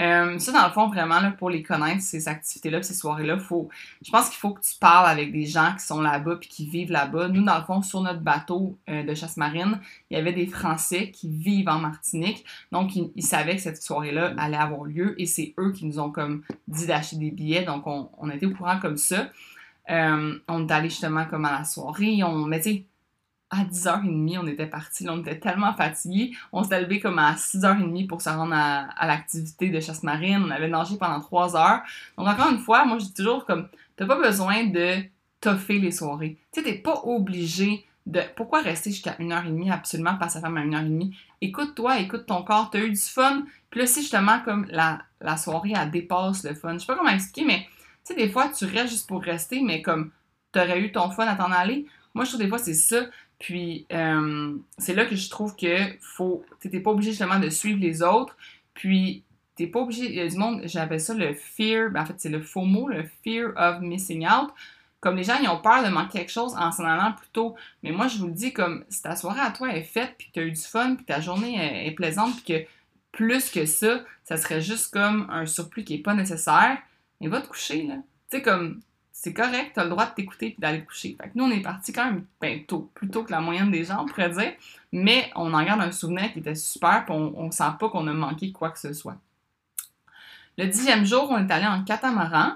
Euh, 0.00 0.38
ça, 0.38 0.52
dans 0.52 0.66
le 0.66 0.72
fond, 0.72 0.88
vraiment, 0.88 1.20
là, 1.20 1.30
pour 1.32 1.50
les 1.50 1.62
connaître, 1.62 2.00
ces 2.00 2.26
activités-là, 2.26 2.82
ces 2.82 2.94
soirées-là, 2.94 3.36
faut, 3.36 3.68
je 4.02 4.10
pense 4.10 4.30
qu'il 4.30 4.38
faut 4.38 4.54
que 4.54 4.62
tu 4.62 4.74
parles 4.80 5.06
avec 5.06 5.30
des 5.30 5.44
gens 5.44 5.74
qui 5.78 5.84
sont 5.84 6.00
là-bas 6.00 6.36
puis 6.36 6.48
qui 6.48 6.66
vivent 6.66 6.90
là-bas. 6.90 7.28
Nous, 7.28 7.44
dans 7.44 7.58
le 7.58 7.64
fond, 7.64 7.82
sur 7.82 8.00
notre 8.00 8.20
bateau 8.20 8.78
euh, 8.88 9.02
de 9.02 9.14
chasse 9.14 9.36
marine, 9.36 9.78
il 10.10 10.16
y 10.16 10.20
avait 10.20 10.32
des 10.32 10.46
Français 10.46 11.10
qui 11.10 11.28
vivent 11.28 11.68
en 11.68 11.78
Martinique. 11.78 12.44
Donc, 12.72 12.96
ils, 12.96 13.22
savaient 13.22 13.56
que 13.56 13.62
cette 13.62 13.82
soirée-là 13.82 14.34
allait 14.38 14.56
avoir 14.56 14.84
lieu 14.84 15.20
et 15.20 15.26
c'est 15.26 15.54
eux 15.58 15.72
qui 15.72 15.84
nous 15.84 15.98
ont 15.98 16.10
comme 16.10 16.42
dit 16.66 16.86
d'acheter 16.86 17.16
des 17.16 17.30
billets. 17.30 17.64
Donc, 17.64 17.86
on, 17.86 18.30
était 18.30 18.46
au 18.46 18.54
courant 18.54 18.78
comme 18.80 18.96
ça. 18.96 19.28
Euh, 19.90 20.38
on 20.48 20.66
est 20.66 20.72
allé 20.72 20.88
justement 20.88 21.26
comme 21.26 21.44
à 21.44 21.58
la 21.58 21.64
soirée. 21.64 22.24
On, 22.24 22.46
mais 22.46 22.62
à 23.50 23.64
10h30, 23.64 24.38
on 24.38 24.46
était 24.46 24.66
parti. 24.66 25.06
On 25.08 25.20
était 25.20 25.38
tellement 25.38 25.72
fatigués. 25.74 26.32
On 26.52 26.62
s'est 26.62 26.80
levé 26.80 27.00
comme 27.00 27.18
à 27.18 27.34
6h30 27.34 28.06
pour 28.06 28.22
se 28.22 28.28
rendre 28.28 28.54
à, 28.54 29.06
l'activité 29.06 29.70
de 29.70 29.80
chasse 29.80 30.02
marine. 30.02 30.44
On 30.46 30.50
avait 30.50 30.68
nagé 30.68 30.96
pendant 30.96 31.20
3 31.20 31.56
heures. 31.56 31.80
Donc, 32.16 32.28
encore 32.28 32.50
une 32.50 32.60
fois, 32.60 32.84
moi, 32.84 32.98
je 32.98 33.06
dis 33.06 33.14
toujours 33.14 33.44
comme, 33.44 33.68
t'as 33.96 34.06
pas 34.06 34.16
besoin 34.16 34.64
de 34.64 35.02
toffer 35.40 35.78
les 35.78 35.90
soirées. 35.90 36.38
Tu 36.52 36.60
sais, 36.60 36.66
t'es 36.66 36.78
pas 36.78 37.02
obligé 37.04 37.84
de. 38.06 38.20
Pourquoi 38.36 38.60
rester 38.60 38.90
jusqu'à 38.90 39.12
1h30 39.12 39.72
absolument 39.72 40.16
passer 40.16 40.38
à 40.38 40.42
femme 40.42 40.56
à 40.56 40.64
1h30? 40.64 41.12
Écoute-toi, 41.40 41.98
écoute 41.98 42.26
ton 42.26 42.42
corps. 42.42 42.70
T'as 42.70 42.80
eu 42.80 42.90
du 42.90 42.96
fun. 42.96 43.42
Puis 43.70 43.80
là, 43.80 43.86
si 43.86 44.00
justement, 44.02 44.40
comme 44.44 44.66
la, 44.70 45.00
la 45.20 45.36
soirée, 45.36 45.72
elle 45.76 45.90
dépasse 45.90 46.44
le 46.44 46.54
fun. 46.54 46.74
Je 46.74 46.78
sais 46.78 46.86
pas 46.86 46.94
comment 46.94 47.10
expliquer, 47.10 47.46
mais 47.46 47.66
tu 48.06 48.14
sais, 48.14 48.14
des 48.14 48.28
fois, 48.28 48.48
tu 48.48 48.64
restes 48.64 48.90
juste 48.90 49.08
pour 49.08 49.22
rester, 49.22 49.60
mais 49.60 49.82
comme 49.82 50.12
t'aurais 50.52 50.80
eu 50.80 50.92
ton 50.92 51.10
fun 51.10 51.26
à 51.26 51.34
t'en 51.34 51.50
aller. 51.50 51.86
Moi, 52.14 52.24
je 52.24 52.30
trouve 52.30 52.42
des 52.42 52.48
fois, 52.48 52.58
c'est 52.58 52.74
ça. 52.74 53.06
Puis, 53.38 53.86
euh, 53.92 54.56
c'est 54.78 54.94
là 54.94 55.06
que 55.06 55.16
je 55.16 55.30
trouve 55.30 55.56
que 55.56 55.76
faut. 56.00 56.44
T'es 56.60 56.80
pas 56.80 56.90
obligé 56.90 57.10
justement 57.10 57.38
de 57.38 57.48
suivre 57.48 57.80
les 57.80 58.02
autres. 58.02 58.36
Puis, 58.74 59.24
t'es 59.56 59.66
pas 59.66 59.80
obligé. 59.80 60.06
Il 60.06 60.14
y 60.14 60.20
a 60.20 60.28
du 60.28 60.36
monde, 60.36 60.62
j'appelle 60.64 61.00
ça 61.00 61.14
le 61.14 61.34
fear. 61.34 61.90
Ben, 61.90 62.02
en 62.02 62.06
fait, 62.06 62.14
c'est 62.18 62.28
le 62.28 62.42
faux 62.42 62.64
mot, 62.64 62.88
le 62.88 63.04
fear 63.24 63.52
of 63.56 63.80
missing 63.80 64.26
out. 64.26 64.50
Comme 65.00 65.16
les 65.16 65.24
gens, 65.24 65.38
ils 65.42 65.48
ont 65.48 65.60
peur 65.60 65.82
de 65.82 65.88
manquer 65.88 66.18
quelque 66.18 66.30
chose 66.30 66.54
en 66.58 66.70
s'en 66.70 66.84
allant 66.84 67.12
plus 67.12 67.28
tôt. 67.32 67.54
Mais 67.82 67.90
moi, 67.90 68.06
je 68.06 68.18
vous 68.18 68.26
le 68.26 68.34
dis, 68.34 68.52
comme 68.52 68.84
si 68.90 69.02
ta 69.02 69.16
soirée 69.16 69.40
à 69.40 69.50
toi 69.50 69.74
est 69.74 69.82
faite, 69.82 70.14
puis 70.18 70.28
que 70.28 70.32
t'as 70.34 70.42
eu 70.42 70.52
du 70.52 70.60
fun, 70.60 70.94
puis 70.94 71.06
ta 71.06 71.22
journée 71.22 71.86
est, 71.86 71.92
plaisante, 71.92 72.34
puis 72.42 72.54
que 72.54 72.68
plus 73.10 73.50
que 73.50 73.64
ça, 73.64 74.04
ça 74.24 74.36
serait 74.36 74.60
juste 74.60 74.92
comme 74.92 75.26
un 75.30 75.46
surplus 75.46 75.84
qui 75.84 75.94
est 75.94 76.02
pas 76.02 76.12
nécessaire, 76.12 76.78
mais 77.20 77.28
va 77.28 77.40
te 77.40 77.48
coucher, 77.48 77.84
là. 77.84 77.94
Tu 78.30 78.36
sais, 78.36 78.42
comme 78.42 78.82
c'est 79.22 79.34
correct, 79.34 79.72
tu 79.74 79.80
as 79.80 79.84
le 79.84 79.90
droit 79.90 80.06
de 80.06 80.14
t'écouter 80.14 80.46
et 80.46 80.56
d'aller 80.58 80.82
coucher. 80.82 81.14
Fait 81.20 81.28
que 81.28 81.32
nous, 81.34 81.44
on 81.44 81.50
est 81.50 81.60
parti 81.60 81.92
quand 81.92 82.06
même 82.06 82.24
ben, 82.40 82.64
tôt, 82.64 82.90
plus 82.94 83.10
tôt 83.10 83.22
que 83.22 83.30
la 83.30 83.42
moyenne 83.42 83.70
des 83.70 83.84
gens, 83.84 84.04
on 84.04 84.06
pourrait 84.06 84.30
dire, 84.30 84.54
mais 84.92 85.30
on 85.36 85.52
en 85.52 85.62
garde 85.62 85.82
un 85.82 85.92
souvenir 85.92 86.32
qui 86.32 86.38
était 86.38 86.54
super, 86.54 87.04
puis 87.04 87.14
on, 87.14 87.44
ne 87.44 87.50
sent 87.50 87.70
pas 87.78 87.90
qu'on 87.90 88.06
a 88.06 88.14
manqué 88.14 88.50
quoi 88.50 88.70
que 88.70 88.78
ce 88.78 88.94
soit. 88.94 89.18
Le 90.56 90.68
dixième 90.68 91.04
jour, 91.04 91.28
on 91.30 91.36
est 91.36 91.52
allé 91.52 91.66
en 91.66 91.84
catamaran. 91.84 92.52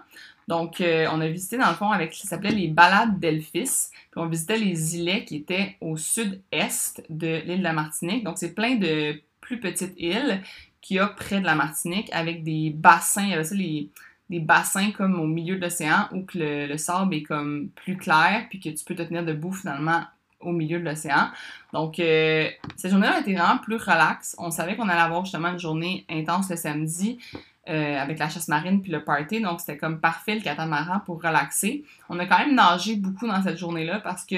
Donc, 0.49 0.81
euh, 0.81 1.07
on 1.13 1.21
a 1.21 1.29
visité 1.29 1.59
dans 1.59 1.69
le 1.69 1.75
fond 1.75 1.91
avec 1.91 2.15
ce 2.15 2.23
qui 2.23 2.27
s'appelait 2.29 2.53
les 2.53 2.69
balades 2.69 3.19
d'Elphis. 3.19 3.91
Puis 4.11 4.17
on 4.17 4.27
visitait 4.27 4.57
les 4.57 4.97
îlets 4.97 5.27
qui 5.27 5.37
étaient 5.37 5.77
au 5.83 5.99
sud-est 5.99 7.05
de 7.11 7.43
l'île 7.45 7.59
de 7.59 7.63
la 7.63 7.75
Martinique. 7.75 8.25
Donc, 8.25 8.39
c'est 8.39 8.55
plein 8.55 8.77
de 8.77 9.21
plus 9.43 9.61
petites 9.61 9.93
îles 9.99 10.41
qu'il 10.81 10.97
y 10.97 11.01
a 11.01 11.09
près 11.09 11.41
de 11.41 11.45
la 11.45 11.57
Martinique 11.57 12.09
avec 12.15 12.43
des 12.43 12.71
bassins. 12.71 13.25
Il 13.25 13.31
y 13.31 13.35
avait 13.35 13.45
ça, 13.45 13.55
les, 13.55 13.91
des 14.31 14.41
bassins 14.41 14.91
comme 14.91 15.21
au 15.21 15.27
milieu 15.27 15.57
de 15.57 15.61
l'océan 15.61 16.09
où 16.13 16.23
que 16.23 16.39
le, 16.69 16.77
sable 16.79 17.15
est 17.15 17.23
comme 17.23 17.69
plus 17.75 17.97
clair 17.97 18.47
puis 18.49 18.61
que 18.61 18.71
tu 18.71 18.85
peux 18.85 18.95
te 18.95 19.03
tenir 19.03 19.25
debout 19.25 19.53
finalement 19.53 20.03
au 20.41 20.53
milieu 20.53 20.79
de 20.79 20.85
l'océan. 20.85 21.29
Donc, 21.73 21.99
euh, 21.99 22.49
cette 22.77 22.91
journée-là 22.91 23.21
était 23.21 23.35
vraiment 23.35 23.59
plus 23.59 23.77
relax. 23.77 24.35
On 24.39 24.51
savait 24.51 24.77
qu'on 24.77 24.89
allait 24.89 25.01
avoir 25.01 25.25
justement 25.25 25.49
une 25.49 25.59
journée 25.59 26.05
intense 26.11 26.51
le 26.51 26.57
samedi 26.57 27.19
euh, 27.69 27.99
avec 27.99 28.19
la 28.19 28.29
chasse 28.29 28.49
marine 28.49 28.83
puis 28.83 28.93
le 28.93 29.03
party. 29.03 29.41
Donc, 29.41 29.61
c'était 29.61 29.79
comme 29.79 30.01
parfait 30.01 30.35
le 30.35 30.43
catamaran 30.43 31.01
pour 31.01 31.23
relaxer. 31.23 31.85
On 32.09 32.19
a 32.19 32.27
quand 32.27 32.39
même 32.39 32.55
nagé 32.55 32.97
beaucoup 32.97 33.27
dans 33.27 33.43
cette 33.43 33.57
journée-là 33.57 34.01
parce 34.01 34.25
que 34.25 34.37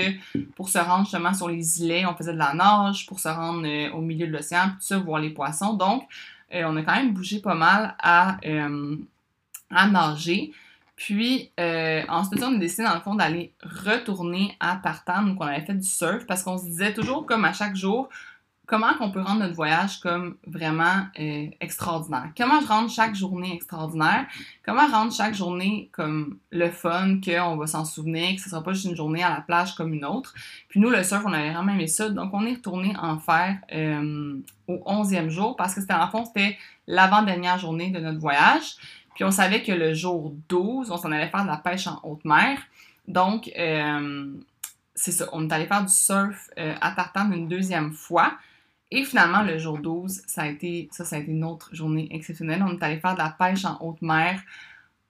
pour 0.54 0.68
se 0.68 0.78
rendre 0.78 1.04
justement 1.04 1.34
sur 1.34 1.48
les 1.48 1.82
îlets, 1.82 2.06
on 2.06 2.14
faisait 2.14 2.32
de 2.32 2.38
la 2.38 2.54
nage, 2.54 3.06
pour 3.06 3.18
se 3.18 3.28
rendre 3.28 3.66
euh, 3.66 3.90
au 3.92 4.00
milieu 4.00 4.26
de 4.26 4.32
l'océan, 4.32 4.68
tout 4.70 4.80
ça, 4.80 4.98
voir 4.98 5.20
les 5.20 5.30
poissons. 5.30 5.74
Donc, 5.74 6.04
on 6.52 6.76
a 6.76 6.82
quand 6.82 6.94
même 6.94 7.12
bougé 7.12 7.40
pas 7.40 7.56
mal 7.56 7.96
à 7.98 8.36
à 9.70 9.86
nager. 9.86 10.52
Puis, 10.96 11.52
euh, 11.60 12.02
ensuite, 12.08 12.42
on 12.42 12.54
a 12.54 12.58
décidé, 12.58 12.84
dans 12.84 12.94
le 12.94 13.00
fond, 13.00 13.14
d'aller 13.14 13.52
retourner 13.62 14.56
à 14.60 14.76
Tartane, 14.76 15.28
donc 15.28 15.40
on 15.40 15.46
avait 15.46 15.64
fait 15.64 15.74
du 15.74 15.86
surf, 15.86 16.26
parce 16.26 16.42
qu'on 16.42 16.56
se 16.56 16.64
disait 16.64 16.94
toujours, 16.94 17.26
comme 17.26 17.44
à 17.44 17.52
chaque 17.52 17.76
jour, 17.76 18.08
comment 18.66 18.94
qu'on 18.94 19.10
peut 19.10 19.20
rendre 19.20 19.40
notre 19.40 19.54
voyage 19.54 20.00
comme 20.00 20.36
vraiment 20.46 21.06
euh, 21.18 21.46
extraordinaire? 21.60 22.30
Comment 22.36 22.60
je 22.60 22.66
rendre 22.66 22.90
chaque 22.90 23.14
journée 23.14 23.54
extraordinaire? 23.54 24.26
Comment 24.64 24.86
rendre 24.86 25.12
chaque 25.12 25.34
journée 25.34 25.88
comme 25.92 26.38
le 26.50 26.70
fun, 26.70 27.20
qu'on 27.24 27.56
va 27.56 27.66
s'en 27.66 27.84
souvenir, 27.84 28.34
que 28.34 28.40
ce 28.40 28.50
sera 28.50 28.62
pas 28.62 28.72
juste 28.72 28.86
une 28.86 28.96
journée 28.96 29.22
à 29.22 29.30
la 29.30 29.40
plage 29.40 29.74
comme 29.76 29.94
une 29.94 30.04
autre? 30.04 30.34
Puis 30.68 30.80
nous, 30.80 30.90
le 30.90 31.02
surf, 31.04 31.22
on 31.24 31.32
avait 31.32 31.52
vraiment 31.52 31.72
aimé 31.72 31.86
ça. 31.86 32.08
Donc, 32.08 32.30
on 32.32 32.44
est 32.44 32.54
retourné 32.54 32.94
en 33.00 33.18
faire 33.18 33.58
euh, 33.72 34.36
au 34.66 34.76
11e 34.86 35.28
jour 35.28 35.56
parce 35.56 35.74
que 35.74 35.80
c'était 35.80 35.94
en 35.94 36.08
fond, 36.08 36.24
c'était 36.24 36.58
l'avant-dernière 36.86 37.58
journée 37.58 37.90
de 37.90 38.00
notre 38.00 38.18
voyage. 38.18 38.76
Puis 39.16 39.24
on 39.24 39.32
savait 39.32 39.62
que 39.62 39.72
le 39.72 39.92
jour 39.92 40.32
12, 40.48 40.92
on 40.92 40.96
s'en 40.96 41.10
allait 41.10 41.28
faire 41.28 41.42
de 41.42 41.48
la 41.48 41.56
pêche 41.56 41.88
en 41.88 41.98
haute 42.04 42.24
mer. 42.24 42.58
Donc, 43.08 43.50
euh, 43.58 44.32
c'est 44.94 45.12
ça, 45.12 45.28
on 45.32 45.48
est 45.48 45.52
allé 45.52 45.66
faire 45.66 45.82
du 45.82 45.92
surf 45.92 46.50
à 46.56 46.92
Tartane 46.92 47.32
une 47.32 47.48
deuxième 47.48 47.92
fois. 47.92 48.38
Et 48.90 49.04
finalement, 49.04 49.42
le 49.42 49.58
jour 49.58 49.78
12, 49.78 50.22
ça 50.26 50.42
a 50.42 50.46
été, 50.46 50.88
ça, 50.92 51.04
a 51.16 51.18
été 51.18 51.30
une 51.30 51.44
autre 51.44 51.74
journée 51.74 52.08
exceptionnelle. 52.12 52.62
On 52.62 52.78
est 52.78 52.82
allé 52.82 53.00
faire 53.00 53.14
de 53.14 53.18
la 53.18 53.30
pêche 53.30 53.64
en 53.64 53.78
haute 53.80 54.00
mer. 54.00 54.40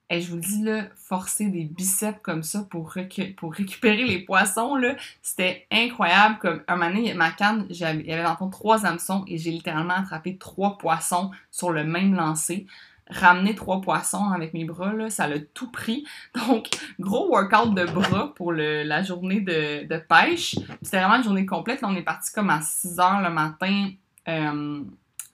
Et 0.09 0.21
je 0.21 0.31
vous 0.31 0.39
dis, 0.39 0.63
là, 0.63 0.85
forcer 0.95 1.47
des 1.47 1.65
biceps 1.65 2.19
comme 2.23 2.41
ça 2.41 2.65
pour, 2.69 2.95
pour 3.35 3.53
récupérer 3.53 4.05
les 4.05 4.19
poissons, 4.19 4.75
là, 4.77 4.95
c'était 5.21 5.67
incroyable. 5.69 6.39
Comme 6.39 6.63
un 6.67 6.75
moment 6.77 6.89
donné, 6.89 7.13
ma 7.13 7.31
canne, 7.31 7.67
il 7.69 7.75
y 7.75 7.83
avait 7.83 8.23
dans 8.23 8.31
le 8.31 8.37
fond 8.37 8.49
trois 8.49 8.85
hameçons 8.85 9.25
et 9.27 9.37
j'ai 9.37 9.51
littéralement 9.51 9.95
attrapé 9.95 10.37
trois 10.37 10.77
poissons 10.77 11.31
sur 11.51 11.71
le 11.71 11.83
même 11.83 12.15
lancer 12.15 12.65
ramener 13.09 13.55
trois 13.55 13.81
poissons 13.81 14.29
avec 14.31 14.53
mes 14.53 14.65
bras, 14.65 14.93
là, 14.93 15.09
ça 15.09 15.27
l'a 15.27 15.39
tout 15.39 15.71
pris. 15.71 16.05
Donc, 16.47 16.69
gros 16.99 17.29
workout 17.29 17.73
de 17.73 17.85
bras 17.85 18.33
pour 18.35 18.51
la 18.53 19.03
journée 19.03 19.41
de, 19.41 19.97
pêche. 19.97 20.55
C'était 20.81 20.99
vraiment 20.99 21.17
une 21.17 21.23
journée 21.23 21.45
complète. 21.45 21.79
on 21.83 21.95
est 21.95 22.03
parti 22.03 22.31
comme 22.31 22.49
à 22.49 22.61
6 22.61 22.99
heures 22.99 23.21
le 23.21 23.29
matin 23.29 23.89
euh, 24.27 24.83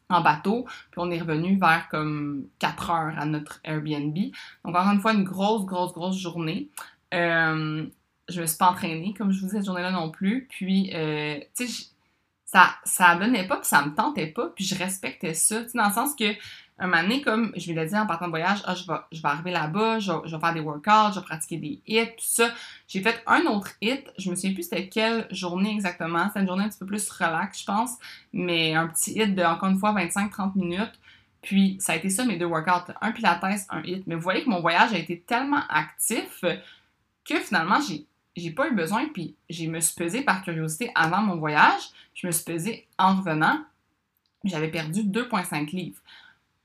en 0.10 0.22
bateau. 0.22 0.66
Puis 0.92 0.98
on 0.98 1.12
est 1.12 1.20
revenu 1.20 1.58
vers 1.58 1.88
comme 1.90 2.48
4 2.60 2.90
heures 2.92 3.14
à 3.18 3.26
notre 3.26 3.60
Airbnb. 3.64 4.16
Donc, 4.66 4.76
encore 4.76 4.92
une 4.92 5.02
fois, 5.02 5.14
une 5.14 5.24
grosse, 5.24 5.66
grosse, 5.66 5.94
grosse 5.94 6.18
journée. 6.18 6.70
Euh, 7.14 7.86
je 8.30 8.42
me 8.42 8.46
suis 8.46 8.58
pas 8.58 8.70
entraînée, 8.70 9.14
comme 9.18 9.32
je 9.32 9.40
vous 9.40 9.48
disais, 9.48 9.58
cette 9.58 9.66
journée-là 9.66 9.92
non 9.92 10.10
plus. 10.10 10.48
Puis, 10.50 10.92
euh, 10.94 11.40
tu 11.56 11.68
sais, 11.68 11.88
ça, 12.46 12.76
ça 12.84 13.16
donnait 13.16 13.48
pas, 13.48 13.58
puis 13.58 13.68
ça 13.68 13.84
me 13.84 13.96
tentait 13.96 14.28
pas, 14.28 14.50
puis 14.56 14.64
je 14.64 14.76
respectais 14.76 15.34
ça, 15.34 15.64
dans 15.74 15.88
le 15.88 15.94
sens 15.94 16.16
que 16.16 16.26
un 16.80 16.88
moment 16.88 17.04
donné, 17.04 17.22
comme 17.22 17.54
je 17.56 17.72
lui 17.72 17.80
ai 17.80 17.86
dit 17.86 17.96
en 17.96 18.08
partant 18.08 18.26
de 18.26 18.32
voyage, 18.32 18.62
ah, 18.66 18.76
je, 18.76 18.86
vais, 18.88 18.98
je 19.12 19.22
vais 19.22 19.28
arriver 19.28 19.52
là-bas, 19.52 20.00
je, 20.00 20.12
vais 20.12 20.40
faire 20.40 20.54
des 20.54 20.60
workouts, 20.60 21.14
je 21.14 21.20
vais 21.20 21.26
pratiquer 21.26 21.58
des 21.58 21.82
hits, 21.88 22.08
tout 22.18 22.26
ça. 22.26 22.52
J'ai 22.88 23.02
fait 23.02 23.22
un 23.28 23.46
autre 23.46 23.72
hit, 23.82 24.12
je 24.18 24.30
me 24.30 24.36
souviens 24.36 24.54
plus 24.54 24.64
c'était 24.64 24.90
quelle 24.90 25.28
journée 25.32 25.72
exactement. 25.72 26.28
C'était 26.28 26.42
une 26.42 26.48
journée 26.48 26.64
un 26.64 26.70
petit 26.70 26.80
peu 26.80 26.86
plus 26.86 27.10
relax, 27.10 27.62
je 27.62 27.66
pense, 27.66 27.92
mais 28.34 28.74
un 28.74 28.88
petit 28.88 29.12
hit 29.12 29.36
de, 29.36 29.44
encore 29.44 29.70
une 29.70 29.78
fois, 29.78 29.94
25-30 29.94 30.58
minutes. 30.58 31.00
Puis, 31.42 31.78
ça 31.80 31.94
a 31.94 31.96
été 31.98 32.10
ça 32.10 32.26
mes 32.26 32.38
deux 32.38 32.46
workouts, 32.46 32.92
un 33.02 33.12
pilates, 33.12 33.44
un 33.70 33.84
hit. 33.84 34.08
Mais 34.08 34.16
vous 34.16 34.22
voyez 34.22 34.44
que 34.44 34.50
mon 34.50 34.62
voyage 34.62 34.94
a 34.94 34.98
été 34.98 35.20
tellement 35.20 35.62
actif 35.70 36.44
que 37.26 37.40
finalement, 37.40 37.80
j'ai 37.82 38.08
j'ai 38.36 38.52
pas 38.52 38.68
eu 38.68 38.74
besoin, 38.74 39.08
puis 39.14 39.36
je 39.50 39.68
me 39.68 39.80
suis 39.80 39.96
pesée 39.96 40.24
par 40.24 40.44
curiosité 40.44 40.92
avant 40.96 41.22
mon 41.22 41.36
voyage, 41.36 41.82
je 42.16 42.26
me 42.26 42.32
suis 42.32 42.44
pesée 42.44 42.88
en 42.98 43.16
revenant, 43.16 43.64
j'avais 44.44 44.70
perdu 44.70 45.04
2,5 45.04 45.70
livres 45.76 46.02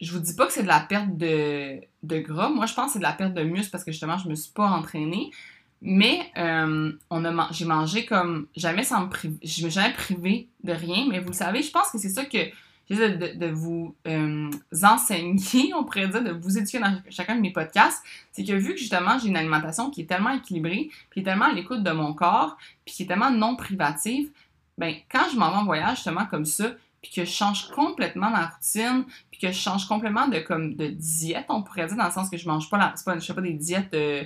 je 0.00 0.12
vous 0.12 0.20
dis 0.20 0.34
pas 0.34 0.46
que 0.46 0.52
c'est 0.52 0.62
de 0.62 0.68
la 0.68 0.80
perte 0.80 1.16
de, 1.16 1.80
de, 2.02 2.18
gras. 2.20 2.50
Moi, 2.50 2.66
je 2.66 2.74
pense 2.74 2.86
que 2.86 2.92
c'est 2.94 2.98
de 2.98 3.04
la 3.04 3.12
perte 3.12 3.34
de 3.34 3.42
muscle 3.42 3.70
parce 3.70 3.84
que 3.84 3.90
justement, 3.90 4.18
je 4.18 4.28
me 4.28 4.34
suis 4.34 4.52
pas 4.52 4.66
entraînée. 4.66 5.30
Mais 5.80 6.30
euh, 6.36 6.92
on 7.10 7.24
a 7.24 7.52
j'ai 7.52 7.64
mangé 7.64 8.04
comme 8.04 8.48
jamais 8.56 8.82
sans 8.82 9.04
me 9.04 9.08
priver. 9.08 9.36
Je 9.42 9.64
me 9.64 9.70
suis 9.70 9.80
jamais 9.80 9.94
privée 9.94 10.48
de 10.64 10.72
rien. 10.72 11.06
Mais 11.08 11.20
vous 11.20 11.28
le 11.28 11.34
savez, 11.34 11.62
je 11.62 11.70
pense 11.70 11.90
que 11.90 11.98
c'est 11.98 12.08
ça 12.08 12.24
que 12.24 12.38
j'essaie 12.90 13.16
de, 13.16 13.46
vous 13.46 13.94
euh, 14.06 14.50
enseigner, 14.82 15.72
on 15.76 15.84
pourrait 15.84 16.08
dire, 16.08 16.22
de 16.22 16.32
vous 16.32 16.58
éduquer 16.58 16.80
dans 16.80 17.00
chacun 17.10 17.36
de 17.36 17.40
mes 17.40 17.52
podcasts. 17.52 18.02
C'est 18.32 18.44
que 18.44 18.52
vu 18.52 18.74
que 18.74 18.80
justement, 18.80 19.18
j'ai 19.18 19.28
une 19.28 19.36
alimentation 19.36 19.90
qui 19.90 20.02
est 20.02 20.06
tellement 20.06 20.30
équilibrée, 20.30 20.90
puis 21.10 21.22
tellement 21.22 21.46
à 21.46 21.52
l'écoute 21.52 21.82
de 21.82 21.90
mon 21.90 22.12
corps, 22.12 22.56
puis 22.84 22.94
qui 22.94 23.02
est 23.04 23.06
tellement 23.06 23.30
non 23.30 23.54
privative, 23.56 24.30
ben 24.78 24.94
quand 25.10 25.26
je 25.32 25.38
m'en 25.38 25.50
vais 25.50 25.56
en 25.56 25.64
voyage 25.64 25.96
justement 25.96 26.26
comme 26.26 26.44
ça, 26.44 26.72
puis 27.02 27.12
que 27.12 27.24
je 27.24 27.30
change 27.30 27.68
complètement 27.70 28.30
ma 28.30 28.46
routine, 28.46 29.04
puis 29.30 29.40
que 29.40 29.48
je 29.48 29.58
change 29.58 29.86
complètement 29.86 30.28
de 30.28 30.38
comme 30.40 30.74
de 30.74 30.88
diète, 30.88 31.46
on 31.48 31.62
pourrait 31.62 31.86
dire, 31.86 31.96
dans 31.96 32.06
le 32.06 32.12
sens 32.12 32.28
que 32.28 32.36
je 32.36 32.48
mange 32.48 32.68
pas, 32.68 32.78
la, 32.78 32.94
pas 33.04 33.18
je 33.18 33.24
fais 33.24 33.34
pas 33.34 33.40
des 33.40 33.54
diètes 33.54 33.94
euh, 33.94 34.24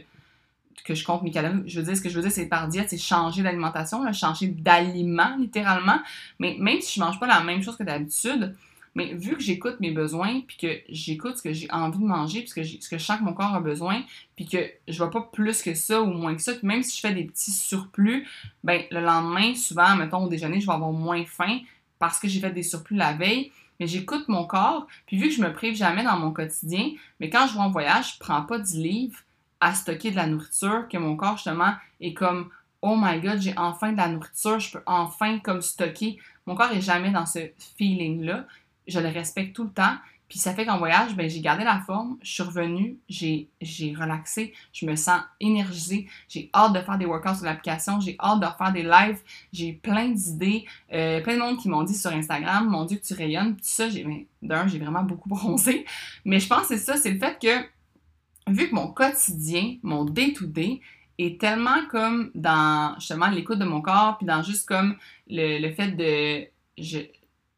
que 0.84 0.94
je 0.94 1.04
compte 1.04 1.22
mes 1.22 1.30
calories. 1.30 1.62
Je 1.66 1.80
veux 1.80 1.86
dire, 1.86 1.96
ce 1.96 2.02
que 2.02 2.08
je 2.08 2.16
veux 2.16 2.22
dire, 2.22 2.32
c'est 2.32 2.46
par 2.46 2.68
diète, 2.68 2.90
c'est 2.90 2.98
changer 2.98 3.42
d'alimentation, 3.42 4.10
changer 4.12 4.48
d'aliment, 4.48 5.36
littéralement. 5.38 6.00
Mais 6.38 6.56
même 6.58 6.80
si 6.80 6.98
je 6.98 7.04
mange 7.04 7.20
pas 7.20 7.26
la 7.26 7.42
même 7.42 7.62
chose 7.62 7.76
que 7.76 7.84
d'habitude, 7.84 8.56
mais 8.94 9.14
vu 9.14 9.36
que 9.36 9.42
j'écoute 9.42 9.80
mes 9.80 9.90
besoins, 9.90 10.40
puis 10.46 10.56
que 10.56 10.80
j'écoute 10.88 11.38
ce 11.38 11.42
que 11.42 11.52
j'ai 11.52 11.70
envie 11.70 11.98
de 11.98 12.04
manger, 12.04 12.40
puis 12.40 12.48
ce 12.48 12.54
que, 12.54 12.64
ce 12.64 12.88
que 12.88 12.98
je 12.98 13.04
sens 13.04 13.18
que 13.18 13.24
mon 13.24 13.32
corps 13.32 13.54
a 13.54 13.60
besoin, 13.60 14.02
puis 14.36 14.46
que 14.46 14.58
je 14.86 15.02
vais 15.02 15.10
pas 15.10 15.22
plus 15.32 15.62
que 15.62 15.74
ça 15.74 16.02
ou 16.02 16.06
moins 16.06 16.34
que 16.34 16.42
ça, 16.42 16.52
puis 16.54 16.66
même 16.66 16.82
si 16.82 16.96
je 16.96 17.00
fais 17.00 17.14
des 17.14 17.24
petits 17.24 17.52
surplus, 17.52 18.28
ben 18.64 18.82
le 18.90 19.00
lendemain, 19.00 19.54
souvent, 19.54 19.96
mettons 19.96 20.24
au 20.24 20.28
déjeuner, 20.28 20.60
je 20.60 20.66
vais 20.66 20.72
avoir 20.72 20.92
moins 20.92 21.24
faim, 21.24 21.60
parce 22.02 22.18
que 22.18 22.26
j'ai 22.26 22.40
fait 22.40 22.50
des 22.50 22.64
surplus 22.64 22.96
la 22.96 23.12
veille, 23.12 23.52
mais 23.78 23.86
j'écoute 23.86 24.26
mon 24.26 24.44
corps, 24.44 24.88
puis 25.06 25.16
vu 25.18 25.28
que 25.28 25.34
je 25.36 25.40
me 25.40 25.52
prive 25.52 25.76
jamais 25.76 26.02
dans 26.02 26.18
mon 26.18 26.32
quotidien, 26.32 26.90
mais 27.20 27.30
quand 27.30 27.46
je 27.46 27.54
vais 27.54 27.60
en 27.60 27.70
voyage, 27.70 28.14
je 28.14 28.18
prends 28.18 28.42
pas 28.42 28.58
du 28.58 28.76
livre 28.76 29.20
à 29.60 29.72
stocker 29.72 30.10
de 30.10 30.16
la 30.16 30.26
nourriture, 30.26 30.88
que 30.90 30.98
mon 30.98 31.14
corps 31.14 31.36
justement 31.36 31.74
est 32.00 32.12
comme 32.12 32.50
oh 32.80 32.96
my 33.00 33.20
god, 33.20 33.40
j'ai 33.40 33.56
enfin 33.56 33.92
de 33.92 33.98
la 33.98 34.08
nourriture, 34.08 34.58
je 34.58 34.72
peux 34.72 34.82
enfin 34.84 35.38
comme 35.38 35.62
stocker. 35.62 36.18
Mon 36.44 36.56
corps 36.56 36.72
est 36.72 36.80
jamais 36.80 37.12
dans 37.12 37.24
ce 37.24 37.38
feeling-là. 37.78 38.46
Je 38.88 38.98
le 38.98 39.08
respecte 39.08 39.54
tout 39.54 39.62
le 39.62 39.70
temps. 39.70 39.94
Puis 40.32 40.38
ça 40.38 40.54
fait 40.54 40.64
qu'en 40.64 40.78
voyage, 40.78 41.14
ben, 41.14 41.28
j'ai 41.28 41.42
gardé 41.42 41.62
la 41.62 41.78
forme, 41.80 42.16
je 42.22 42.32
suis 42.32 42.42
revenue, 42.42 42.98
j'ai, 43.06 43.50
relaxé, 43.94 44.54
je 44.72 44.86
me 44.86 44.96
sens 44.96 45.20
énergisée, 45.40 46.08
j'ai 46.26 46.48
hâte 46.54 46.72
de 46.72 46.80
faire 46.80 46.96
des 46.96 47.04
workouts 47.04 47.34
sur 47.34 47.44
l'application, 47.44 48.00
j'ai 48.00 48.16
hâte 48.18 48.40
de 48.40 48.46
faire 48.56 48.72
des 48.72 48.82
lives, 48.82 49.20
j'ai 49.52 49.74
plein 49.74 50.08
d'idées, 50.08 50.64
euh, 50.94 51.20
plein 51.20 51.34
de 51.34 51.40
monde 51.40 51.58
qui 51.58 51.68
m'ont 51.68 51.82
dit 51.82 51.94
sur 51.94 52.10
Instagram, 52.12 52.66
mon 52.66 52.86
Dieu 52.86 52.96
que 52.96 53.04
tu 53.04 53.12
rayonnes, 53.12 53.56
tout 53.56 53.60
ça, 53.64 53.90
j'ai, 53.90 54.04
ben, 54.04 54.24
d'un, 54.40 54.66
j'ai 54.68 54.78
vraiment 54.78 55.02
beaucoup 55.02 55.28
bronzé, 55.34 55.84
mais 56.24 56.40
je 56.40 56.48
pense 56.48 56.62
que 56.62 56.78
c'est 56.78 56.78
ça, 56.78 56.96
c'est 56.96 57.10
le 57.10 57.18
fait 57.18 57.38
que, 57.38 58.50
vu 58.50 58.70
que 58.70 58.74
mon 58.74 58.86
quotidien, 58.86 59.76
mon 59.82 60.06
day-to-day, 60.06 60.80
est 61.18 61.38
tellement 61.38 61.84
comme 61.90 62.30
dans 62.34 62.94
justement 62.98 63.28
l'écoute 63.28 63.58
de 63.58 63.66
mon 63.66 63.82
corps, 63.82 64.16
puis 64.16 64.26
dans 64.26 64.42
juste 64.42 64.66
comme 64.66 64.96
le, 65.28 65.70
fait 65.74 65.88
de 65.88 66.48
je, 66.78 67.00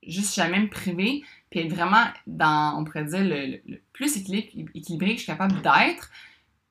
juste 0.06 0.34
jamais 0.34 0.60
me 0.60 0.68
priver, 0.68 1.22
puis 1.54 1.64
être 1.64 1.72
vraiment 1.72 2.04
dans, 2.26 2.80
on 2.80 2.82
pourrait 2.82 3.04
dire, 3.04 3.22
le, 3.22 3.78
plus 3.92 4.16
équilibré 4.16 5.10
que 5.10 5.12
je 5.12 5.18
suis 5.18 5.26
capable 5.26 5.54
d'être, 5.62 6.10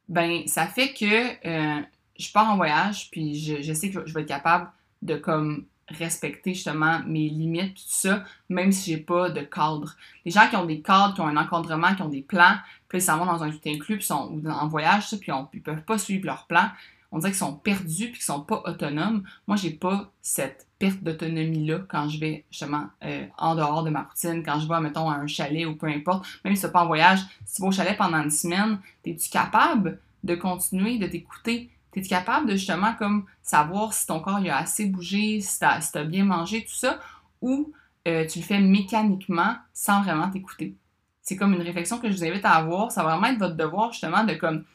ben 0.09 0.45
ça 0.45 0.67
fait 0.67 0.91
que 0.91 1.47
euh, 1.47 1.81
je 2.19 2.31
pars 2.33 2.49
en 2.49 2.57
voyage, 2.57 3.09
puis 3.09 3.39
je, 3.39 3.71
sais 3.71 3.89
que 3.89 4.05
je 4.05 4.13
vais 4.13 4.23
être 4.23 4.27
capable 4.27 4.69
de 5.01 5.15
comme 5.15 5.67
respecter 5.87 6.53
justement 6.53 6.99
mes 7.05 7.29
limites, 7.29 7.75
tout 7.75 7.83
ça, 7.87 8.25
même 8.49 8.73
si 8.73 8.91
j'ai 8.91 8.97
pas 8.97 9.29
de 9.29 9.39
cadre. 9.39 9.95
Les 10.25 10.31
gens 10.31 10.49
qui 10.49 10.57
ont 10.57 10.65
des 10.65 10.81
cadres, 10.81 11.13
qui 11.13 11.21
ont 11.21 11.27
un 11.27 11.37
encadrement, 11.37 11.95
qui 11.95 12.01
ont 12.01 12.09
des 12.09 12.21
plans, 12.21 12.57
puis 12.89 12.97
ils 12.97 13.01
s'en 13.01 13.17
vont 13.17 13.25
dans 13.25 13.41
un 13.41 13.51
tout 13.51 13.61
inclus, 13.65 13.95
puis 13.95 14.05
sont 14.05 14.41
en 14.45 14.67
voyage, 14.67 15.17
puis 15.17 15.31
ils 15.53 15.63
peuvent 15.63 15.85
pas 15.85 15.97
suivre 15.97 16.25
leur 16.25 16.45
plan, 16.45 16.67
on 17.13 17.19
dirait 17.19 17.29
qu'ils 17.29 17.37
sont 17.37 17.53
perdus 17.53 18.07
puis 18.07 18.13
qu'ils 18.13 18.23
sont 18.23 18.41
pas 18.41 18.63
autonomes. 18.65 19.23
Moi, 19.47 19.55
j'ai 19.55 19.69
pas 19.69 20.11
cette 20.23 20.67
perte 20.79 21.03
d'autonomie-là 21.03 21.81
quand 21.87 22.09
je 22.09 22.19
vais 22.19 22.43
justement 22.49 22.87
euh, 23.05 23.27
en 23.37 23.53
dehors 23.53 23.83
de 23.83 23.91
ma 23.91 24.01
routine, 24.01 24.43
quand 24.43 24.59
je 24.59 24.67
vais, 24.67 24.79
mettons, 24.81 25.07
à 25.09 25.17
un 25.17 25.27
chalet 25.27 25.67
ou 25.67 25.75
peu 25.75 25.85
importe, 25.85 26.25
même 26.43 26.55
si 26.55 26.65
tu 26.65 26.71
pas 26.71 26.83
en 26.83 26.87
voyage, 26.87 27.19
si 27.45 27.55
tu 27.55 27.61
vas 27.61 27.67
au 27.67 27.71
chalet 27.71 27.95
pendant 27.95 28.17
une 28.17 28.31
semaine, 28.31 28.79
es-tu 29.05 29.29
capable 29.29 29.99
de 30.23 30.33
continuer, 30.33 30.97
de 30.97 31.05
t'écouter? 31.05 31.69
Es-tu 31.95 32.09
capable 32.09 32.47
de 32.47 32.53
justement 32.53 32.95
comme 32.95 33.25
savoir 33.43 33.93
si 33.93 34.07
ton 34.07 34.19
corps 34.19 34.41
a 34.49 34.57
assez 34.57 34.87
bougé, 34.87 35.39
si 35.39 35.59
tu 35.59 35.65
as, 35.65 36.03
bien 36.05 36.25
mangé, 36.25 36.65
tout 36.65 36.73
ça, 36.73 36.99
ou 37.41 37.71
euh, 38.07 38.25
tu 38.25 38.39
le 38.39 38.43
fais 38.43 38.59
mécaniquement 38.59 39.55
sans 39.71 40.01
vraiment 40.01 40.31
t'écouter? 40.31 40.75
C'est 41.21 41.35
comme 41.35 41.53
une 41.53 41.61
réflexion 41.61 41.99
que 41.99 42.09
je 42.09 42.17
vous 42.17 42.25
invite 42.25 42.43
à 42.43 42.53
avoir. 42.53 42.91
Ça 42.91 43.03
va 43.03 43.11
vraiment 43.11 43.27
être 43.27 43.39
votre 43.39 43.55
devoir 43.55 43.91
justement 43.91 44.23
de 44.23 44.33
comme 44.33 44.65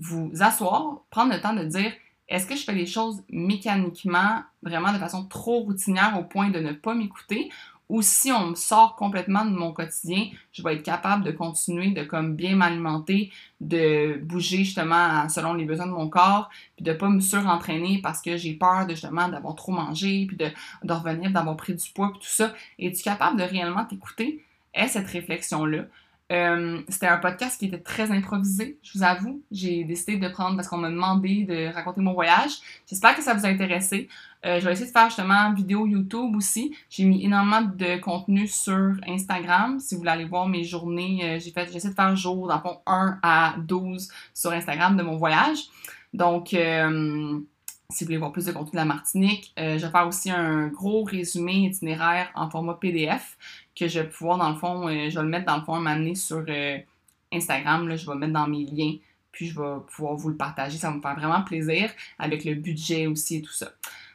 vous 0.00 0.32
asseoir, 0.40 1.02
prendre 1.10 1.32
le 1.32 1.40
temps 1.40 1.52
de 1.52 1.64
dire 1.64 1.92
est-ce 2.28 2.46
que 2.46 2.56
je 2.56 2.62
fais 2.62 2.74
les 2.74 2.86
choses 2.86 3.22
mécaniquement, 3.28 4.42
vraiment 4.62 4.92
de 4.92 4.98
façon 4.98 5.24
trop 5.24 5.60
routinière 5.60 6.16
au 6.18 6.22
point 6.22 6.50
de 6.50 6.60
ne 6.60 6.72
pas 6.72 6.94
m'écouter, 6.94 7.50
ou 7.90 8.02
si 8.02 8.30
on 8.30 8.50
me 8.50 8.54
sort 8.54 8.94
complètement 8.94 9.44
de 9.44 9.50
mon 9.50 9.72
quotidien, 9.72 10.28
je 10.52 10.62
vais 10.62 10.76
être 10.76 10.84
capable 10.84 11.24
de 11.24 11.32
continuer 11.32 11.90
de 11.90 12.04
comme 12.04 12.36
bien 12.36 12.54
m'alimenter, 12.54 13.32
de 13.60 14.20
bouger 14.22 14.58
justement 14.58 15.28
selon 15.28 15.54
les 15.54 15.64
besoins 15.64 15.88
de 15.88 15.92
mon 15.92 16.08
corps, 16.08 16.48
puis 16.76 16.84
de 16.84 16.92
pas 16.92 17.08
me 17.08 17.18
surentraîner 17.18 18.00
parce 18.00 18.22
que 18.22 18.36
j'ai 18.36 18.54
peur 18.54 18.86
de 18.86 18.92
justement 18.92 19.28
d'avoir 19.28 19.56
trop 19.56 19.72
mangé, 19.72 20.26
puis 20.28 20.36
de, 20.36 20.46
revenir 20.88 21.32
d'avoir 21.32 21.56
pris 21.56 21.74
du 21.74 21.90
poids, 21.90 22.12
puis 22.12 22.20
tout 22.20 22.32
ça. 22.32 22.54
Es-tu 22.78 23.02
capable 23.02 23.36
de 23.40 23.42
réellement 23.42 23.84
t'écouter? 23.84 24.44
Est 24.72 24.86
cette 24.86 25.08
réflexion-là? 25.08 25.86
Euh, 26.30 26.80
c'était 26.88 27.08
un 27.08 27.16
podcast 27.16 27.58
qui 27.58 27.66
était 27.66 27.80
très 27.80 28.12
improvisé, 28.12 28.78
je 28.82 28.96
vous 28.96 29.02
avoue. 29.02 29.42
J'ai 29.50 29.82
décidé 29.82 30.16
de 30.16 30.28
prendre 30.28 30.54
parce 30.54 30.68
qu'on 30.68 30.76
m'a 30.76 30.90
demandé 30.90 31.42
de 31.42 31.72
raconter 31.74 32.00
mon 32.00 32.12
voyage. 32.12 32.52
J'espère 32.88 33.16
que 33.16 33.22
ça 33.22 33.34
vous 33.34 33.44
a 33.44 33.48
intéressé. 33.48 34.08
Euh, 34.46 34.60
je 34.60 34.64
vais 34.64 34.72
essayer 34.72 34.86
de 34.86 34.92
faire 34.92 35.06
justement 35.06 35.52
vidéo 35.52 35.86
YouTube 35.86 36.36
aussi. 36.36 36.74
J'ai 36.88 37.04
mis 37.04 37.24
énormément 37.24 37.62
de 37.62 38.00
contenu 38.00 38.46
sur 38.46 38.92
Instagram. 39.08 39.80
Si 39.80 39.94
vous 39.94 40.00
voulez 40.00 40.12
aller 40.12 40.24
voir 40.24 40.46
mes 40.46 40.62
journées, 40.62 41.20
euh, 41.24 41.38
j'ai 41.40 41.52
j'essaie 41.72 41.90
de 41.90 41.94
faire 41.94 42.14
jour, 42.14 42.46
dans 42.46 42.56
le 42.56 42.60
fond, 42.60 42.78
1 42.86 43.18
à 43.22 43.54
12 43.58 44.08
sur 44.32 44.52
Instagram 44.52 44.96
de 44.96 45.02
mon 45.02 45.16
voyage. 45.16 45.58
Donc, 46.14 46.48
si 46.48 48.04
vous 48.04 48.06
voulez 48.06 48.18
voir 48.18 48.32
plus 48.32 48.46
de 48.46 48.52
contenu 48.52 48.72
de 48.72 48.76
la 48.76 48.84
Martinique, 48.84 49.52
je 49.56 49.78
vais 49.78 49.90
faire 49.90 50.08
aussi 50.08 50.28
un 50.28 50.66
gros 50.66 51.04
résumé 51.04 51.66
itinéraire 51.66 52.30
en 52.34 52.50
format 52.50 52.74
PDF 52.74 53.36
que 53.80 53.88
je 53.88 54.00
vais 54.00 54.08
pouvoir, 54.08 54.38
dans 54.38 54.50
le 54.50 54.56
fond, 54.56 54.88
euh, 54.88 55.10
je 55.10 55.16
vais 55.16 55.22
le 55.22 55.28
mettre 55.28 55.46
dans 55.46 55.56
le 55.56 55.64
fond, 55.64 55.76
m'amener 55.80 56.14
sur 56.14 56.44
euh, 56.48 56.78
Instagram. 57.32 57.88
Là, 57.88 57.96
je 57.96 58.06
vais 58.06 58.12
le 58.12 58.18
mettre 58.18 58.34
dans 58.34 58.46
mes 58.46 58.64
liens, 58.64 58.94
puis 59.32 59.46
je 59.46 59.58
vais 59.58 59.80
pouvoir 59.88 60.14
vous 60.14 60.28
le 60.28 60.36
partager. 60.36 60.78
Ça 60.78 60.90
va 60.90 60.96
me 60.96 61.00
faire 61.00 61.16
vraiment 61.16 61.42
plaisir 61.42 61.90
avec 62.18 62.44
le 62.44 62.54
budget 62.54 63.06
aussi 63.06 63.36
et 63.36 63.42
tout 63.42 63.52
ça. 63.52 63.72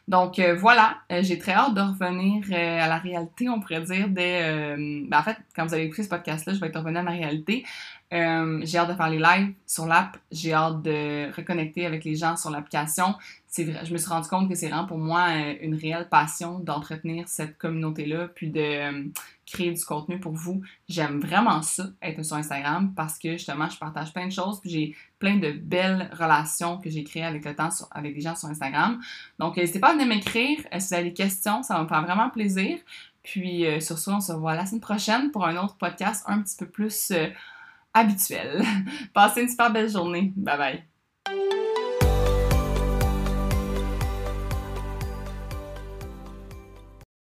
Donc 0.08 0.38
euh, 0.38 0.54
voilà, 0.54 0.98
j'ai 1.22 1.40
très 1.40 1.54
hâte 1.54 1.74
de 1.74 1.82
revenir 1.82 2.44
à 2.54 2.88
la 2.88 3.00
réalité, 3.00 3.50
on 3.50 3.60
pourrait 3.60 3.82
dire, 3.82 4.08
dès... 4.08 4.76
Ben, 4.78 5.18
en 5.18 5.24
fait, 5.24 5.38
quand 5.56 5.66
vous 5.66 5.74
avez 5.74 5.86
écouté 5.86 6.04
ce 6.04 6.10
podcast-là, 6.10 6.54
je 6.54 6.60
vais 6.60 6.68
être 6.68 6.78
revenu 6.78 6.98
à 6.98 7.02
ma 7.02 7.12
réalité. 7.12 7.66
J'ai 8.12 8.78
hâte 8.78 8.90
de 8.90 8.96
faire 8.96 9.10
les 9.10 9.20
lives 9.20 9.54
sur 9.66 9.86
l'app. 9.86 10.18
J'ai 10.32 10.54
hâte 10.54 10.82
de 10.82 11.36
reconnecter 11.36 11.86
avec 11.86 12.04
les 12.04 12.16
gens 12.16 12.36
sur 12.36 12.50
l'application 12.50 13.16
je 13.64 13.94
me 13.94 13.98
suis 13.98 14.10
rendu 14.10 14.28
compte 14.28 14.50
que 14.50 14.56
c'est 14.56 14.68
vraiment 14.68 14.86
pour 14.86 14.98
moi 14.98 15.28
euh, 15.30 15.56
une 15.62 15.76
réelle 15.76 16.10
passion 16.10 16.60
d'entretenir 16.60 17.28
cette 17.28 17.58
communauté-là, 17.58 18.28
puis 18.34 18.50
de 18.50 18.60
euh, 18.60 19.04
créer 19.46 19.72
du 19.72 19.84
contenu 19.86 20.20
pour 20.20 20.34
vous. 20.34 20.62
J'aime 20.90 21.20
vraiment 21.20 21.62
ça, 21.62 21.88
être 22.02 22.24
sur 22.24 22.36
Instagram, 22.36 22.94
parce 22.96 23.18
que 23.18 23.34
justement, 23.34 23.70
je 23.70 23.78
partage 23.78 24.14
plein 24.14 24.28
de 24.28 24.32
choses, 24.32 24.60
puis 24.60 24.70
j'ai 24.70 24.96
plein 25.20 25.38
de 25.38 25.52
belles 25.52 26.10
relations 26.14 26.78
que 26.80 26.90
j'ai 26.90 27.04
créées 27.04 27.26
avec 27.26 27.46
le 27.46 27.56
temps 27.56 27.70
avec 27.92 28.16
des 28.16 28.22
gens 28.22 28.36
sur 28.36 28.50
Instagram. 28.50 29.00
Donc, 29.40 29.58
n'hésitez 29.58 29.80
pas 29.80 29.90
à 29.90 29.94
venir 29.94 30.08
m'écrire 30.08 30.60
euh, 30.74 30.80
si 30.80 30.90
vous 30.90 30.94
avez 30.96 31.04
des 31.06 31.14
questions, 31.14 31.64
ça 31.64 31.76
va 31.76 31.84
me 31.84 31.88
faire 31.88 32.04
vraiment 32.04 32.30
plaisir. 32.30 32.78
Puis, 33.24 33.66
sur 33.82 33.98
ce, 33.98 34.12
on 34.12 34.20
se 34.20 34.34
voit 34.34 34.54
la 34.54 34.68
semaine 34.68 34.82
prochaine 34.82 35.32
pour 35.32 35.48
un 35.48 35.58
autre 35.58 35.78
podcast 35.78 36.24
un 36.28 36.44
petit 36.44 36.56
peu 36.58 36.68
plus 36.68 37.12
habituel. 37.96 38.62
Passez 39.14 39.42
une 39.42 39.50
super 39.50 39.72
belle 39.72 39.90
journée. 39.90 40.32
Bye 40.36 40.58
bye. 40.58 41.65